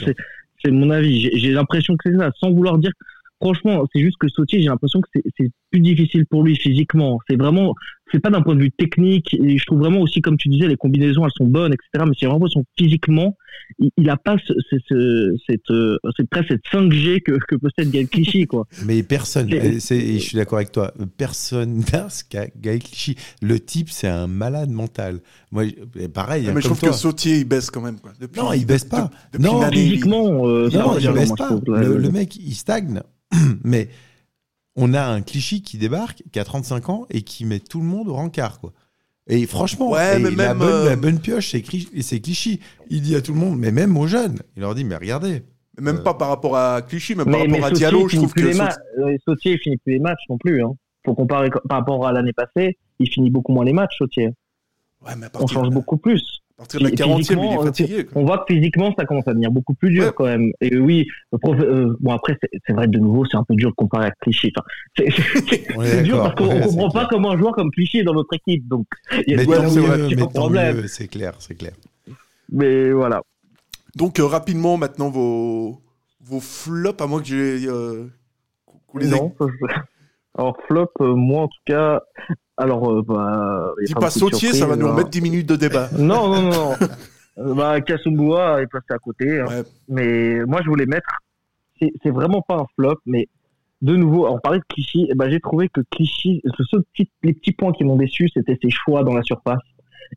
c'est 0.64 0.70
mon 0.70 0.90
avis. 0.90 1.30
J'ai- 1.34 1.52
l'impression 1.52 1.94
que 1.96 2.10
c'est 2.10 2.18
ça, 2.18 2.30
sans 2.40 2.50
vouloir 2.50 2.78
dire. 2.78 2.92
Franchement, 3.40 3.84
c'est 3.92 4.00
juste 4.00 4.16
que 4.18 4.28
Sautier, 4.28 4.60
j'ai 4.60 4.68
l'impression 4.68 5.00
que 5.00 5.08
c'est 5.36 5.50
plus 5.70 5.80
difficile 5.80 6.24
pour 6.26 6.42
lui 6.44 6.56
physiquement. 6.56 7.18
C'est 7.28 7.36
vraiment, 7.36 7.74
c'est 8.12 8.20
pas 8.20 8.30
d'un 8.30 8.42
point 8.42 8.54
de 8.54 8.60
vue 8.62 8.70
technique. 8.70 9.34
Et 9.34 9.58
je 9.58 9.64
trouve 9.66 9.80
vraiment 9.80 10.00
aussi, 10.00 10.20
comme 10.20 10.36
tu 10.36 10.48
disais, 10.48 10.68
les 10.68 10.76
combinaisons, 10.76 11.24
elles 11.24 11.32
sont 11.36 11.46
bonnes, 11.46 11.72
etc. 11.72 12.04
Mais 12.06 12.14
c'est 12.18 12.26
vraiment 12.26 12.46
que 12.46 12.60
physiquement, 12.78 13.36
il, 13.78 13.90
il 13.96 14.10
a 14.10 14.16
pas 14.16 14.36
ce, 14.46 14.52
ce- 14.70 14.76
ce- 14.88 15.36
cette, 15.48 15.70
euh, 15.70 15.96
cette, 16.16 16.28
presque 16.28 16.48
cette 16.50 16.62
5G 16.72 17.20
que, 17.22 17.32
que 17.48 17.56
possède 17.56 17.90
Gaël 17.90 18.06
Clichy, 18.08 18.46
quoi. 18.46 18.66
Mais 18.86 19.02
personne, 19.02 19.48
C'est- 19.80 19.96
et 19.96 20.18
je 20.18 20.24
suis 20.24 20.36
d'accord 20.36 20.58
avec 20.58 20.70
toi, 20.70 20.92
personne 21.16 21.82
n'a 21.92 22.08
ce 22.10 22.24
qu'a 22.24 22.46
Gaël 22.60 22.80
Clichy. 22.80 23.16
Le 23.42 23.58
type, 23.58 23.88
c'est 23.90 24.08
un 24.08 24.26
malade 24.26 24.70
mental. 24.70 25.20
Moi, 25.50 25.64
pareil, 26.12 26.42
mais 26.44 26.48
hein, 26.50 26.54
je 26.56 26.60
comme 26.60 26.62
trouve 26.62 26.80
toi. 26.80 26.88
que 26.90 26.94
Sautier, 26.96 27.38
il 27.38 27.44
baisse 27.44 27.70
quand 27.70 27.80
même. 27.80 27.98
Quoi. 28.00 28.12
Depuis- 28.20 28.40
Non, 28.40 28.52
il 28.52 28.66
baisse 28.66 28.84
pas. 28.84 29.10
depuis 29.32 29.44
Non, 29.44 29.60
il- 29.70 29.78
Physiquement, 29.78 30.46
euh, 30.48 30.64
Non, 30.64 30.68
il 30.70 30.76
impressionnant, 30.78 31.14
baisse 31.14 31.32
pas. 31.32 31.46
trouve. 31.46 31.62
Le, 31.78 31.96
le 31.96 32.10
mec, 32.10 32.36
il 32.36 32.54
stagne. 32.54 33.00
Mais 33.64 33.88
on 34.76 34.94
a 34.94 35.02
un 35.04 35.22
Clichy 35.22 35.62
qui 35.62 35.78
débarque, 35.78 36.22
qui 36.32 36.38
a 36.38 36.44
35 36.44 36.88
ans 36.88 37.06
et 37.10 37.22
qui 37.22 37.44
met 37.44 37.60
tout 37.60 37.80
le 37.80 37.86
monde 37.86 38.08
au 38.08 38.14
rencard, 38.14 38.60
quoi. 38.60 38.72
Et 39.26 39.46
franchement, 39.46 39.90
Ouais, 39.90 40.16
et 40.16 40.22
mais 40.22 40.30
la, 40.32 40.48
même, 40.48 40.58
bonne, 40.58 40.68
euh, 40.72 40.84
la 40.90 40.96
bonne 40.96 41.18
pioche, 41.18 41.50
c'est 41.52 41.60
Cli- 41.60 42.02
c'est 42.02 42.20
Clichy. 42.20 42.60
Il 42.90 43.00
dit 43.00 43.16
à 43.16 43.22
tout 43.22 43.32
le 43.32 43.38
monde, 43.38 43.58
mais 43.58 43.70
même 43.72 43.96
aux 43.96 44.06
jeunes, 44.06 44.38
il 44.56 44.60
leur 44.60 44.74
dit, 44.74 44.84
mais 44.84 44.96
regardez. 44.96 45.42
Même 45.80 45.96
Euh, 45.96 46.02
pas 46.02 46.14
par 46.14 46.28
rapport 46.28 46.56
à 46.56 46.82
Clichy, 46.82 47.14
même 47.14 47.24
par 47.24 47.32
Mais, 47.32 47.38
rapport 47.38 47.50
mais 47.52 47.58
à 47.64 47.68
Sautier, 47.68 47.78
Diallo, 47.78 48.00
il 48.00 48.02
je 48.04 48.08
finit 48.10 48.22
trouve 48.22 48.32
plus 48.34 48.42
que 48.42 48.46
les 48.48 48.52
Sautier- 48.54 49.52
euh, 49.52 49.56
il 49.56 49.58
finit 49.60 49.76
plus 49.78 49.92
les 49.94 49.98
matchs 49.98 50.20
non 50.28 50.36
plus. 50.38 50.62
Hein. 50.62 50.72
Faut 51.06 51.14
comparer 51.14 51.48
co- 51.50 51.60
par 51.68 51.78
rapport 51.78 52.06
à 52.06 52.12
l'année 52.12 52.32
passée, 52.34 52.76
il 52.98 53.08
finit 53.10 53.30
beaucoup 53.30 53.52
moins 53.52 53.64
les 53.64 53.72
matchs, 53.72 53.96
Sautier. 53.98 54.28
Ouais, 55.04 55.12
mais 55.16 55.26
à 55.26 55.30
On 55.40 55.46
change 55.46 55.70
beaucoup 55.70 55.96
plus. 55.96 56.42
À 56.56 56.60
partir 56.62 56.78
de 56.80 56.84
la 56.84 56.90
Et 56.90 56.94
40e, 56.94 57.10
il 57.10 57.16
physiquement, 57.18 57.52
est 57.52 57.58
euh, 57.58 57.64
fatigué. 57.64 58.04
quoi. 58.04 58.22
On 58.22 58.24
voit 58.26 58.38
que 58.46 58.54
physiquement, 58.54 58.94
ça 58.96 59.04
commence 59.04 59.26
à 59.26 59.32
devenir 59.32 59.50
beaucoup 59.50 59.74
plus 59.74 59.90
dur 59.90 60.04
Ouais. 60.04 60.12
quand 60.16 60.24
même. 60.24 60.52
Et 60.60 60.76
oui, 60.78 61.06
le 61.32 61.38
prof- 61.38 61.58
euh, 61.60 61.96
bon 62.00 62.12
après, 62.12 62.38
c'est 62.66 62.72
vrai 62.72 62.86
de 62.86 62.98
nouveau, 62.98 63.24
c'est 63.26 63.36
un 63.36 63.42
peu 63.44 63.54
dur 63.54 63.70
de 63.70 63.74
comparer 63.74 64.06
à 64.06 64.10
Clichy. 64.20 64.52
Enfin, 64.56 64.66
c'est 64.96 65.06
dur 66.04 66.18
parce 66.18 66.34
qu'on 66.36 66.46
Ouais, 66.48 66.60
ne 66.60 66.64
comprend 66.66 66.90
pas 66.90 66.98
clair. 67.00 67.08
comment 67.10 67.32
un 67.32 67.36
joueur 67.38 67.52
comme 67.54 67.70
Clichy 67.72 67.98
est 67.98 68.04
dans 68.04 68.14
notre 68.14 68.32
équipe. 68.34 68.68
Donc, 68.68 68.86
il 69.26 69.32
y 69.32 69.34
a 69.34 69.44
de 69.44 70.24
problème. 70.26 70.86
c'est 70.86 71.08
clair, 71.08 71.34
c'est 71.40 71.56
clair. 71.56 71.72
Mais 72.52 72.92
voilà. 72.92 73.20
Donc, 73.96 74.20
euh, 74.20 74.24
rapidement, 74.26 74.76
maintenant, 74.76 75.08
vos, 75.10 75.80
vos 76.20 76.40
flops, 76.40 77.00
à 77.02 77.06
moins 77.06 77.20
que 77.20 77.26
j'ai. 77.26 77.66
Euh, 77.66 78.06
les 78.96 79.08
Non, 79.08 79.34
Alors 80.36 80.56
flop, 80.66 80.90
euh, 81.00 81.14
moi 81.14 81.42
en 81.42 81.48
tout 81.48 81.60
cas, 81.64 82.00
alors 82.56 82.90
euh, 82.90 83.02
bah, 83.06 83.72
il 83.78 83.82
y 83.82 83.84
a 83.84 83.86
Dis 83.86 83.94
pas 83.94 84.00
pas 84.00 84.10
Sautier, 84.10 84.52
ça 84.52 84.66
va 84.66 84.76
nous 84.76 84.86
hein. 84.86 84.92
remettre 84.92 85.10
10 85.10 85.20
minutes 85.20 85.48
de 85.48 85.56
débat. 85.56 85.88
Non, 85.98 86.28
non, 86.28 86.42
non. 86.50 86.72
Euh, 87.36 87.52
bah, 87.52 87.80
Kasumboa 87.80 88.62
est 88.62 88.68
passé 88.68 88.86
à 88.90 88.98
côté. 88.98 89.40
hein. 89.40 89.46
Ouais. 89.48 89.62
Mais 89.88 90.44
moi, 90.46 90.60
je 90.62 90.68
voulais 90.68 90.86
mettre. 90.86 91.08
C'est 91.80 92.10
vraiment 92.10 92.42
pas 92.42 92.54
un 92.54 92.66
flop, 92.76 93.00
mais 93.06 93.26
de 93.82 93.96
nouveau, 93.96 94.28
on 94.28 94.38
parlait 94.38 94.60
de 94.60 94.64
Clichy. 94.68 95.08
Et 95.10 95.16
ben, 95.16 95.28
j'ai 95.28 95.40
trouvé 95.40 95.68
que 95.68 95.80
Clichy, 95.90 96.40
petit, 96.94 97.10
les 97.24 97.32
petits 97.32 97.50
points 97.50 97.72
qui 97.72 97.82
m'ont 97.82 97.96
déçu, 97.96 98.28
c'était 98.32 98.56
ses 98.62 98.70
choix 98.70 99.02
dans 99.02 99.14
la 99.14 99.24
surface. 99.24 99.58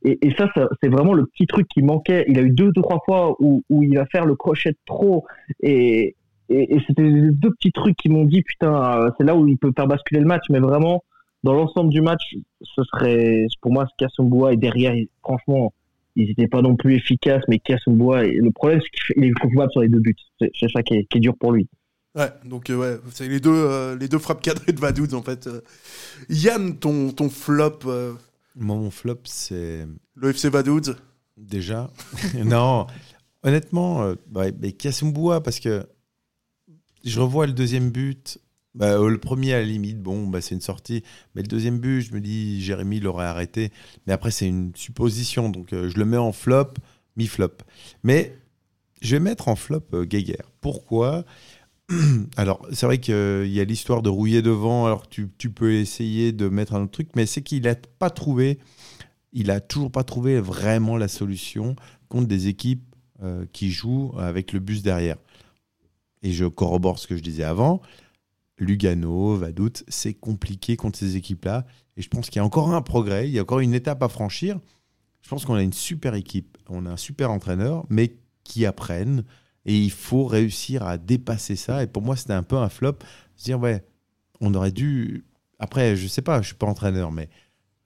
Et, 0.03 0.27
et 0.27 0.35
ça, 0.35 0.47
ça 0.53 0.69
c'est 0.79 0.89
vraiment 0.89 1.15
le 1.15 1.25
petit 1.25 1.47
truc 1.47 1.67
qui 1.69 1.81
manquait. 1.81 2.23
Il 2.27 2.37
a 2.37 2.43
eu 2.43 2.51
deux, 2.51 2.71
deux 2.71 2.83
trois 2.83 3.01
fois 3.03 3.35
où, 3.39 3.63
où 3.71 3.81
il 3.81 3.97
va 3.97 4.05
faire 4.05 4.27
le 4.27 4.35
crochet 4.35 4.73
de 4.73 4.77
trop. 4.85 5.25
Et, 5.63 6.15
et, 6.49 6.75
et 6.75 6.81
c'était 6.87 7.03
les 7.03 7.31
deux 7.31 7.51
petits 7.51 7.71
trucs 7.71 7.97
qui 7.97 8.09
m'ont 8.09 8.25
dit, 8.25 8.41
putain, 8.41 8.73
euh, 8.73 9.09
c'est 9.17 9.23
là 9.23 9.35
où 9.35 9.47
il 9.47 9.57
peut 9.57 9.71
faire 9.75 9.87
basculer 9.87 10.21
le 10.21 10.27
match. 10.27 10.43
Mais 10.49 10.59
vraiment, 10.59 11.03
dans 11.43 11.53
l'ensemble 11.53 11.89
du 11.91 12.01
match, 12.01 12.35
ce 12.61 12.83
serait, 12.83 13.45
pour 13.61 13.71
moi, 13.71 13.87
Kasumboa 13.97 14.53
et 14.53 14.57
derrière, 14.57 14.93
franchement, 15.23 15.73
ils 16.15 16.27
n'étaient 16.27 16.47
pas 16.47 16.61
non 16.61 16.75
plus 16.75 16.95
efficaces, 16.95 17.43
mais 17.47 17.59
Kasumboa, 17.59 18.23
le 18.23 18.51
problème, 18.51 18.81
c'est 18.81 19.13
qu'il 19.13 19.23
est 19.23 19.31
coupable 19.31 19.71
sur 19.71 19.81
les 19.81 19.89
deux 19.89 19.99
buts. 19.99 20.15
C'est 20.39 20.69
ça 20.71 20.81
qui 20.83 20.95
est, 20.95 21.05
qui 21.05 21.17
est 21.17 21.21
dur 21.21 21.35
pour 21.39 21.51
lui. 21.51 21.67
Ouais, 22.15 22.31
donc, 22.45 22.69
euh, 22.71 22.75
ouais, 22.75 22.97
c'est 23.11 23.27
les 23.27 23.39
deux, 23.39 23.51
euh, 23.53 23.95
les 23.95 24.07
deux 24.07 24.17
frappes 24.17 24.41
cadrées 24.41 24.71
de 24.71 24.79
Vaduz, 24.79 25.13
en 25.13 25.21
fait. 25.21 25.45
Euh, 25.45 25.61
Yann, 26.29 26.75
ton, 26.77 27.11
ton 27.11 27.29
flop, 27.29 27.79
euh, 27.85 28.13
Moi, 28.55 28.75
mon 28.75 28.89
flop, 28.89 29.19
c'est 29.25 29.85
le 30.15 30.29
FC 30.29 30.49
Vaduz. 30.49 30.95
déjà. 31.37 31.91
non, 32.43 32.87
honnêtement, 33.43 34.01
euh, 34.01 34.15
ouais, 34.33 34.51
mais 34.59 34.75
parce 35.43 35.59
que 35.59 35.85
je 37.09 37.19
revois 37.19 37.47
le 37.47 37.53
deuxième 37.53 37.89
but. 37.89 38.39
Bah, 38.75 38.91
euh, 38.91 39.09
le 39.09 39.17
premier, 39.17 39.53
à 39.53 39.59
la 39.59 39.65
limite, 39.65 40.01
bon, 40.01 40.27
bah, 40.27 40.41
c'est 40.41 40.53
une 40.53 40.61
sortie. 40.61 41.03
Mais 41.33 41.41
le 41.41 41.47
deuxième 41.47 41.79
but, 41.79 42.01
je 42.01 42.13
me 42.13 42.21
dis, 42.21 42.61
Jérémy 42.61 42.99
l'aurait 42.99 43.25
arrêté. 43.25 43.71
Mais 44.05 44.13
après, 44.13 44.31
c'est 44.31 44.47
une 44.47 44.71
supposition. 44.75 45.49
Donc, 45.49 45.73
euh, 45.73 45.89
je 45.89 45.97
le 45.97 46.05
mets 46.05 46.17
en 46.17 46.31
flop, 46.31 46.73
mi-flop. 47.15 47.53
Mais 48.03 48.37
je 49.01 49.15
vais 49.15 49.19
mettre 49.19 49.47
en 49.47 49.55
flop 49.55 49.83
euh. 49.93 50.05
Pourquoi? 50.61 51.25
Alors, 52.37 52.65
c'est 52.71 52.85
vrai 52.85 52.99
qu'il 52.99 53.47
y 53.47 53.59
a 53.59 53.63
l'histoire 53.63 54.01
de 54.01 54.09
rouiller 54.09 54.41
devant, 54.41 54.85
alors 54.85 55.07
tu, 55.07 55.29
tu 55.37 55.49
peux 55.49 55.73
essayer 55.73 56.33
de 56.33 56.49
mettre 56.49 56.73
un 56.73 56.81
autre 56.81 56.91
truc, 56.91 57.09
mais 57.15 57.25
c'est 57.25 57.41
qu'il 57.41 57.63
n'a 57.63 57.75
pas 57.75 58.09
trouvé, 58.09 58.59
il 59.31 59.51
a 59.51 59.61
toujours 59.61 59.89
pas 59.89 60.03
trouvé 60.03 60.41
vraiment 60.41 60.97
la 60.97 61.07
solution 61.07 61.77
contre 62.09 62.27
des 62.27 62.47
équipes 62.47 62.83
euh, 63.23 63.45
qui 63.53 63.71
jouent 63.71 64.13
avec 64.17 64.51
le 64.51 64.59
bus 64.59 64.83
derrière. 64.83 65.15
Et 66.27 66.33
je 66.33 66.43
corrobore 66.43 66.99
ce 66.99 67.07
que 67.07 67.15
je 67.15 67.21
disais 67.21 67.45
avant. 67.45 67.81
Lugano, 68.57 69.37
Vaduz, 69.37 69.85
c'est 69.87 70.13
compliqué 70.13 70.75
contre 70.75 70.99
ces 70.99 71.15
équipes-là. 71.15 71.65
Et 71.95 72.01
je 72.01 72.09
pense 72.09 72.29
qu'il 72.29 72.35
y 72.35 72.41
a 72.41 72.43
encore 72.43 72.73
un 72.73 72.81
progrès, 72.81 73.29
il 73.29 73.33
y 73.33 73.39
a 73.39 73.43
encore 73.43 73.61
une 73.61 73.73
étape 73.73 74.03
à 74.03 74.09
franchir. 74.09 74.59
Je 75.21 75.29
pense 75.29 75.45
qu'on 75.45 75.53
a 75.53 75.63
une 75.63 75.71
super 75.71 76.15
équipe, 76.15 76.57
on 76.67 76.85
a 76.85 76.91
un 76.91 76.97
super 76.97 77.31
entraîneur, 77.31 77.85
mais 77.89 78.17
qui 78.43 78.65
apprennent. 78.65 79.23
Et 79.63 79.77
il 79.77 79.89
faut 79.89 80.25
réussir 80.25 80.85
à 80.85 80.97
dépasser 80.97 81.55
ça. 81.55 81.81
Et 81.81 81.87
pour 81.87 82.03
moi, 82.03 82.17
c'était 82.17 82.33
un 82.33 82.43
peu 82.43 82.57
un 82.57 82.67
flop. 82.67 82.97
Se 83.37 83.45
dire, 83.45 83.59
ouais, 83.61 83.85
on 84.41 84.53
aurait 84.53 84.73
dû. 84.73 85.23
Après, 85.59 85.95
je 85.95 86.07
sais 86.07 86.21
pas, 86.21 86.41
je 86.41 86.47
suis 86.47 86.55
pas 86.55 86.67
entraîneur, 86.67 87.13
mais 87.13 87.29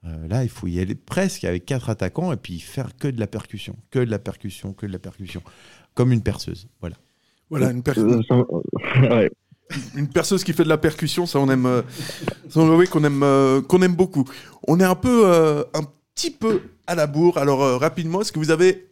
euh, 0.02 0.26
là, 0.26 0.42
il 0.42 0.50
faut 0.50 0.66
y 0.66 0.80
aller 0.80 0.96
presque 0.96 1.44
avec 1.44 1.64
quatre 1.64 1.90
attaquants 1.90 2.32
et 2.32 2.36
puis 2.36 2.58
faire 2.58 2.96
que 2.96 3.06
de 3.06 3.20
la 3.20 3.28
percussion, 3.28 3.76
que 3.92 4.00
de 4.00 4.10
la 4.10 4.18
percussion, 4.18 4.72
que 4.72 4.86
de 4.86 4.92
la 4.92 4.98
percussion. 4.98 5.44
Comme 5.94 6.10
une 6.10 6.22
perceuse. 6.22 6.66
Voilà. 6.80 6.96
Voilà, 7.52 7.70
une, 7.70 7.82
per- 7.82 7.92
Euh, 7.98 8.20
ouais. 9.10 9.30
une 9.94 10.08
perceuse 10.08 10.42
qui 10.44 10.52
fait 10.52 10.64
de 10.64 10.68
la 10.68 10.78
percussion, 10.78 11.26
ça 11.26 11.38
on 11.38 11.48
aime, 11.50 11.66
euh, 11.66 11.82
ça 12.50 12.60
on 12.60 12.70
avouer 12.72 12.86
qu'on 12.86 13.04
aime, 13.04 13.22
euh, 13.22 13.60
qu'on 13.62 13.82
aime 13.82 13.94
beaucoup. 13.94 14.24
On 14.66 14.80
est 14.80 14.84
un 14.84 14.94
peu, 14.94 15.22
euh, 15.26 15.62
un 15.74 15.82
petit 16.14 16.30
peu 16.30 16.62
à 16.86 16.94
la 16.94 17.06
bourre. 17.06 17.38
Alors 17.38 17.62
euh, 17.62 17.76
rapidement, 17.76 18.20
est-ce 18.22 18.32
que 18.32 18.38
vous 18.38 18.50
avez 18.50 18.88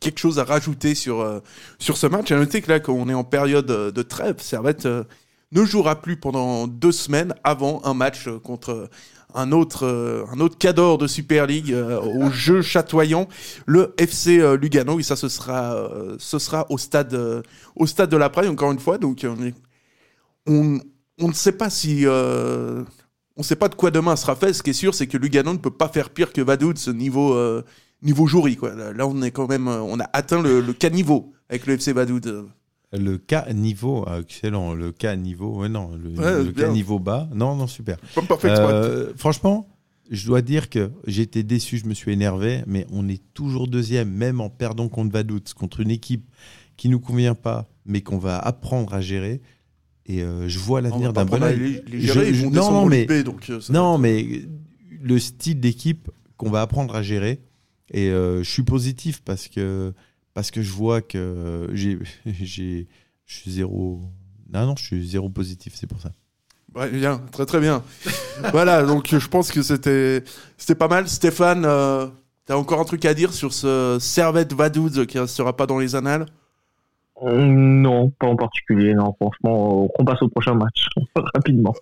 quelque 0.00 0.18
chose 0.18 0.38
à 0.38 0.44
rajouter 0.44 0.94
sur, 0.94 1.20
euh, 1.20 1.40
sur 1.78 1.96
ce 1.96 2.06
match? 2.06 2.30
À 2.32 2.36
noter 2.36 2.60
que 2.62 2.70
là, 2.70 2.80
qu'on 2.80 3.08
est 3.08 3.14
en 3.14 3.24
période 3.24 3.70
euh, 3.70 3.90
de 3.90 4.02
trêve, 4.02 4.36
Servette 4.40 4.86
euh, 4.86 5.04
ne 5.52 5.64
jouera 5.64 6.00
plus 6.00 6.16
pendant 6.16 6.66
deux 6.66 6.92
semaines 6.92 7.34
avant 7.44 7.80
un 7.84 7.94
match 7.94 8.26
euh, 8.28 8.38
contre 8.38 8.88
un 9.34 9.52
autre, 9.52 9.86
euh, 9.86 10.24
un 10.32 10.40
autre 10.40 10.58
cador 10.58 10.98
de 10.98 11.06
Super 11.06 11.46
League 11.46 11.72
euh, 11.72 12.00
au 12.00 12.30
jeu 12.30 12.62
chatoyant, 12.62 13.28
le 13.66 13.94
FC 13.98 14.38
euh, 14.38 14.56
Lugano. 14.56 14.98
Et 15.00 15.02
ça, 15.02 15.16
ce 15.16 15.28
sera, 15.28 15.74
euh, 15.74 16.16
ce 16.18 16.38
sera 16.38 16.66
au 16.70 16.78
stade, 16.78 17.18
au 17.76 17.86
stade 17.86 18.10
de 18.10 18.16
la 18.16 18.30
Praille, 18.30 18.48
encore 18.48 18.72
une 18.72 18.78
fois. 18.78 18.98
Donc, 18.98 19.26
on, 20.46 20.78
on, 21.18 21.28
ne 21.28 21.32
sait 21.32 21.52
pas 21.52 21.70
si. 21.70 22.04
on 22.06 22.84
ne 23.38 23.42
sait 23.42 23.56
pas 23.56 23.68
de 23.68 23.74
quoi 23.74 23.90
demain 23.90 24.16
sera 24.16 24.36
fait. 24.36 24.52
Ce 24.52 24.62
qui 24.62 24.70
est 24.70 24.74
sûr, 24.74 24.94
c'est 24.94 25.06
que 25.06 25.16
Lugano 25.16 25.52
ne 25.52 25.58
peut 25.58 25.70
pas 25.70 25.88
faire 25.88 26.10
pire 26.10 26.32
que 26.32 26.40
Vaduz 26.40 26.88
niveau, 26.88 27.36
niveau 28.02 28.26
jury. 28.26 28.58
Là, 28.94 29.06
on 29.06 29.22
est 29.22 29.30
quand 29.30 29.48
même, 29.48 29.68
on 29.68 29.98
a 30.00 30.08
atteint 30.12 30.42
le, 30.42 30.60
le 30.60 30.72
caniveau 30.72 31.32
avec 31.48 31.66
le 31.66 31.74
FC 31.74 31.92
Vaduz. 31.92 32.20
Le 32.92 33.18
cas 33.18 33.52
niveau, 33.52 34.04
ah, 34.08 34.18
excellent. 34.20 34.74
Le 34.74 34.90
cas 34.90 35.14
niveau, 35.14 35.60
ouais, 35.60 35.68
non. 35.68 35.90
Le, 35.96 36.10
Ouais, 36.10 36.52
le 36.52 36.68
niveau 36.72 36.98
bas, 36.98 37.28
non, 37.32 37.54
non, 37.54 37.66
super. 37.66 37.98
Euh, 38.44 39.12
franchement, 39.16 39.68
je 40.10 40.26
dois 40.26 40.42
dire 40.42 40.68
que 40.68 40.90
été 41.06 41.44
déçu, 41.44 41.78
je 41.78 41.86
me 41.86 41.94
suis 41.94 42.12
énervé, 42.12 42.62
mais 42.66 42.86
on 42.90 43.08
est 43.08 43.22
toujours 43.32 43.68
deuxième, 43.68 44.10
même 44.10 44.40
en 44.40 44.50
perdant 44.50 44.88
contre 44.88 45.12
Vaduz, 45.12 45.54
contre 45.54 45.80
une 45.80 45.90
équipe 45.90 46.28
qui 46.76 46.88
nous 46.88 46.98
convient 46.98 47.36
pas, 47.36 47.68
mais 47.86 48.00
qu'on 48.00 48.18
va 48.18 48.38
apprendre 48.38 48.92
à 48.92 49.00
gérer. 49.00 49.40
Et 50.06 50.22
euh, 50.22 50.48
je 50.48 50.58
vois 50.58 50.80
l'avenir 50.80 51.12
d'un 51.12 51.24
bon 51.24 51.42
œil. 51.42 51.82
non, 51.86 52.50
descendre 52.50 52.72
non, 52.72 52.86
mais, 52.86 53.04
B, 53.04 53.22
donc, 53.22 53.48
euh, 53.50 53.60
non, 53.68 53.98
mais 53.98 54.26
le 55.00 55.18
style 55.20 55.60
d'équipe 55.60 56.10
qu'on 56.36 56.50
va 56.50 56.62
apprendre 56.62 56.96
à 56.96 57.02
gérer. 57.02 57.40
Et 57.92 58.08
euh, 58.08 58.42
je 58.42 58.50
suis 58.50 58.62
positif 58.62 59.22
parce 59.24 59.46
que, 59.46 59.92
parce 60.34 60.50
que 60.50 60.62
je 60.62 60.72
vois 60.72 61.00
que 61.02 61.68
j'ai, 61.72 61.98
j'ai, 62.26 62.88
je 63.26 63.34
suis 63.36 63.50
zéro. 63.52 64.00
Non, 64.52 64.66
non, 64.66 64.76
je 64.76 64.84
suis 64.84 65.08
zéro 65.08 65.28
positif, 65.28 65.74
c'est 65.76 65.86
pour 65.86 66.00
ça. 66.00 66.10
Ouais, 66.74 66.88
bien, 66.90 67.18
très 67.32 67.46
très 67.46 67.60
bien. 67.60 67.82
voilà, 68.52 68.84
donc 68.84 69.08
je 69.16 69.28
pense 69.28 69.50
que 69.50 69.62
c'était 69.62 70.22
c'était 70.56 70.76
pas 70.76 70.88
mal. 70.88 71.08
Stéphane, 71.08 71.64
euh, 71.64 72.06
t'as 72.46 72.56
encore 72.56 72.80
un 72.80 72.84
truc 72.84 73.04
à 73.04 73.14
dire 73.14 73.32
sur 73.32 73.52
ce 73.52 73.98
Servette 74.00 74.52
Vaduz 74.52 75.06
qui 75.06 75.18
restera 75.18 75.56
pas 75.56 75.66
dans 75.66 75.78
les 75.78 75.96
annales? 75.96 76.26
Euh, 77.22 77.44
Non, 77.44 78.10
pas 78.10 78.28
en 78.28 78.36
particulier. 78.36 78.94
Non, 78.94 79.14
franchement, 79.20 79.88
on 79.98 80.04
passe 80.04 80.22
au 80.22 80.28
prochain 80.28 80.54
match 80.54 80.86
rapidement. 81.34 81.74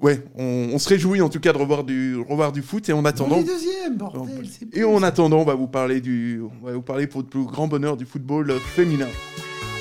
Ouais, 0.00 0.22
on, 0.36 0.70
on 0.74 0.78
se 0.78 0.88
réjouit 0.88 1.20
en 1.22 1.28
tout 1.28 1.40
cas 1.40 1.52
de 1.52 1.58
revoir 1.58 1.82
du 1.82 2.16
revoir 2.16 2.52
du 2.52 2.62
foot 2.62 2.88
et 2.88 2.92
en 2.92 3.04
attendant 3.04 3.40
deuxième, 3.42 3.96
bordel, 3.96 4.46
et 4.72 4.84
en 4.84 5.02
attendant, 5.02 5.38
on 5.38 5.44
va 5.44 5.54
vous 5.56 5.66
parler 5.66 6.00
du 6.00 6.40
on 6.62 6.66
va 6.66 6.72
vous 6.72 6.82
parler 6.82 7.08
pour 7.08 7.20
le 7.22 7.26
plus 7.26 7.44
grand 7.44 7.66
bonheur 7.66 7.96
du 7.96 8.06
football 8.06 8.52
féminin. 8.76 9.08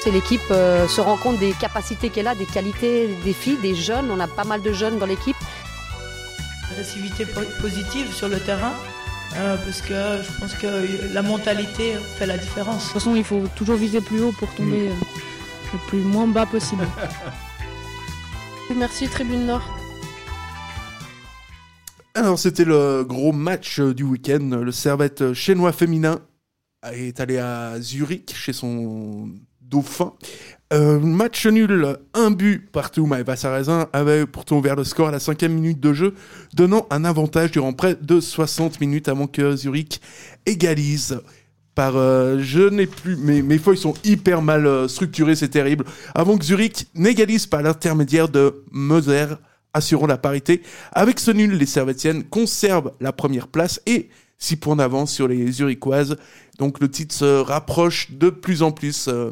C'est 0.01 0.09
l'équipe 0.09 0.41
euh, 0.49 0.87
se 0.87 1.01
rend 1.01 1.17
compte 1.17 1.37
des 1.37 1.51
capacités 1.51 2.09
qu'elle 2.09 2.25
a, 2.27 2.33
des 2.33 2.45
qualités 2.45 3.07
des 3.23 3.33
filles, 3.33 3.57
des 3.61 3.75
jeunes. 3.75 4.09
On 4.09 4.19
a 4.19 4.27
pas 4.27 4.43
mal 4.43 4.63
de 4.63 4.71
jeunes 4.73 4.97
dans 4.97 5.05
l'équipe. 5.05 5.35
agressivité 6.71 7.25
po- 7.25 7.41
positive 7.61 8.11
sur 8.11 8.27
le 8.27 8.39
terrain, 8.39 8.73
euh, 9.35 9.55
parce 9.57 9.81
que 9.81 9.93
je 10.23 10.39
pense 10.39 10.53
que 10.55 11.13
la 11.13 11.21
mentalité 11.21 11.93
fait 12.17 12.25
la 12.25 12.37
différence. 12.39 12.77
De 12.77 12.83
toute 12.85 12.93
façon, 12.93 13.15
il 13.15 13.23
faut 13.23 13.43
toujours 13.55 13.75
viser 13.75 14.01
plus 14.01 14.21
haut 14.23 14.31
pour 14.31 14.49
tomber 14.55 14.87
euh, 14.89 14.93
le 15.73 15.79
plus 15.87 15.99
moins 15.99 16.25
bas 16.27 16.47
possible. 16.47 16.87
Merci 18.75 19.07
Tribune 19.07 19.45
Nord. 19.45 19.61
Alors 22.17 22.39
c'était 22.39 22.65
le 22.65 23.03
gros 23.03 23.31
match 23.31 23.79
euh, 23.79 23.93
du 23.93 24.01
week-end. 24.01 24.61
Le 24.63 24.71
Servette 24.71 25.21
euh, 25.21 25.33
chinois 25.35 25.71
féminin 25.71 26.19
est 26.91 27.19
allé 27.19 27.37
à 27.37 27.79
Zurich 27.79 28.33
chez 28.35 28.53
son 28.53 29.29
dauphin. 29.61 30.13
Euh, 30.73 30.99
match 30.99 31.45
nul, 31.45 31.95
un 32.15 32.31
but 32.31 32.71
partout. 32.71 33.05
Maëva 33.05 33.35
Sarrazin 33.35 33.87
avait 33.93 34.25
pourtant 34.25 34.57
ouvert 34.57 34.75
le 34.75 34.83
score 34.83 35.09
à 35.09 35.11
la 35.11 35.19
cinquième 35.19 35.53
minute 35.53 35.79
de 35.79 35.93
jeu, 35.93 36.15
donnant 36.55 36.87
un 36.89 37.05
avantage 37.05 37.51
durant 37.51 37.73
près 37.73 37.95
de 38.01 38.19
60 38.19 38.81
minutes 38.81 39.09
avant 39.09 39.27
que 39.27 39.55
Zurich 39.55 40.01
égalise. 40.47 41.21
Par, 41.75 41.93
je 41.93 42.67
n'ai 42.67 42.87
plus, 42.87 43.15
mes, 43.15 43.43
mes 43.43 43.59
feuilles 43.59 43.77
sont 43.77 43.93
hyper 44.03 44.41
mal 44.41 44.89
structurées, 44.89 45.35
c'est 45.35 45.49
terrible. 45.49 45.85
Avant 46.15 46.35
que 46.35 46.43
Zurich 46.43 46.87
n'égalise 46.95 47.45
par 47.45 47.61
l'intermédiaire 47.61 48.27
de 48.27 48.63
Moser, 48.71 49.35
assurant 49.77 50.07
la 50.07 50.17
parité. 50.17 50.61
Avec 50.91 51.19
ce 51.19 51.31
nul, 51.31 51.53
les 51.53 51.65
Servetiennes 51.65 52.23
conservent 52.23 52.93
la 52.99 53.13
première 53.13 53.47
place 53.47 53.81
et 53.85 54.09
6 54.39 54.57
points 54.57 54.75
d'avance 54.75 55.13
sur 55.13 55.27
les 55.27 55.51
Zurichoises. 55.51 56.17
Donc 56.57 56.79
le 56.79 56.89
titre 56.89 57.15
se 57.15 57.39
rapproche 57.41 58.11
de 58.11 58.29
plus 58.29 58.61
en 58.61 58.71
plus 58.71 59.07
euh, 59.07 59.31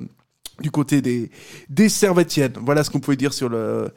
du 0.61 0.71
côté 0.71 1.01
des, 1.01 1.29
des 1.69 1.89
Servetiennes. 1.89 2.53
Voilà 2.61 2.83
ce 2.83 2.89
qu'on 2.89 2.99
pouvait 2.99 3.17
dire 3.17 3.33
sur 3.33 3.49
le, 3.49 3.89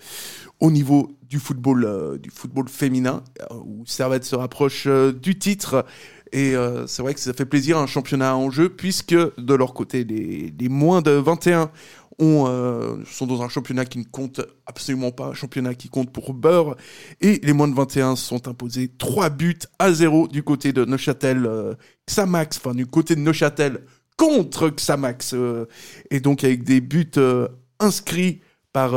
au 0.61 0.71
niveau 0.71 1.13
du 1.23 1.39
football, 1.39 1.85
euh, 1.85 2.19
du 2.19 2.31
football 2.31 2.69
féminin, 2.69 3.23
euh, 3.41 3.55
où 3.65 3.85
Servette 3.87 4.25
se 4.25 4.35
rapproche 4.37 4.87
du 4.87 5.39
titre. 5.39 5.85
Et 6.31 6.53
c'est 6.87 7.01
vrai 7.01 7.15
que 7.15 7.21
ça 7.21 7.33
fait 7.33 7.47
plaisir 7.47 7.79
un 7.79 7.87
championnat 7.87 8.37
en 8.37 8.51
jeu, 8.51 8.69
puisque 8.69 9.15
de 9.15 9.55
leur 9.55 9.73
côté, 9.73 10.05
les, 10.05 10.53
les 10.61 10.69
moins 10.69 11.01
de 11.01 11.13
21 11.13 11.71
euh, 12.21 13.05
sont 13.05 13.27
dans 13.27 13.43
un 13.43 13.49
championnat 13.49 13.85
qui 13.85 13.99
ne 13.99 14.05
compte 14.05 14.41
absolument 14.67 15.13
pas, 15.13 15.27
un 15.27 15.35
championnat 15.35 15.75
qui 15.75 15.89
compte 15.89 16.13
pour 16.13 16.35
beurre. 16.35 16.77
Et 17.21 17.41
les 17.43 17.53
moins 17.53 17.69
de 17.69 17.75
21 17.75 18.17
se 18.17 18.25
sont 18.27 18.49
imposés 18.49 18.91
3 18.99 19.31
buts 19.31 19.59
à 19.79 19.93
0 19.93 20.29
du 20.29 20.43
côté 20.43 20.73
de 20.73 20.85
Neuchâtel 20.85 21.47
euh, 21.47 21.75
Xamax, 22.09 22.59
enfin 22.59 22.75
du 22.75 22.87
côté 22.87 23.15
de 23.15 23.21
Neuchâtel 23.21 23.85
contre 24.17 24.69
Xamax. 24.69 25.35
euh, 25.35 25.67
et 26.11 26.21
donc 26.21 26.43
avec 26.43 26.65
des 26.65 26.81
buts 26.81 27.11
inscrits 27.79 28.41
par, 28.73 28.95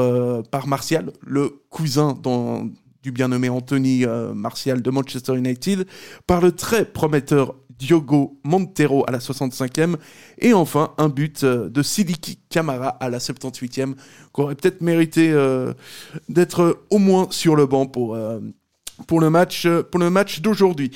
Martial, 0.67 1.11
le 1.26 1.61
cousin 1.69 2.15
du 3.01 3.11
bien 3.11 3.30
nommé 3.30 3.49
Anthony 3.49 4.05
Martial 4.36 4.84
de 4.84 4.91
Manchester 4.91 5.36
United, 5.36 5.88
par 6.28 6.39
le 6.39 6.51
très 6.51 6.86
prometteur 6.86 7.55
Diogo 7.82 8.38
Montero 8.44 9.04
à 9.08 9.12
la 9.12 9.18
65e, 9.18 9.96
et 10.38 10.54
enfin 10.54 10.94
un 11.00 11.10
but 11.10 11.44
euh, 11.44 11.68
de 11.68 11.82
Sidiki 11.82 12.38
Camara 12.48 12.90
à 12.90 13.10
la 13.10 13.18
78e, 13.18 13.96
qui 13.96 14.42
aurait 14.42 14.54
peut-être 14.54 14.82
mérité 14.82 15.32
euh, 15.32 15.74
d'être 16.30 16.84
au 16.92 17.00
moins 17.00 17.28
sur 17.32 17.56
le 17.56 17.66
banc 17.66 17.88
pour, 17.88 18.14
euh, 18.14 18.40
pour 19.08 19.20
le 19.20 19.32
match, 19.32 19.66
match 19.96 20.42
d'aujourd'hui. 20.42 20.92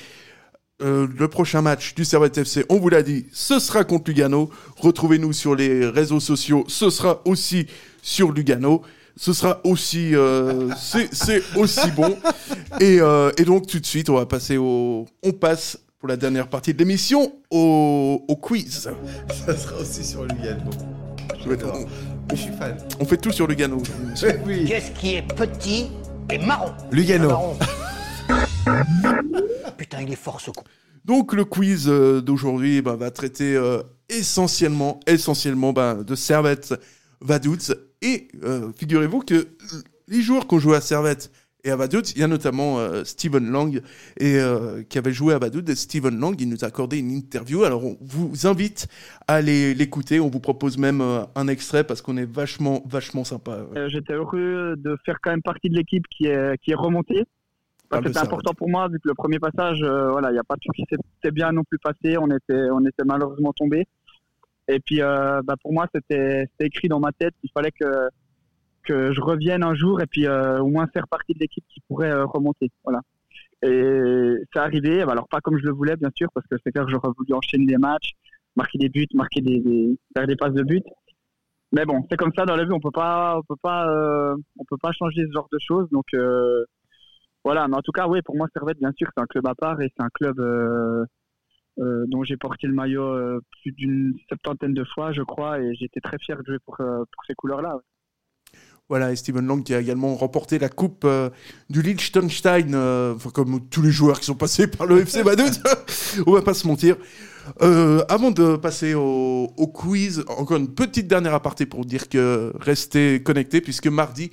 Le 0.81 1.27
prochain 1.27 1.61
match 1.61 1.95
du 1.95 2.03
Servette 2.03 2.37
FC, 2.37 2.65
on 2.67 2.79
vous 2.79 2.89
l'a 2.89 3.01
dit, 3.01 3.27
ce 3.31 3.59
sera 3.59 3.85
contre 3.85 4.11
Lugano. 4.11 4.49
Retrouvez-nous 4.75 5.31
sur 5.31 5.55
les 5.55 5.87
réseaux 5.87 6.19
sociaux, 6.19 6.65
ce 6.67 6.89
sera 6.89 7.21
aussi 7.23 7.65
sur 8.01 8.33
Lugano. 8.33 8.81
Ce 9.15 9.31
sera 9.31 9.61
aussi, 9.63 10.11
c'est 11.13 11.41
aussi 11.55 11.91
bon. 11.91 12.17
Et, 12.81 12.99
et 13.37 13.45
donc 13.45 13.67
tout 13.67 13.79
de 13.79 13.85
suite, 13.85 14.09
on 14.09 14.15
va 14.15 14.25
passer 14.25 14.57
au, 14.57 15.05
on 15.23 15.31
passe 15.31 15.79
pour 15.99 16.09
la 16.09 16.17
dernière 16.17 16.47
partie 16.49 16.73
de 16.73 16.79
l'émission 16.79 17.33
au, 17.51 18.23
au 18.27 18.35
quiz. 18.35 18.89
Ça 19.45 19.57
sera 19.57 19.77
aussi 19.79 20.03
sur 20.03 20.23
Lugano. 20.23 20.69
On, 21.47 22.35
Je 22.35 22.41
suis 22.41 22.51
fan. 22.53 22.77
on 22.99 23.05
fait 23.05 23.17
tout 23.17 23.31
sur 23.31 23.47
Lugano. 23.47 23.81
Qu'est-ce 24.15 24.91
qui 24.99 25.15
est 25.15 25.21
petit 25.35 25.87
et 26.31 26.39
marron 26.39 26.71
Lugano. 26.91 27.27
Marron. 27.29 27.57
Putain, 29.77 30.01
il 30.01 30.11
est 30.11 30.15
fort 30.15 30.41
ce 30.41 30.51
con. 30.51 30.63
Donc 31.05 31.33
le 31.33 31.45
quiz 31.45 31.87
euh, 31.87 32.21
d'aujourd'hui 32.21 32.81
ben, 32.81 32.95
va 32.95 33.11
traiter 33.11 33.55
euh, 33.55 33.83
essentiellement, 34.09 34.99
essentiellement 35.05 35.71
ben, 35.71 36.01
de 36.01 36.15
Servette 36.15 36.73
Vaduz. 37.21 37.75
Et 38.01 38.27
euh, 38.43 38.71
figurez-vous 38.75 39.19
que 39.19 39.47
les 40.07 40.21
joueurs 40.21 40.47
qui 40.47 40.55
ont 40.55 40.59
joué 40.59 40.75
à 40.75 40.81
Servette 40.81 41.31
et 41.65 41.71
à 41.71 41.75
Vaduz, 41.75 42.11
il 42.15 42.19
y 42.21 42.23
a 42.23 42.27
notamment 42.27 42.77
euh, 42.79 43.03
Steven 43.03 43.49
Lang 43.51 43.81
et, 44.17 44.37
euh, 44.39 44.83
qui 44.87 44.97
avait 44.99 45.11
joué 45.11 45.33
à 45.33 45.39
Vaduz. 45.39 45.63
Et 45.67 45.75
Steven 45.75 46.17
Lang, 46.19 46.39
il 46.39 46.47
nous 46.47 46.63
a 46.63 46.67
accordé 46.67 46.99
une 46.99 47.11
interview. 47.11 47.63
Alors 47.63 47.83
on 47.83 47.97
vous 48.01 48.45
invite 48.47 48.87
à 49.27 49.35
aller 49.35 49.73
l'écouter. 49.73 50.19
On 50.19 50.29
vous 50.29 50.39
propose 50.39 50.77
même 50.77 51.01
euh, 51.01 51.23
un 51.35 51.47
extrait 51.47 51.83
parce 51.83 52.01
qu'on 52.03 52.17
est 52.17 52.31
vachement, 52.31 52.83
vachement 52.85 53.23
sympa. 53.23 53.65
Euh, 53.75 53.89
J'étais 53.89 54.13
heureux 54.13 54.75
de 54.77 54.95
faire 55.05 55.17
quand 55.21 55.31
même 55.31 55.41
partie 55.41 55.69
de 55.69 55.75
l'équipe 55.75 56.05
qui 56.09 56.27
est, 56.27 56.57
qui 56.61 56.71
est 56.71 56.75
remontée. 56.75 57.23
Parce 57.89 57.99
Ah, 57.99 58.01
que 58.01 58.03
le 58.03 58.07
c'était 58.09 58.13
Servette. 58.19 58.33
important 58.33 58.53
pour 58.53 58.69
moi, 58.69 58.87
vu 58.87 58.99
que 58.99 59.07
le 59.07 59.13
premier 59.15 59.39
passage, 59.39 59.79
voilà, 59.81 60.29
il 60.29 60.33
n'y 60.33 60.39
a 60.39 60.43
pas 60.43 60.55
tout 60.61 60.71
qui 60.75 60.83
s'était 60.89 61.31
bien 61.31 61.51
non 61.51 61.63
plus 61.63 61.79
passé. 61.79 62.17
On 62.17 62.29
était, 62.29 62.69
on 62.71 62.85
était 62.85 63.03
malheureusement 63.05 63.53
tombé. 63.53 63.85
Et 64.67 64.79
puis, 64.79 64.99
bah, 64.99 65.55
pour 65.61 65.73
moi, 65.73 65.87
c'était 65.93 66.47
c'était 66.51 66.65
écrit 66.67 66.87
dans 66.87 66.99
ma 66.99 67.11
tête 67.11 67.33
qu'il 67.41 67.51
fallait 67.51 67.71
que, 67.71 67.85
que 68.85 69.13
je 69.13 69.21
revienne 69.21 69.63
un 69.63 69.73
jour 69.73 70.01
et 70.01 70.07
puis 70.07 70.27
euh, 70.27 70.59
au 70.59 70.67
moins 70.67 70.87
faire 70.87 71.07
partie 71.07 71.33
de 71.33 71.39
l'équipe 71.39 71.65
qui 71.67 71.81
pourrait 71.87 72.11
euh, 72.11 72.25
remonter. 72.25 72.71
Voilà. 72.83 73.01
Et 73.61 74.35
c'est 74.53 74.59
arrivé, 74.59 75.03
bah, 75.05 75.13
alors 75.13 75.27
pas 75.27 75.41
comme 75.41 75.57
je 75.57 75.65
le 75.65 75.71
voulais, 75.71 75.95
bien 75.95 76.11
sûr, 76.15 76.29
parce 76.33 76.45
que 76.47 76.55
c'est 76.63 76.71
clair 76.71 76.85
que 76.85 76.91
j'aurais 76.91 77.09
voulu 77.17 77.33
enchaîner 77.33 77.65
des 77.65 77.77
matchs, 77.77 78.11
marquer 78.55 78.77
des 78.77 78.89
buts, 78.89 79.07
marquer 79.13 79.41
des, 79.41 79.97
faire 80.15 80.27
des 80.27 80.35
passes 80.35 80.53
de 80.53 80.63
but. 80.63 80.83
Mais 81.71 81.85
bon, 81.85 82.05
c'est 82.09 82.17
comme 82.17 82.31
ça 82.35 82.45
dans 82.45 82.55
la 82.55 82.63
vie, 82.63 82.71
on 82.71 82.79
peut 82.79 82.91
pas, 82.91 83.37
on 83.37 83.43
peut 83.43 83.59
pas, 83.61 83.89
euh, 83.89 84.35
on 84.59 84.63
peut 84.65 84.77
pas 84.77 84.91
changer 84.91 85.25
ce 85.27 85.33
genre 85.33 85.49
de 85.51 85.57
choses. 85.59 85.89
Donc, 85.89 86.05
voilà, 87.43 87.67
mais 87.67 87.75
en 87.75 87.81
tout 87.81 87.91
cas, 87.91 88.07
oui, 88.07 88.21
pour 88.23 88.35
moi, 88.35 88.47
Servette, 88.53 88.77
bien 88.79 88.91
sûr, 88.97 89.07
c'est 89.15 89.21
un 89.21 89.25
club 89.25 89.47
à 89.47 89.55
part 89.55 89.81
et 89.81 89.91
c'est 89.95 90.03
un 90.03 90.09
club 90.13 90.37
dont 91.77 92.23
j'ai 92.23 92.37
porté 92.37 92.67
le 92.67 92.73
maillot 92.73 93.39
plus 93.61 93.71
d'une 93.71 94.13
septantaine 94.29 94.73
de 94.73 94.83
fois, 94.83 95.11
je 95.11 95.21
crois, 95.23 95.59
et 95.59 95.73
j'étais 95.75 96.01
très 96.01 96.17
fier 96.19 96.37
de 96.37 96.45
jouer 96.45 96.59
pour, 96.65 96.77
pour 96.77 97.25
ces 97.27 97.33
couleurs-là. 97.33 97.79
Voilà, 98.87 99.11
et 99.11 99.15
Steven 99.15 99.47
Lang 99.47 99.63
qui 99.63 99.73
a 99.73 99.79
également 99.79 100.15
remporté 100.15 100.59
la 100.59 100.69
coupe 100.69 101.05
euh, 101.05 101.31
du 101.71 101.81
Liechtenstein, 101.81 102.75
euh, 102.75 103.15
enfin, 103.15 103.31
comme 103.31 103.59
tous 103.67 103.81
les 103.81 103.89
joueurs 103.89 104.19
qui 104.19 104.27
sont 104.27 104.35
passés 104.35 104.67
par 104.67 104.85
le 104.85 104.99
FC 105.01 105.23
Vaduz, 105.23 105.59
on 106.27 106.33
va 106.33 106.43
pas 106.43 106.53
se 106.53 106.67
mentir. 106.67 106.95
Euh, 107.63 108.03
avant 108.09 108.29
de 108.29 108.55
passer 108.57 108.93
au, 108.93 109.51
au 109.57 109.67
quiz, 109.67 110.23
encore 110.27 110.57
une 110.57 110.73
petite 110.73 111.07
dernière 111.07 111.33
aparté 111.33 111.65
pour 111.65 111.83
dire 111.83 112.09
que 112.09 112.53
restez 112.59 113.23
connectés, 113.23 113.59
puisque 113.59 113.87
mardi, 113.87 114.29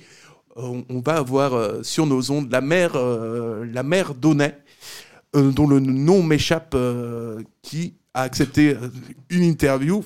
on, 0.55 0.85
on 0.87 0.99
va 0.99 1.15
avoir 1.15 1.55
euh, 1.55 1.81
sur 1.81 2.05
nos 2.05 2.29
ondes 2.29 2.51
la 2.51 2.61
mère, 2.61 2.93
la 2.95 3.83
mère 3.83 4.13
Donnet, 4.13 4.59
dont 5.33 5.67
le 5.67 5.79
nom 5.79 6.21
m'échappe, 6.21 6.77
qui 7.63 7.95
a 8.13 8.21
accepté 8.21 8.77
une 9.31 9.41
interview. 9.41 10.03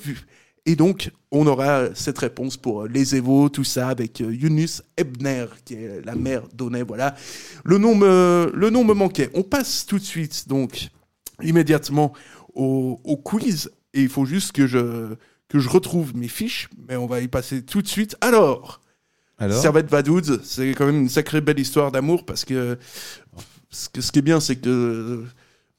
Et 0.68 0.76
donc, 0.76 1.10
on 1.30 1.46
aura 1.46 1.94
cette 1.94 2.18
réponse 2.18 2.58
pour 2.58 2.82
euh, 2.82 2.88
les 2.88 3.16
Evo, 3.16 3.48
tout 3.48 3.64
ça, 3.64 3.88
avec 3.88 4.20
euh, 4.20 4.34
Yunus 4.34 4.82
Ebner, 4.98 5.46
qui 5.64 5.74
est 5.74 6.04
la 6.04 6.14
mère 6.14 6.42
Donnet. 6.52 6.82
Voilà. 6.82 7.16
Le 7.64 7.78
nom, 7.78 7.94
me, 7.94 8.52
le 8.54 8.68
nom 8.68 8.84
me 8.84 8.92
manquait. 8.92 9.30
On 9.32 9.42
passe 9.42 9.86
tout 9.86 9.98
de 9.98 10.04
suite, 10.04 10.46
donc, 10.46 10.90
immédiatement 11.42 12.12
au, 12.54 13.00
au 13.02 13.16
quiz. 13.16 13.70
Et 13.94 14.02
il 14.02 14.10
faut 14.10 14.26
juste 14.26 14.52
que 14.52 14.66
je, 14.66 15.14
que 15.48 15.58
je 15.58 15.68
retrouve 15.70 16.14
mes 16.14 16.28
fiches, 16.28 16.68
mais 16.86 16.96
on 16.96 17.06
va 17.06 17.20
y 17.22 17.28
passer 17.28 17.62
tout 17.62 17.80
de 17.80 17.88
suite. 17.88 18.14
Alors, 18.20 18.82
Alors 19.38 19.60
Servette 19.62 19.90
Vaduz, 19.90 20.40
c'est 20.44 20.68
quand 20.74 20.84
même 20.84 21.00
une 21.00 21.08
sacrée 21.08 21.40
belle 21.40 21.58
histoire 21.60 21.90
d'amour 21.90 22.26
parce 22.26 22.44
que 22.44 22.76
ce, 23.70 23.88
que- 23.88 24.02
ce 24.02 24.12
qui 24.12 24.18
est 24.18 24.22
bien, 24.22 24.40
c'est 24.40 24.56
que 24.56 25.24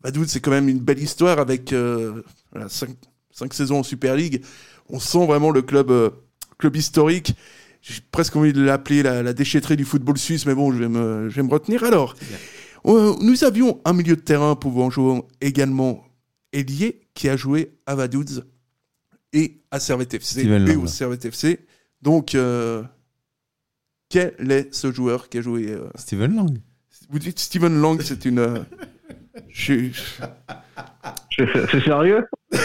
Vaduz, 0.03 0.25
c'est 0.29 0.39
quand 0.41 0.51
même 0.51 0.67
une 0.69 0.79
belle 0.79 0.99
histoire 0.99 1.37
avec 1.37 1.73
euh, 1.73 2.23
voilà, 2.51 2.69
cinq, 2.69 2.89
cinq 3.31 3.53
saisons 3.53 3.79
en 3.79 3.83
Super 3.83 4.15
League. 4.15 4.41
On 4.89 4.99
sent 4.99 5.25
vraiment 5.25 5.51
le 5.51 5.61
club, 5.61 5.91
euh, 5.91 6.09
club 6.57 6.75
historique. 6.75 7.33
J'ai 7.81 8.01
presque 8.11 8.35
envie 8.35 8.51
de 8.53 8.61
l'appeler 8.61 9.03
la, 9.03 9.23
la 9.23 9.33
déchetterie 9.33 9.77
du 9.77 9.85
football 9.85 10.17
suisse, 10.17 10.45
mais 10.45 10.53
bon, 10.55 10.71
je 10.73 10.79
vais 10.79 10.89
me, 10.89 11.29
je 11.29 11.35
vais 11.35 11.43
me 11.43 11.49
retenir. 11.51 11.83
Alors, 11.83 12.15
euh, 12.85 13.13
nous 13.21 13.43
avions 13.43 13.79
un 13.85 13.93
milieu 13.93 14.15
de 14.15 14.21
terrain 14.21 14.55
pouvant 14.55 14.89
jouer 14.89 15.21
également 15.41 16.03
ailier 16.51 17.01
qui 17.13 17.29
a 17.29 17.37
joué 17.37 17.77
à 17.85 17.95
Vaduz 17.95 18.43
et 19.31 19.61
à 19.71 19.79
Servette 19.79 20.13
FC 20.15 20.41
Steven 20.41 20.63
et 20.67 20.73
Lang. 20.73 20.83
au 20.83 20.87
Servette 20.87 21.23
FC. 21.25 21.59
Donc, 22.01 22.35
euh, 22.35 22.83
quel 24.09 24.33
est 24.51 24.73
ce 24.73 24.91
joueur 24.91 25.29
qui 25.29 25.37
a 25.37 25.41
joué 25.41 25.67
euh, 25.69 25.87
Steven 25.95 26.35
Lang. 26.35 26.57
Vous 27.11 27.19
dites 27.19 27.39
Steven 27.39 27.79
Lang, 27.81 28.01
c'est 28.01 28.25
une. 28.25 28.39
euh, 28.39 28.59
je- 29.49 29.91
C'est 31.37 31.83
sérieux 31.83 32.25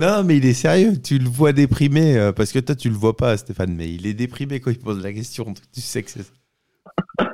Non, 0.00 0.22
mais 0.24 0.36
il 0.36 0.46
est 0.46 0.54
sérieux. 0.54 0.94
Tu 1.02 1.18
le 1.18 1.28
vois 1.28 1.52
déprimé 1.52 2.16
euh, 2.16 2.32
parce 2.32 2.52
que 2.52 2.58
toi, 2.58 2.74
tu 2.74 2.88
le 2.88 2.94
vois 2.94 3.16
pas, 3.16 3.36
Stéphane, 3.36 3.74
mais 3.74 3.92
il 3.92 4.06
est 4.06 4.14
déprimé 4.14 4.60
quand 4.60 4.70
il 4.70 4.78
pose 4.78 5.02
la 5.02 5.12
question. 5.12 5.44
donc 5.44 5.56
Tu 5.72 5.80
sais 5.80 6.02
que 6.02 6.10
c'est 6.10 6.20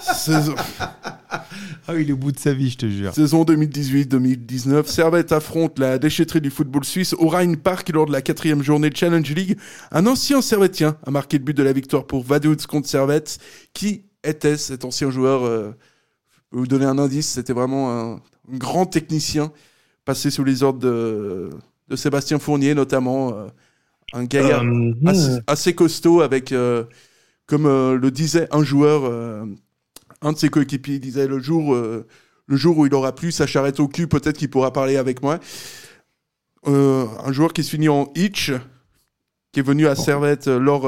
Saison, 0.00 0.54
Ah, 1.88 1.94
il 1.96 2.08
est 2.10 2.12
au 2.12 2.16
bout 2.16 2.32
de 2.32 2.38
sa 2.38 2.52
vie, 2.52 2.70
je 2.70 2.78
te 2.78 2.86
jure. 2.88 3.14
saison 3.14 3.44
2018-2019, 3.44 4.86
Servette 4.86 5.32
affronte 5.32 5.78
la 5.78 5.98
déchetterie 5.98 6.40
du 6.40 6.50
football 6.50 6.84
suisse 6.84 7.12
au 7.14 7.28
Rhein 7.28 7.54
Park 7.54 7.88
lors 7.90 8.06
de 8.06 8.12
la 8.12 8.22
quatrième 8.22 8.62
journée 8.62 8.90
de 8.90 8.96
Challenge 8.96 9.28
League. 9.34 9.56
Un 9.90 10.06
ancien 10.06 10.42
Servettien 10.42 10.96
a 11.04 11.10
marqué 11.10 11.38
le 11.38 11.44
but 11.44 11.56
de 11.56 11.62
la 11.62 11.72
victoire 11.72 12.06
pour 12.06 12.22
Vaduz 12.24 12.66
contre 12.66 12.88
Servette. 12.88 13.38
Qui 13.74 14.04
était 14.22 14.56
cet 14.56 14.84
ancien 14.84 15.10
joueur 15.10 15.44
euh, 15.44 15.72
peux 16.52 16.58
vous 16.58 16.66
donner 16.68 16.84
un 16.86 16.98
indice, 16.98 17.28
c'était 17.28 17.52
vraiment 17.54 17.90
un, 17.92 18.14
un 18.14 18.56
grand 18.58 18.86
technicien, 18.86 19.52
passé 20.04 20.30
sous 20.30 20.44
les 20.44 20.62
ordres 20.62 20.80
de, 20.80 21.50
de 21.88 21.96
Sébastien 21.96 22.38
Fournier 22.38 22.74
notamment. 22.74 23.34
euh, 23.34 23.48
un 24.12 24.24
gaillard 24.24 24.62
Euh, 24.62 24.92
assez, 25.06 25.30
hmm. 25.30 25.40
assez 25.46 25.74
costaud 25.74 26.20
avec, 26.20 26.52
euh, 26.52 26.84
comme 27.46 27.66
euh, 27.66 27.96
le 27.96 28.10
disait 28.10 28.48
un 28.52 28.62
joueur, 28.62 29.04
un 30.20 30.32
de 30.32 30.38
ses 30.38 30.50
coéquipiers, 30.50 30.98
disait 30.98 31.26
le 31.26 31.40
jour, 31.40 31.74
le 31.74 32.56
jour 32.56 32.78
où 32.78 32.86
il 32.86 32.94
aura 32.94 33.14
plus 33.14 33.32
sa 33.32 33.46
charrette 33.46 33.80
au 33.80 33.88
cul, 33.88 34.06
peut-être 34.06 34.38
qu'il 34.38 34.50
pourra 34.50 34.72
parler 34.72 34.96
avec 34.96 35.22
moi. 35.22 35.40
Un 36.66 37.32
joueur 37.32 37.52
qui 37.52 37.64
se 37.64 37.70
finit 37.70 37.88
en 37.88 38.12
Hitch, 38.14 38.52
qui 39.52 39.60
est 39.60 39.64
venu 39.64 39.86
à 39.86 39.96
Servette 39.96 40.46
lors 40.46 40.86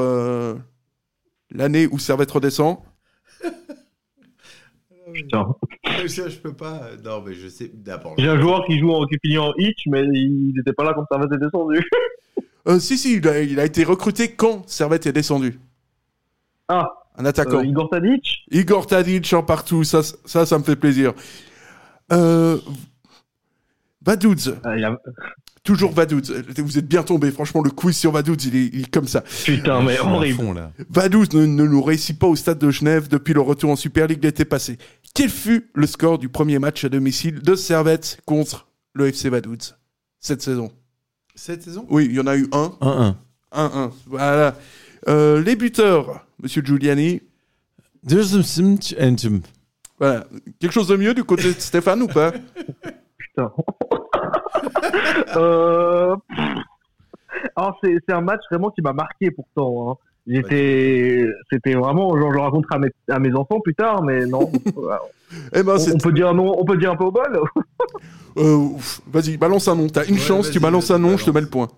l'année 1.51 1.87
où 1.87 1.99
Servette 1.99 2.31
redescend. 2.31 2.77
Putain. 5.15 5.55
Ça, 6.07 6.29
je 6.29 6.37
peux 6.37 6.53
pas. 6.53 6.89
Non, 7.03 7.23
mais 7.25 7.33
je 7.33 7.47
sais. 7.47 7.71
D'abord. 7.73 8.15
J'ai 8.17 8.27
un 8.27 8.39
joueur 8.39 8.65
qui 8.65 8.77
joue 8.79 8.91
en 8.91 9.05
qui 9.05 9.15
finit 9.23 9.37
en 9.37 9.53
hitch, 9.57 9.83
mais 9.87 10.01
il 10.03 10.53
n'était 10.55 10.73
pas 10.73 10.83
là 10.83 10.93
quand 10.95 11.05
Servette 11.09 11.31
est 11.33 11.43
descendu. 11.43 11.83
Euh, 12.67 12.79
si, 12.79 12.97
si, 12.97 13.17
il 13.17 13.27
a, 13.27 13.39
il 13.41 13.59
a 13.59 13.65
été 13.65 13.83
recruté 13.83 14.29
quand 14.31 14.67
Servette 14.67 15.05
est 15.05 15.11
descendu. 15.13 15.59
Ah, 16.67 16.89
Un 17.17 17.25
attaquant. 17.25 17.59
euh, 17.59 17.65
Igor 17.65 17.89
Tadic 17.89 18.43
Igor 18.51 18.87
Tadic 18.87 19.31
en 19.33 19.43
partout, 19.43 19.83
ça, 19.83 20.01
ça, 20.03 20.45
ça 20.47 20.57
me 20.57 20.63
fait 20.63 20.75
plaisir. 20.75 21.13
Euh, 22.11 22.57
Vaduz, 24.03 24.55
Ah, 24.63 24.69
a- 24.71 24.97
toujours 25.63 25.91
Vaduz. 25.91 26.31
Vous 26.57 26.77
êtes 26.77 26.87
bien 26.87 27.01
tombé, 27.03 27.31
franchement, 27.31 27.63
le 27.63 27.71
quiz 27.71 27.97
sur 27.97 28.11
Vaduz, 28.11 28.37
il 28.45 28.55
est, 28.55 28.69
il 28.73 28.81
est 28.81 28.91
comme 28.91 29.07
ça. 29.07 29.21
Putain, 29.45 29.81
mais 29.81 29.99
horrible. 29.99 30.35
fond, 30.35 30.53
là. 30.53 30.71
Vaduz 30.89 31.27
ne, 31.33 31.45
ne 31.45 31.63
nous 31.65 31.81
réussit 31.81 32.17
pas 32.17 32.27
au 32.27 32.35
stade 32.35 32.59
de 32.59 32.69
Genève 32.69 33.07
depuis 33.07 33.33
le 33.33 33.41
retour 33.41 33.71
en 33.71 33.75
Super 33.75 34.05
League 34.07 34.23
l'été 34.23 34.45
passé. 34.45 34.77
Quel 35.15 35.29
fut 35.29 35.71
le 35.73 35.87
score 35.87 36.19
du 36.19 36.27
premier 36.27 36.59
match 36.59 36.83
à 36.83 36.89
domicile 36.89 37.41
de 37.41 37.55
Servette 37.55 38.19
contre 38.25 38.67
le 38.93 39.07
FC 39.07 39.29
Vaduz 39.29 39.75
cette 40.19 40.41
saison? 40.41 40.71
Cette 41.35 41.63
saison? 41.63 41.85
Oui, 41.89 42.05
il 42.09 42.15
y 42.15 42.19
en 42.19 42.27
a 42.27 42.35
eu 42.35 42.47
un. 42.51 42.73
1-1. 42.81 43.15
1-1. 43.53 43.91
Voilà. 44.07 44.55
Euh, 45.07 45.41
les 45.41 45.55
buteurs, 45.55 46.25
Monsieur 46.43 46.61
Giuliani. 46.61 47.21
Voilà. 49.99 50.25
Quelque 50.59 50.73
chose 50.73 50.89
de 50.89 50.97
mieux 50.97 51.13
du 51.13 51.23
côté 51.23 51.53
de 51.53 51.59
Stéphane 51.59 52.01
ou 52.01 52.07
pas? 52.07 52.33
Putain. 53.17 53.53
euh... 55.37 56.15
Alors, 57.55 57.79
c'est 57.81 57.95
c'est 58.05 58.13
un 58.13 58.21
match 58.21 58.41
vraiment 58.51 58.69
qui 58.69 58.81
m'a 58.81 58.91
marqué 58.93 59.31
pourtant. 59.31 59.91
hein. 59.91 59.95
J'étais, 60.27 61.23
c'était 61.51 61.75
vraiment, 61.75 62.17
genre, 62.17 62.33
je 62.33 62.39
raconterai 62.39 62.75
à 62.75 62.79
mes, 62.79 62.89
à 63.09 63.19
mes 63.19 63.33
enfants 63.35 63.59
plus 63.63 63.75
tard, 63.75 64.01
mais 64.03 64.25
non. 64.25 64.51
Eh 65.53 65.63
ben, 65.63 65.75
on, 65.93 65.97
peut 65.97 66.11
dire 66.13 66.33
non, 66.33 66.53
on 66.57 66.63
peut 66.65 66.77
dire 66.77 66.91
un 66.91 66.95
peu 66.95 67.05
au 67.05 67.11
bol. 67.11 67.41
Euh, 68.37 68.67
Vas-y, 69.07 69.37
balance 69.37 69.67
un 69.69 69.75
nom. 69.75 69.87
T'as 69.87 70.03
une 70.05 70.15
Ouais, 70.15 70.19
chance, 70.19 70.51
tu 70.51 70.59
balances 70.59 70.91
un 70.91 70.99
nom, 70.99 71.15
je 71.17 71.23
te 71.25 71.31
mets 71.31 71.39
le 71.39 71.47
point. 71.47 71.69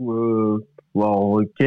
euh, 0.00 0.58
wow, 0.94 1.42
ok. 1.42 1.60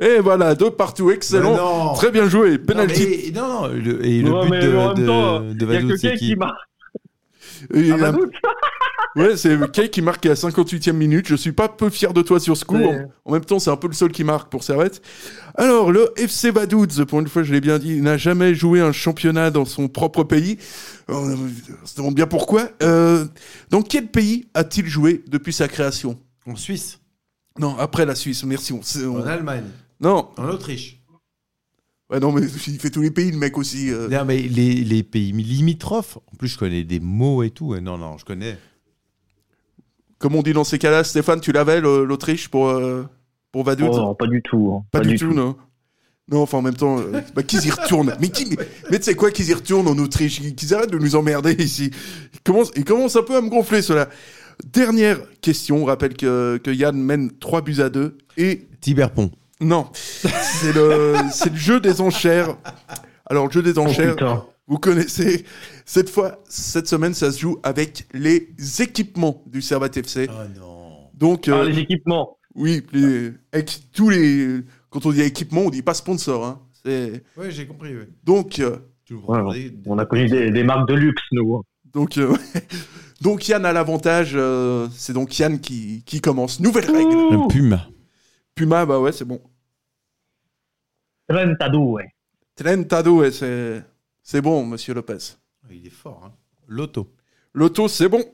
Et 0.00 0.18
voilà, 0.20 0.54
deux 0.56 0.70
partout, 0.70 1.10
excellent. 1.10 1.92
Très 1.94 2.10
bien 2.10 2.28
joué. 2.28 2.58
Non, 2.58 2.64
Penalty. 2.66 3.06
mais- 3.32 3.40
non, 3.40 3.48
non, 3.48 3.68
le- 3.68 4.04
et 4.04 4.20
le 4.22 4.32
Ouais, 4.32 4.44
but 4.46 4.50
de, 4.50 4.94
de, 4.94 5.52
de 5.54 5.64
il 5.66 5.72
y 5.72 5.76
a 5.76 5.80
Vaduz, 5.80 5.90
que 5.92 5.96
c'est 5.96 6.14
qui 6.16 6.26
qui 6.30 6.36
marque. 6.36 6.58
Et 7.72 7.80
il 7.80 7.92
Ah, 7.92 7.96
bah. 7.98 8.18
Ouais, 9.16 9.36
c'est 9.36 9.56
Kay 9.70 9.90
qui 9.90 10.02
marque 10.02 10.26
à 10.26 10.30
la 10.30 10.34
58e 10.34 10.92
minute. 10.92 11.28
Je 11.28 11.36
suis 11.36 11.52
pas 11.52 11.68
peu 11.68 11.88
fier 11.88 12.12
de 12.12 12.20
toi 12.20 12.40
sur 12.40 12.56
ce 12.56 12.64
coup. 12.64 12.76
En, 12.76 13.08
en 13.24 13.32
même 13.32 13.44
temps, 13.44 13.60
c'est 13.60 13.70
un 13.70 13.76
peu 13.76 13.86
le 13.86 13.92
seul 13.92 14.10
qui 14.10 14.24
marque 14.24 14.50
pour 14.50 14.64
Servette. 14.64 15.00
Alors, 15.54 15.92
le 15.92 16.08
FC 16.16 16.50
Vaduz, 16.50 17.04
pour 17.06 17.20
une 17.20 17.28
fois, 17.28 17.44
je 17.44 17.52
l'ai 17.52 17.60
bien 17.60 17.78
dit, 17.78 18.00
n'a 18.00 18.16
jamais 18.16 18.54
joué 18.56 18.80
un 18.80 18.90
championnat 18.90 19.50
dans 19.52 19.64
son 19.64 19.86
propre 19.88 20.24
pays. 20.24 20.58
On, 21.08 21.14
on 21.32 21.86
se 21.86 21.96
demande 21.96 22.14
bien 22.16 22.26
pourquoi. 22.26 22.70
Euh, 22.82 23.24
dans 23.70 23.82
quel 23.82 24.08
pays 24.08 24.48
a-t-il 24.54 24.86
joué 24.88 25.22
depuis 25.28 25.52
sa 25.52 25.68
création? 25.68 26.18
En 26.46 26.56
Suisse, 26.56 26.98
Non, 27.58 27.76
après 27.78 28.04
la 28.06 28.16
Suisse, 28.16 28.42
merci. 28.44 28.72
On, 28.72 28.82
sait- 28.82 29.06
on- 29.06 29.18
en 29.20 29.26
Allemagne, 29.26 29.64
Non, 30.00 30.28
en 30.36 30.48
Autriche. 30.48 31.00
ouais, 32.10 32.18
non, 32.18 32.32
mais 32.32 32.42
il 32.42 32.80
fait 32.80 32.90
tous 32.90 33.00
les 33.02 33.12
pays, 33.12 33.30
le 33.30 33.38
mec 33.38 33.56
aussi. 33.58 33.90
euh. 33.92 34.08
Non, 34.08 34.24
mais 34.24 34.38
les, 34.42 34.74
les 34.74 35.02
pays 35.04 35.30
limitrophes, 35.30 36.18
en 36.32 36.36
plus, 36.36 36.48
je 36.48 36.58
connais 36.58 36.82
des 36.82 36.98
mots 37.00 37.44
et 37.44 37.50
tout. 37.50 37.74
Non, 37.76 37.96
non, 37.96 38.18
je 38.18 38.24
connais. 38.24 38.58
Comme 40.24 40.36
on 40.36 40.42
dit 40.42 40.54
dans 40.54 40.64
ces 40.64 40.78
cas-là, 40.78 41.04
Stéphane, 41.04 41.38
tu 41.42 41.52
l'avais, 41.52 41.82
l'Autriche, 41.82 42.48
pour, 42.48 42.68
euh, 42.70 43.04
pour 43.52 43.62
Vaduz? 43.62 43.88
Oh, 43.92 43.96
non, 43.98 44.14
pas 44.14 44.26
du 44.26 44.40
tout. 44.40 44.72
hein. 44.74 44.86
Pas, 44.90 45.00
du, 45.00 45.16
tout, 45.18 45.34
non. 45.34 45.54
Non, 46.32 46.40
enfin 46.40 46.56
en 46.56 46.62
même 46.62 46.72
temps, 46.76 46.98
euh, 46.98 47.20
bah, 47.34 47.42
qu'ils 47.42 47.66
y 47.66 47.70
retournent. 47.70 48.14
Mais, 48.18 48.30
qui, 48.30 48.46
mais, 48.46 48.56
mais 48.90 48.96
tu 48.98 49.04
sais 49.04 49.14
quoi, 49.16 49.30
qu'ils 49.30 49.50
y 49.50 49.52
retournent 49.52 49.86
en 49.86 49.98
Autriche, 49.98 50.40
qu'ils 50.56 50.72
arrêtent 50.74 50.92
de 50.92 50.98
nous 50.98 51.14
emmerder 51.14 51.52
ici. 51.62 51.90
Ils 52.32 52.40
commencent, 52.40 52.70
ils 52.74 52.86
commencent 52.86 53.16
un 53.16 53.22
peu 53.22 53.36
à 53.36 53.42
me 53.42 53.50
gonfler, 53.50 53.82
cela. 53.82 54.08
Dernière 54.72 55.18
question, 55.42 55.82
on 55.82 55.84
rappelle 55.84 56.14
que, 56.16 56.56
que 56.56 56.70
Yann 56.70 56.96
mène 56.96 57.30
3 57.38 57.60
buts 57.60 57.82
à 57.82 57.90
2. 57.90 58.16
Et 58.38 58.66
Tiberpont. 58.80 59.30
non, 59.60 59.88
c'est 59.92 60.72
le, 60.74 61.16
c'est 61.32 61.50
le 61.50 61.56
jeu 61.58 61.80
des 61.80 62.00
enchères. 62.00 62.56
Alors, 63.26 63.44
le 63.44 63.52
jeu 63.52 63.60
des 63.60 63.74
Oh, 63.76 63.82
enchères. 63.82 64.16
Vous 64.66 64.78
connaissez. 64.78 65.44
Cette 65.84 66.08
fois, 66.08 66.42
cette 66.48 66.86
semaine, 66.88 67.14
ça 67.14 67.30
se 67.32 67.40
joue 67.40 67.58
avec 67.62 68.06
les 68.14 68.48
équipements 68.80 69.42
du 69.46 69.60
Servette 69.62 69.96
FC. 69.96 70.28
Oh 70.30 70.58
non. 70.58 71.10
Donc, 71.14 71.48
Ah, 71.48 71.58
euh, 71.58 71.64
les 71.68 71.78
équipements. 71.78 72.38
oui, 72.54 72.82
les- 72.92 73.32
avec 73.52 73.78
tous 73.92 74.10
les. 74.10 74.60
Quand 74.90 75.06
on 75.06 75.12
dit 75.12 75.22
équipement, 75.22 75.62
on 75.62 75.70
dit 75.70 75.82
pas 75.82 75.94
sponsor. 75.94 76.44
Hein. 76.44 76.60
Ouais, 76.86 77.50
j'ai 77.50 77.66
compris. 77.66 77.94
ouais. 77.96 78.08
Donc, 78.24 78.58
euh, 78.58 78.76
Ouais, 79.10 79.38
on- 79.86 79.92
on 79.94 79.98
a 79.98 80.06
connu 80.06 80.26
des, 80.28 80.50
des 80.50 80.64
marques 80.64 80.88
de 80.88 80.94
luxe, 80.94 81.22
nous. 81.32 81.56
hein. 81.56 81.62
donc, 81.92 82.16
euh, 82.16 82.34
donc 83.20 83.46
Yann 83.48 83.64
a 83.66 83.72
l'avantage. 83.72 84.32
euh, 84.34 84.88
c'est 84.92 85.12
donc 85.12 85.38
Yann 85.38 85.60
qui, 85.60 86.02
qui 86.06 86.20
commence. 86.22 86.58
Nouvelle 86.60 86.90
règle. 86.90 87.46
Puma. 87.48 87.86
Puma, 88.54 88.86
bah 88.86 88.98
ouais, 89.00 89.12
c'est 89.12 89.24
bon. 89.26 89.40
Trentadue. 91.28 92.04
Trentado, 92.56 93.16
ouais, 93.20 93.30
c'est 93.32 93.82
c'est 94.24 94.40
bon, 94.40 94.66
Monsieur 94.66 94.94
Lopez. 94.94 95.18
Il 95.70 95.86
est 95.86 95.90
fort. 95.90 96.22
Hein. 96.24 96.32
Loto. 96.66 97.14
Loto, 97.52 97.86
c'est 97.86 98.08
bon. 98.08 98.24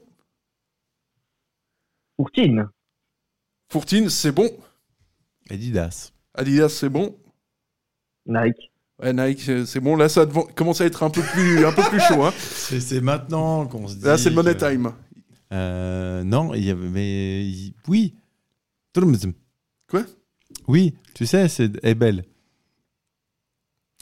Courtine. 2.17 2.69
Fourtine, 3.69 4.09
c'est 4.09 4.33
bon. 4.33 4.51
Adidas. 5.49 6.13
Adidas, 6.35 6.69
c'est 6.71 6.89
bon. 6.89 7.17
Nike. 8.27 8.71
Ouais, 9.03 9.13
Nike, 9.13 9.67
c'est 9.67 9.81
bon. 9.81 9.97
Là, 9.97 10.09
ça 10.09 10.27
commence 10.55 10.81
à 10.81 10.87
être 10.87 11.03
un 11.03 11.11
peu 11.11 11.23
plus, 11.23 11.65
un 11.65 11.73
peu 11.73 11.83
plus 11.89 12.01
chaud. 12.01 12.23
Hein. 12.25 12.33
C'est 12.39 13.01
maintenant 13.01 13.67
qu'on 13.67 13.89
se 13.89 13.95
dit. 13.97 14.05
Là, 14.05 14.19
c'est 14.19 14.29
le 14.31 14.37
money 14.37 14.55
que- 14.55 14.59
time. 14.71 14.93
Euh, 15.53 16.23
non, 16.23 16.53
il 16.55 16.65
y 16.65 16.71
avait. 16.71 16.89
Mais. 16.89 17.45
il- 17.47 17.75
Oui. 17.89 18.15
Quoi? 19.89 20.05
Oui, 20.69 20.95
tu 21.15 21.27
sais, 21.27 21.49
c'est 21.49 21.71
Ebel. 21.85 22.25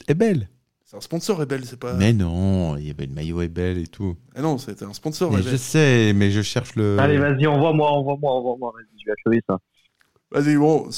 Ebel. 0.07 0.49
C'est 0.89 0.97
un 0.97 1.01
sponsor, 1.01 1.37
Rebel, 1.37 1.65
c'est 1.65 1.77
pas. 1.77 1.93
Mais 1.93 2.13
non, 2.13 2.75
il 2.75 2.87
y 2.87 2.89
avait 2.89 3.05
le 3.05 3.13
maillot 3.13 3.43
Ebel 3.43 3.77
et 3.77 3.85
tout. 3.85 4.15
Ah 4.33 4.41
non, 4.41 4.57
c'était 4.57 4.85
un 4.85 4.93
sponsor, 4.93 5.29
Mais 5.29 5.37
Rebel. 5.37 5.51
je 5.51 5.57
sais, 5.57 6.13
mais 6.13 6.31
je 6.31 6.41
cherche 6.41 6.75
le. 6.75 6.97
Allez, 6.97 7.19
vas-y, 7.19 7.45
envoie-moi, 7.45 7.91
envoie-moi, 7.91 8.31
envoie-moi. 8.31 8.73
Vas-y, 8.75 8.99
je 8.99 9.05
vais 9.05 9.11
achever 9.11 9.43
ça. 9.45 9.59
Vas-y, 10.31 10.55
bon. 10.55 10.89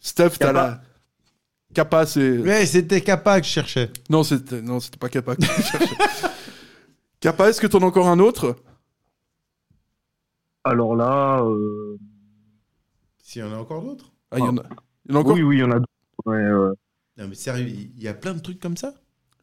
Steph, 0.00 0.32
t'as 0.38 0.52
la. 0.52 0.82
Kappa, 1.72 2.04
c'est. 2.04 2.40
Ouais, 2.40 2.66
c'était 2.66 3.00
Kappa 3.00 3.40
que 3.40 3.46
je 3.46 3.52
cherchais. 3.52 3.90
Non, 4.10 4.22
c'était 4.22 4.60
non, 4.60 4.80
c'était 4.80 4.98
pas 4.98 5.08
Kappa. 5.08 5.34
que 5.34 5.40
tu 5.40 5.62
cherchais. 5.62 5.96
Kappa, 7.20 7.48
est-ce 7.48 7.62
que 7.62 7.68
t'en 7.68 7.78
as 7.78 7.86
encore 7.86 8.08
un 8.08 8.18
autre? 8.18 8.54
Alors 10.62 10.94
là. 10.94 11.42
Euh... 11.42 11.96
S'il 13.22 13.40
y 13.40 13.44
en 13.46 13.52
a 13.54 13.56
encore 13.56 13.82
d'autres? 13.82 14.12
Ah, 14.30 14.36
il 14.40 14.44
y 14.44 14.48
en 14.48 14.58
a. 14.58 14.62
Il 15.06 15.12
y 15.12 15.14
en 15.14 15.16
a 15.16 15.20
encore? 15.20 15.36
Oui, 15.36 15.42
oui, 15.42 15.56
il 15.56 15.60
y 15.60 15.64
en 15.64 15.70
a 15.70 15.76
d'autres. 15.76 15.88
Ouais, 16.26 16.52
ouais. 16.52 16.74
Non, 17.16 17.28
mais 17.28 17.34
sérieux, 17.34 17.66
il 17.66 18.02
y 18.02 18.08
a 18.08 18.12
plein 18.12 18.34
de 18.34 18.40
trucs 18.40 18.60
comme 18.60 18.76
ça? 18.76 18.92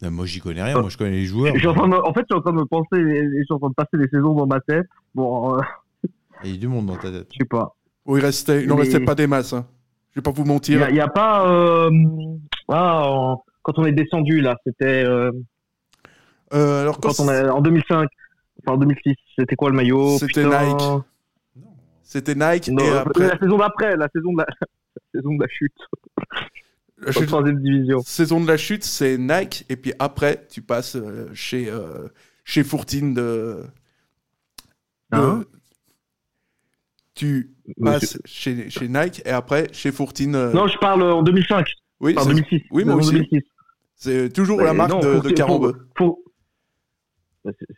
Non, 0.02 0.10
Moi, 0.10 0.26
j'y 0.26 0.40
connais 0.40 0.62
rien. 0.62 0.78
Moi, 0.80 0.90
je 0.90 0.96
connais 0.98 1.10
les 1.12 1.24
joueurs. 1.24 1.54
Je 1.54 1.58
suis 1.60 1.68
en, 1.68 1.74
train 1.74 1.88
de 1.88 1.92
me- 1.94 2.04
en 2.06 2.12
fait, 2.12 2.20
je 2.20 2.26
suis 2.26 2.34
en 2.34 2.40
train 2.40 2.52
de 2.52 2.58
me 2.58 2.64
penser, 2.66 2.88
je 2.96 3.42
suis 3.44 3.52
en 3.54 3.58
train 3.58 3.68
de 3.70 3.74
passer 3.74 3.96
les 3.96 4.08
saisons 4.08 4.34
dans 4.34 4.46
ma 4.46 4.60
tête. 4.60 4.86
Bon, 5.14 5.56
euh, 5.56 5.60
Il 6.44 6.50
y 6.50 6.54
a 6.54 6.58
du 6.58 6.68
monde 6.68 6.86
dans 6.86 6.96
ta 6.96 7.10
tête. 7.10 7.28
je 7.32 7.38
sais 7.38 7.44
pas. 7.48 7.74
Oh, 8.04 8.16
il 8.18 8.24
restait, 8.24 8.64
il 8.64 8.70
en 8.72 8.76
Mais- 8.76 8.82
restait 8.82 9.00
pas 9.00 9.14
des 9.14 9.26
masses. 9.26 9.52
Hein. 9.54 9.66
Je 10.12 10.20
vais 10.20 10.22
pas 10.22 10.30
vous 10.30 10.44
mentir. 10.44 10.82
a- 10.82 10.90
il 10.90 10.96
y 10.96 11.00
a 11.00 11.08
pas. 11.08 11.48
euh, 11.48 11.90
Ah, 12.68 13.02
en- 13.08 13.44
quand 13.62 13.78
on 13.78 13.84
est 13.86 13.92
descendu 13.92 14.40
là, 14.40 14.56
c'était. 14.66 15.04
euh, 15.04 15.30
Euh, 16.52 16.82
alors 16.82 17.00
quand, 17.00 17.16
quand 17.16 17.24
on 17.24 17.30
est 17.30 17.48
en 17.48 17.60
2005, 17.62 18.08
enfin 18.66 18.74
en 18.74 18.78
2006, 18.78 19.14
c'était 19.38 19.56
quoi 19.56 19.70
le 19.70 19.76
maillot? 19.76 20.18
C'était. 20.18 20.44
Nike. 20.44 20.82
C'était 22.02 22.34
Nike 22.34 22.68
Non, 22.68 22.84
et 22.84 22.90
après 22.90 23.26
la 23.28 23.38
saison 23.38 23.56
d'après, 23.56 23.96
la 23.96 24.08
saison 24.14 24.32
de 24.34 24.38
la, 24.38 24.46
la 25.14 25.20
saison 25.20 25.34
de 25.34 25.40
la 25.42 25.48
chute. 25.48 25.72
La 26.98 27.12
chute- 27.12 27.26
troisième 27.26 27.60
division. 27.60 28.00
saison 28.04 28.40
de 28.40 28.46
la 28.48 28.56
chute, 28.56 28.84
c'est 28.84 29.18
Nike 29.18 29.64
et 29.68 29.76
puis 29.76 29.92
après 29.98 30.46
tu 30.48 30.62
passes 30.62 30.96
euh, 30.96 31.28
chez 31.34 31.68
euh, 31.70 32.08
chez 32.44 32.62
Fourtine 32.64 33.14
de, 33.14 33.64
de- 35.12 35.16
Hein 35.16 35.44
tu 37.14 37.50
passes 37.80 38.18
chez, 38.24 38.68
chez 38.70 38.88
Nike 38.88 39.22
et 39.24 39.30
après 39.30 39.68
chez 39.72 39.92
Fourtine. 39.92 40.34
euh, 40.34 40.52
Non, 40.52 40.66
je 40.66 40.76
parle 40.78 41.02
en 41.02 41.22
2005. 41.22 41.66
oui, 42.00 42.14
en 42.18 42.22
c'est- 42.22 42.28
2006. 42.30 42.62
Oui, 42.70 42.84
moi 42.84 42.96
aussi. 42.96 43.12
2006. 43.12 43.40
C'est 43.96 44.32
toujours 44.32 44.60
la 44.60 44.72
marque 44.74 44.90
non, 44.90 44.98
de, 45.00 45.06
de 45.06 45.12
Fourtine- 45.14 45.34
Carambeu. 45.34 45.88
Four- 45.96 46.18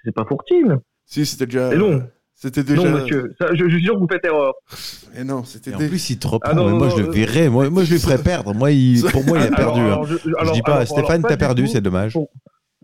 C'est- 0.04 0.12
pas 0.12 0.24
Fourtine. 0.24 0.80
Si, 1.04 1.26
c'était 1.26 1.46
déjà. 1.46 1.68
Mais 1.70 1.76
non. 1.76 2.08
C'était 2.39 2.62
déjà. 2.62 2.82
Non, 2.91 3.01
monsieur. 3.01 3.34
Ça, 3.41 3.49
je, 3.55 3.64
je 3.64 3.76
suis 3.76 3.82
sûr 3.84 3.95
que 3.95 3.99
vous 4.01 4.07
faites 4.11 4.24
erreur. 4.26 4.53
Et 5.16 5.24
non, 5.24 5.43
c'était 5.45 5.74
en 5.74 5.78
plus, 5.78 6.11
il 6.11 6.18
te 6.18 6.28
reprend. 6.28 6.51
Ah 6.53 6.55
non, 6.55 6.66
mais 6.66 6.70
non, 6.72 6.76
moi, 6.76 6.89
non, 6.89 6.97
je 6.97 7.03
le 7.03 7.09
euh, 7.09 7.11
verrais. 7.11 7.49
Moi, 7.49 7.70
moi, 7.70 7.82
je 7.84 7.95
lui 7.95 7.99
ferais 7.99 8.22
perdre. 8.22 8.55
Moi, 8.55 8.72
il... 8.72 9.03
pour 9.11 9.24
moi, 9.24 9.39
il 9.39 9.47
a 9.47 9.57
perdu. 9.57 9.80
hein. 9.80 9.84
alors, 9.87 10.05
je- 10.05 10.18
Je, 10.18 10.34
alors, 10.39 10.53
dis 10.55 10.61
pas, 10.61 10.74
alors, 10.74 10.87
Stéphane, 10.87 11.22
t'as 11.22 11.30
du 11.30 11.37
perdu, 11.39 11.66
c'est 11.66 11.80
dommage. 11.80 12.12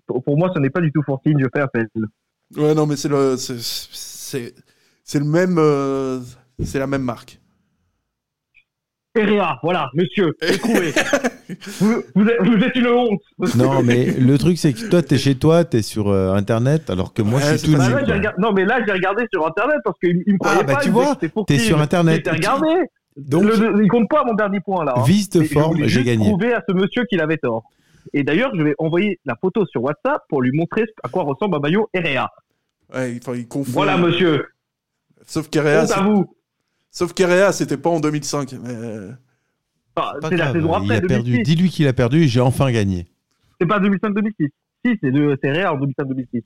Pour, 0.07 0.39
moi, 0.39 0.51
ce 0.55 0.59
n'est 0.59 0.71
pas 0.71 0.81
du 0.81 0.91
tout 0.91 1.03
Fourtine, 1.05 1.39
je 1.39 1.47
fais 1.55 1.61
appel. 1.61 1.87
Ouais, 2.57 2.75
non, 2.75 2.87
mais 2.87 2.97
c'est 2.97 3.09
le, 3.09 3.37
c'est, 3.37 3.61
c'est, 3.61 4.55
c'est 5.05 5.19
le 5.19 5.25
même, 5.27 5.57
euh, 5.59 6.21
c'est 6.65 6.79
la 6.79 6.87
même 6.87 7.03
marque. 7.03 7.39
Erea, 9.15 9.59
voilà, 9.63 9.91
monsieur, 9.93 10.35
trouvé. 10.59 10.93
vous, 11.81 12.03
vous 12.15 12.27
êtes, 12.27 12.41
vous 12.43 12.65
êtes 12.65 12.75
une 12.77 12.87
honte. 12.87 13.21
Non, 13.57 13.83
mais 13.83 14.07
le 14.07 14.39
truc, 14.39 14.57
c'est 14.57 14.73
que 14.73 14.89
toi, 14.89 15.03
t'es 15.03 15.19
chez 15.19 15.35
toi, 15.35 15.65
t'es 15.65 15.83
sur 15.83 16.09
euh, 16.09 16.33
Internet, 16.33 16.89
alors 16.89 17.13
que 17.13 17.21
moi, 17.21 17.39
Ouais, 17.39 17.45
je 17.45 17.51
c'est 17.53 17.59
suis 17.59 17.73
tout 17.73 17.79
Bah 17.79 17.89
là, 17.91 17.97
regardé- 18.01 18.29
Non, 18.39 18.53
mais 18.53 18.65
là, 18.65 18.81
j'ai 18.87 18.93
regardé 18.93 19.25
sur 19.31 19.47
Internet 19.47 19.77
parce 19.85 19.99
qu'il 19.99 20.23
il 20.27 20.33
me 20.35 20.39
croyait 20.39 20.61
Ah, 20.63 20.65
bah, 20.65 20.75
pas. 20.77 20.81
tu 20.81 20.89
vois, 20.91 21.17
t'es 21.47 21.59
sur 21.59 21.79
Internet. 21.81 22.23
J'ai 22.25 22.31
regardé. 22.31 22.69
Donc, 23.19 23.45
Le- 23.45 23.83
il 23.85 23.89
compte 23.89 24.09
pas 24.09 24.25
mon 24.25 24.33
dernier 24.33 24.61
point 24.61 24.83
là. 24.87 24.95
hein. 24.97 25.05
Je 25.07 25.43
forme, 25.45 25.77
j'ai 25.87 26.05
gagné. 26.05 26.25
prouver 26.31 26.55
à 26.55 26.63
ce 26.67 26.73
monsieur 26.75 27.05
qu'il 27.05 27.21
avait 27.21 27.37
tort. 27.37 27.65
Et 28.15 28.25
d'ailleurs, 28.25 28.53
je 28.57 28.63
vais 28.63 28.75
envoyer 28.79 29.21
la 29.27 29.37
photo 29.39 29.67
sur 29.67 29.83
WhatsApp 29.83 30.23
pour 30.31 30.41
lui 30.41 30.51
montrer 30.57 30.85
à 31.05 31.09
quoi 31.11 31.23
ressemble 31.25 31.57
un 31.57 31.61
maillot. 31.61 31.89
Ouais, 31.95 33.21
il 33.37 33.47
confond. 33.47 33.73
Voilà, 33.73 33.99
monsieur. 33.99 34.47
Sauf 35.27 35.51
qu'Erea, 35.51 35.83
Honte 35.83 35.91
à 35.91 35.95
c'est- 35.97 36.01
vous. 36.03 36.35
Sauf 36.93 37.13
qu'Erea, 37.13 37.53
c'était 37.53 37.77
pas 37.77 37.91
en 37.91 37.99
2005. 37.99 38.53
Mais... 38.63 38.69
euh, 38.71 39.11
Ah, 39.97 40.13
pas 40.21 40.29
c'est 40.29 40.37
la 40.37 40.53
saison 40.53 40.69
il 40.81 40.93
après, 40.93 40.97
a 40.99 41.01
perdu. 41.09 41.33
2006. 41.33 41.43
Dis-lui 41.43 41.69
qu'il 41.71 41.89
a 41.89 41.93
perdu 41.93 42.23
et 42.23 42.29
j'ai 42.29 42.41
enfin 42.41 42.71
gagné. 42.71 43.09
C'est 43.61 43.67
pas 43.67 43.81
2005-2006. 43.81 44.49
Si, 44.85 44.99
c'est 45.03 45.11
de- 45.11 45.37
c'est 45.43 45.49
Erea 45.49 45.73
en 45.73 45.79
2005-2006. 45.79 46.43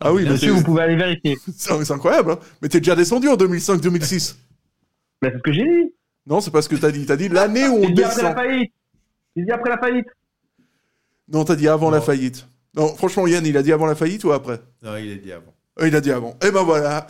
Ah 0.00 0.12
oui, 0.12 0.24
mais 0.24 0.30
Monsieur, 0.30 0.48
c'est, 0.52 0.54
vous 0.58 0.62
pouvez 0.64 0.82
aller 0.82 0.96
vérifier. 0.96 1.36
c'est, 1.56 1.84
c'est 1.84 1.92
incroyable. 1.92 2.30
Hein 2.32 2.38
mais 2.62 2.68
t'es 2.68 2.78
déjà 2.80 2.94
descendu 2.94 3.28
en 3.28 3.36
2005-2006. 3.36 4.36
Mais 5.22 5.30
c'est 5.30 5.36
ce 5.38 5.42
que 5.42 5.52
j'ai 5.52 5.64
dit. 5.64 5.92
non, 6.26 6.40
c'est 6.40 6.50
pas 6.50 6.60
ce 6.62 6.68
que 6.68 6.76
t'as 6.76 6.90
dit. 6.92 7.06
T'as 7.06 7.16
dit 7.16 7.28
l'année 7.28 7.66
où 7.68 7.76
on 7.78 7.82
J'ai 7.88 7.92
dit 7.92 8.02
après 8.04 8.22
la 8.22 8.28
descend. 8.30 8.44
faillite. 8.46 8.72
J'ai 9.36 9.42
dit 9.44 9.50
après 9.52 9.70
la 9.70 9.78
faillite. 9.78 10.06
Non, 11.32 11.44
t'as 11.44 11.56
dit 11.56 11.66
avant 11.68 11.90
la 11.90 12.00
faillite. 12.00 12.46
Non, 12.76 12.88
franchement, 12.94 13.26
Yann, 13.26 13.44
il 13.46 13.56
a 13.56 13.62
dit 13.62 13.72
avant 13.72 13.86
la 13.86 13.94
faillite 13.94 14.22
ou 14.24 14.32
après? 14.32 14.60
Non, 14.82 14.96
il 14.96 15.10
a 15.12 15.16
dit 15.16 15.32
avant. 15.32 15.54
Euh, 15.80 15.88
Il 15.88 15.96
a 15.96 16.00
dit 16.02 16.12
avant. 16.12 16.36
Et 16.46 16.50
ben 16.50 16.62
voilà. 16.62 17.06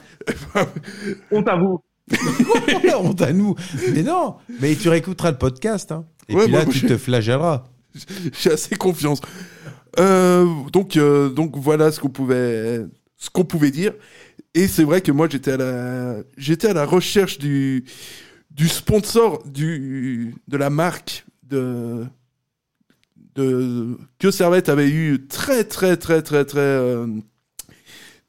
Honte 1.32 1.48
à 1.48 1.56
vous. 1.56 1.82
Honte 2.98 3.22
à 3.22 3.32
nous. 3.32 3.54
Mais 3.92 4.02
non, 4.02 4.36
mais 4.60 4.74
tu 4.76 4.88
réécouteras 4.88 5.32
le 5.32 5.38
podcast. 5.38 5.92
Hein. 5.92 6.04
Et 6.28 6.34
Ouais, 6.34 6.42
puis 6.44 6.50
moi, 6.52 6.60
là, 6.60 6.64
moi, 6.66 6.74
tu 6.74 6.86
te 6.86 6.96
flagelleras. 6.96 7.64
J'ai 8.40 8.52
assez 8.52 8.76
confiance. 8.76 9.20
Euh, 9.98 10.46
donc, 10.72 10.96
euh, 10.96 11.28
donc 11.30 11.56
voilà 11.56 11.90
ce 11.90 12.00
qu'on 12.00 12.10
pouvait, 12.10 12.84
ce 13.16 13.30
qu'on 13.30 13.44
pouvait 13.44 13.70
dire. 13.70 13.92
Et 14.54 14.68
c'est 14.68 14.84
vrai 14.84 15.00
que 15.00 15.12
moi 15.12 15.28
j'étais 15.30 15.52
à 15.52 15.56
la, 15.56 16.16
j'étais 16.36 16.68
à 16.68 16.74
la 16.74 16.84
recherche 16.84 17.38
du, 17.38 17.84
du 18.50 18.68
sponsor 18.68 19.42
du, 19.46 20.34
de 20.48 20.56
la 20.56 20.70
marque 20.70 21.24
de, 21.42 22.04
de 23.34 23.96
que 24.18 24.30
Servette 24.30 24.68
avait 24.68 24.88
eu 24.90 25.26
très 25.26 25.64
très 25.64 25.96
très 25.96 26.22
très 26.22 26.44
très 26.44 26.60
euh, 26.60 27.06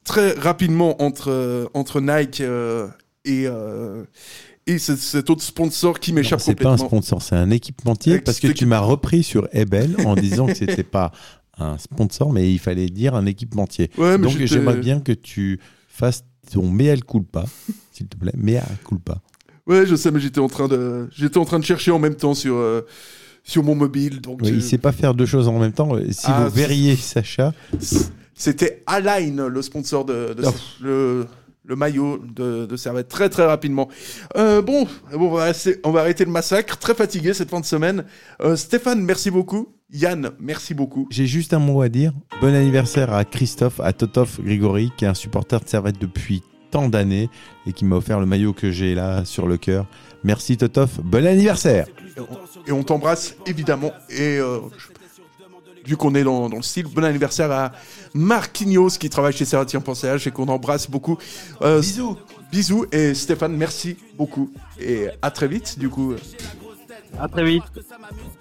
très 0.04 0.32
rapidement 0.32 1.02
entre 1.02 1.70
entre 1.74 2.00
Nike 2.00 2.42
et 3.28 3.46
euh, 3.46 4.04
et 4.66 4.78
ce- 4.78 4.96
cet 4.96 5.30
autre 5.30 5.42
sponsor 5.42 5.98
qui 6.00 6.12
m'échappe 6.12 6.40
C'est 6.40 6.54
pas 6.54 6.70
un 6.70 6.76
sponsor, 6.76 7.22
c'est 7.22 7.36
un 7.36 7.50
équipementier 7.50 8.20
parce 8.20 8.40
que 8.40 8.48
tu 8.48 8.66
m'as 8.66 8.80
repris 8.80 9.22
sur 9.22 9.48
Ebel 9.52 9.96
en 10.04 10.14
disant 10.14 10.46
que 10.46 10.54
c'était 10.54 10.82
pas 10.82 11.12
un 11.58 11.76
sponsor, 11.78 12.32
mais 12.32 12.52
il 12.52 12.58
fallait 12.58 12.86
dire 12.88 13.14
un 13.14 13.26
équipementier. 13.26 13.90
Ouais, 13.98 14.18
Donc 14.18 14.36
j'aimerais 14.38 14.76
bien 14.76 15.00
que 15.00 15.12
tu 15.12 15.58
fasses 15.88 16.24
ton 16.52 16.68
mea 16.70 16.96
culpa, 16.96 17.44
s'il 17.92 18.06
te 18.08 18.16
plaît, 18.16 18.32
mea 18.36 18.62
culpa. 18.86 19.18
Ouais, 19.66 19.84
je 19.86 19.96
sais, 19.96 20.10
mais 20.10 20.20
j'étais 20.20 20.38
en 20.40 20.48
train 20.48 20.66
de, 20.68 21.08
j'étais 21.14 21.36
en 21.38 21.44
train 21.44 21.58
de 21.58 21.64
chercher 21.64 21.90
en 21.90 21.98
même 21.98 22.14
temps 22.14 22.34
sur, 22.34 22.54
euh, 22.56 22.82
sur 23.44 23.62
mon 23.64 23.74
mobile. 23.74 24.20
Donc 24.20 24.40
Oui, 24.42 24.48
je- 24.48 24.54
il 24.54 24.62
sait 24.62 24.78
pas 24.78 24.92
faire 24.92 25.12
deux 25.14 25.26
choses 25.26 25.48
en 25.48 25.58
même 25.58 25.72
temps. 25.72 25.90
Si 26.10 26.20
Ah, 26.24 26.44
vous 26.44 26.54
verriez 26.54 26.94
Sacha, 26.96 27.52
c'était 28.34 28.82
Align, 28.86 29.46
le 29.46 29.62
sponsor 29.62 30.04
de, 30.04 30.34
de- 30.34 30.44
Oh. 30.46 30.50
le, 30.80 31.26
le 31.68 31.76
maillot 31.76 32.18
de, 32.34 32.64
de 32.64 32.76
Servette, 32.76 33.08
très 33.08 33.28
très 33.28 33.44
rapidement. 33.44 33.88
Euh, 34.36 34.62
bon, 34.62 34.88
bon 35.12 35.28
on, 35.28 35.34
va 35.34 35.42
arrêter, 35.42 35.76
on 35.84 35.90
va 35.90 36.00
arrêter 36.00 36.24
le 36.24 36.30
massacre. 36.30 36.78
Très 36.78 36.94
fatigué 36.94 37.34
cette 37.34 37.50
fin 37.50 37.60
de 37.60 37.66
semaine. 37.66 38.04
Euh, 38.42 38.56
Stéphane, 38.56 39.02
merci 39.02 39.30
beaucoup. 39.30 39.68
Yann, 39.92 40.30
merci 40.40 40.74
beaucoup. 40.74 41.06
j'ai 41.10 41.26
juste 41.26 41.52
un 41.54 41.58
mot 41.58 41.80
à 41.82 41.88
dire. 41.88 42.12
Bon 42.40 42.54
anniversaire 42.54 43.12
à 43.12 43.24
Christophe, 43.24 43.80
à 43.80 43.92
Totov 43.92 44.38
Grigori, 44.42 44.90
qui 44.96 45.04
est 45.04 45.08
un 45.08 45.14
supporter 45.14 45.60
de 45.60 45.68
Servette 45.68 45.98
depuis 45.98 46.42
tant 46.70 46.88
d'années 46.88 47.30
et 47.66 47.72
qui 47.72 47.84
m'a 47.84 47.96
offert 47.96 48.20
le 48.20 48.26
maillot 48.26 48.52
que 48.52 48.70
j'ai 48.70 48.94
là 48.94 49.24
sur 49.24 49.46
le 49.46 49.56
cœur. 49.56 49.86
Merci 50.24 50.56
Totov, 50.56 51.00
bon 51.02 51.26
anniversaire 51.26 51.86
Et 52.16 52.20
on, 52.20 52.26
et 52.66 52.72
on 52.72 52.82
t'embrasse 52.82 53.36
évidemment. 53.46 53.92
Et 54.10 54.38
euh, 54.38 54.58
vu 55.88 55.96
qu'on 55.96 56.14
est 56.14 56.22
dans, 56.22 56.48
dans 56.48 56.56
le 56.56 56.62
style, 56.62 56.86
bon 56.86 57.02
anniversaire 57.02 57.50
à 57.50 57.72
Marquinhos 58.14 58.90
qui 58.90 59.08
travaille 59.08 59.32
chez 59.32 59.46
Serratien 59.46 59.80
Pensage 59.80 60.26
et 60.26 60.30
qu'on 60.30 60.48
embrasse 60.48 60.88
beaucoup. 60.90 61.16
Euh, 61.62 61.80
Bisous 61.80 62.16
Bisous 62.52 62.86
et 62.92 63.14
Stéphane, 63.14 63.56
merci 63.56 63.96
beaucoup. 64.16 64.50
Et 64.78 65.08
à 65.22 65.30
très 65.30 65.48
vite 65.48 65.78
du 65.78 65.88
coup. 65.88 66.14
À 67.18 67.26
très 67.26 67.44
vite. 67.44 67.64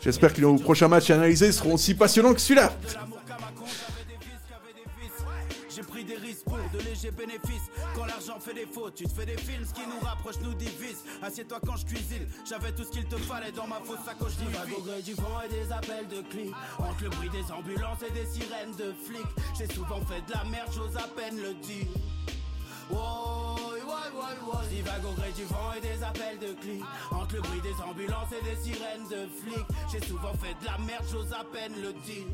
J'espère 0.01 0.33
que 0.33 0.41
nos 0.41 0.55
prochains 0.57 0.89
matchs 0.89 1.09
analysés 1.09 1.51
seront 1.53 1.75
aussi 1.75 1.93
passionnants 1.93 2.33
que 2.33 2.41
celui-là. 2.41 2.73
De 6.73 6.79
légers 6.79 7.11
bénéfices. 7.11 7.69
Quand 7.95 8.05
l'argent 8.05 8.39
fait 8.39 8.53
des 8.53 8.65
fautes, 8.65 8.95
tu 8.95 9.05
te 9.05 9.13
fais 9.13 9.25
des 9.25 9.37
films. 9.37 9.65
Ce 9.65 9.73
qui 9.73 9.85
nous 9.87 9.99
rapproche 10.05 10.39
nous 10.41 10.53
divise. 10.53 11.03
Assieds-toi 11.21 11.59
quand 11.65 11.77
je 11.77 11.85
cuisine. 11.85 12.27
J'avais 12.47 12.71
tout 12.71 12.83
ce 12.83 12.91
qu'il 12.91 13.05
te 13.05 13.17
fallait 13.17 13.51
dans 13.51 13.67
ma 13.67 13.77
fausse 13.77 14.03
sacoche 14.05 14.35
d'hiver. 14.37 14.65
au 14.77 14.81
gré 14.81 15.01
du 15.01 15.13
vent 15.13 15.41
et 15.45 15.49
des 15.49 15.71
appels 15.71 16.07
de 16.07 16.21
clics. 16.21 16.53
Entre 16.79 17.03
le 17.03 17.09
bruit 17.09 17.29
des 17.29 17.51
ambulances 17.51 18.03
et 18.07 18.11
des 18.11 18.25
sirènes 18.25 18.75
de 18.77 18.93
flics. 19.05 19.33
J'ai 19.57 19.73
souvent 19.73 20.01
fait 20.05 20.21
de 20.27 20.33
la 20.33 20.43
merde, 20.45 20.69
j'ose 20.73 20.95
à 20.97 21.07
peine 21.07 21.37
le 21.41 21.53
dire. 21.55 21.87
Woy. 22.89 23.57
Divague 24.69 25.05
au 25.05 25.13
gré 25.13 25.31
du 25.31 25.43
vent 25.45 25.71
et 25.77 25.81
des 25.81 26.03
appels 26.03 26.39
de 26.39 26.53
clics. 26.61 26.83
Entre 27.11 27.35
le 27.35 27.41
bruit 27.41 27.61
des 27.61 27.81
ambulances 27.81 28.29
et 28.31 28.43
des 28.43 28.61
sirènes 28.61 29.07
de 29.09 29.27
flics. 29.41 29.67
J'ai 29.91 30.05
souvent 30.05 30.33
fait 30.33 30.55
de 30.61 30.65
la 30.65 30.77
merde, 30.79 31.05
j'ose 31.09 31.33
à 31.33 31.43
peine 31.43 31.73
le 31.81 31.93
dire. 31.93 32.25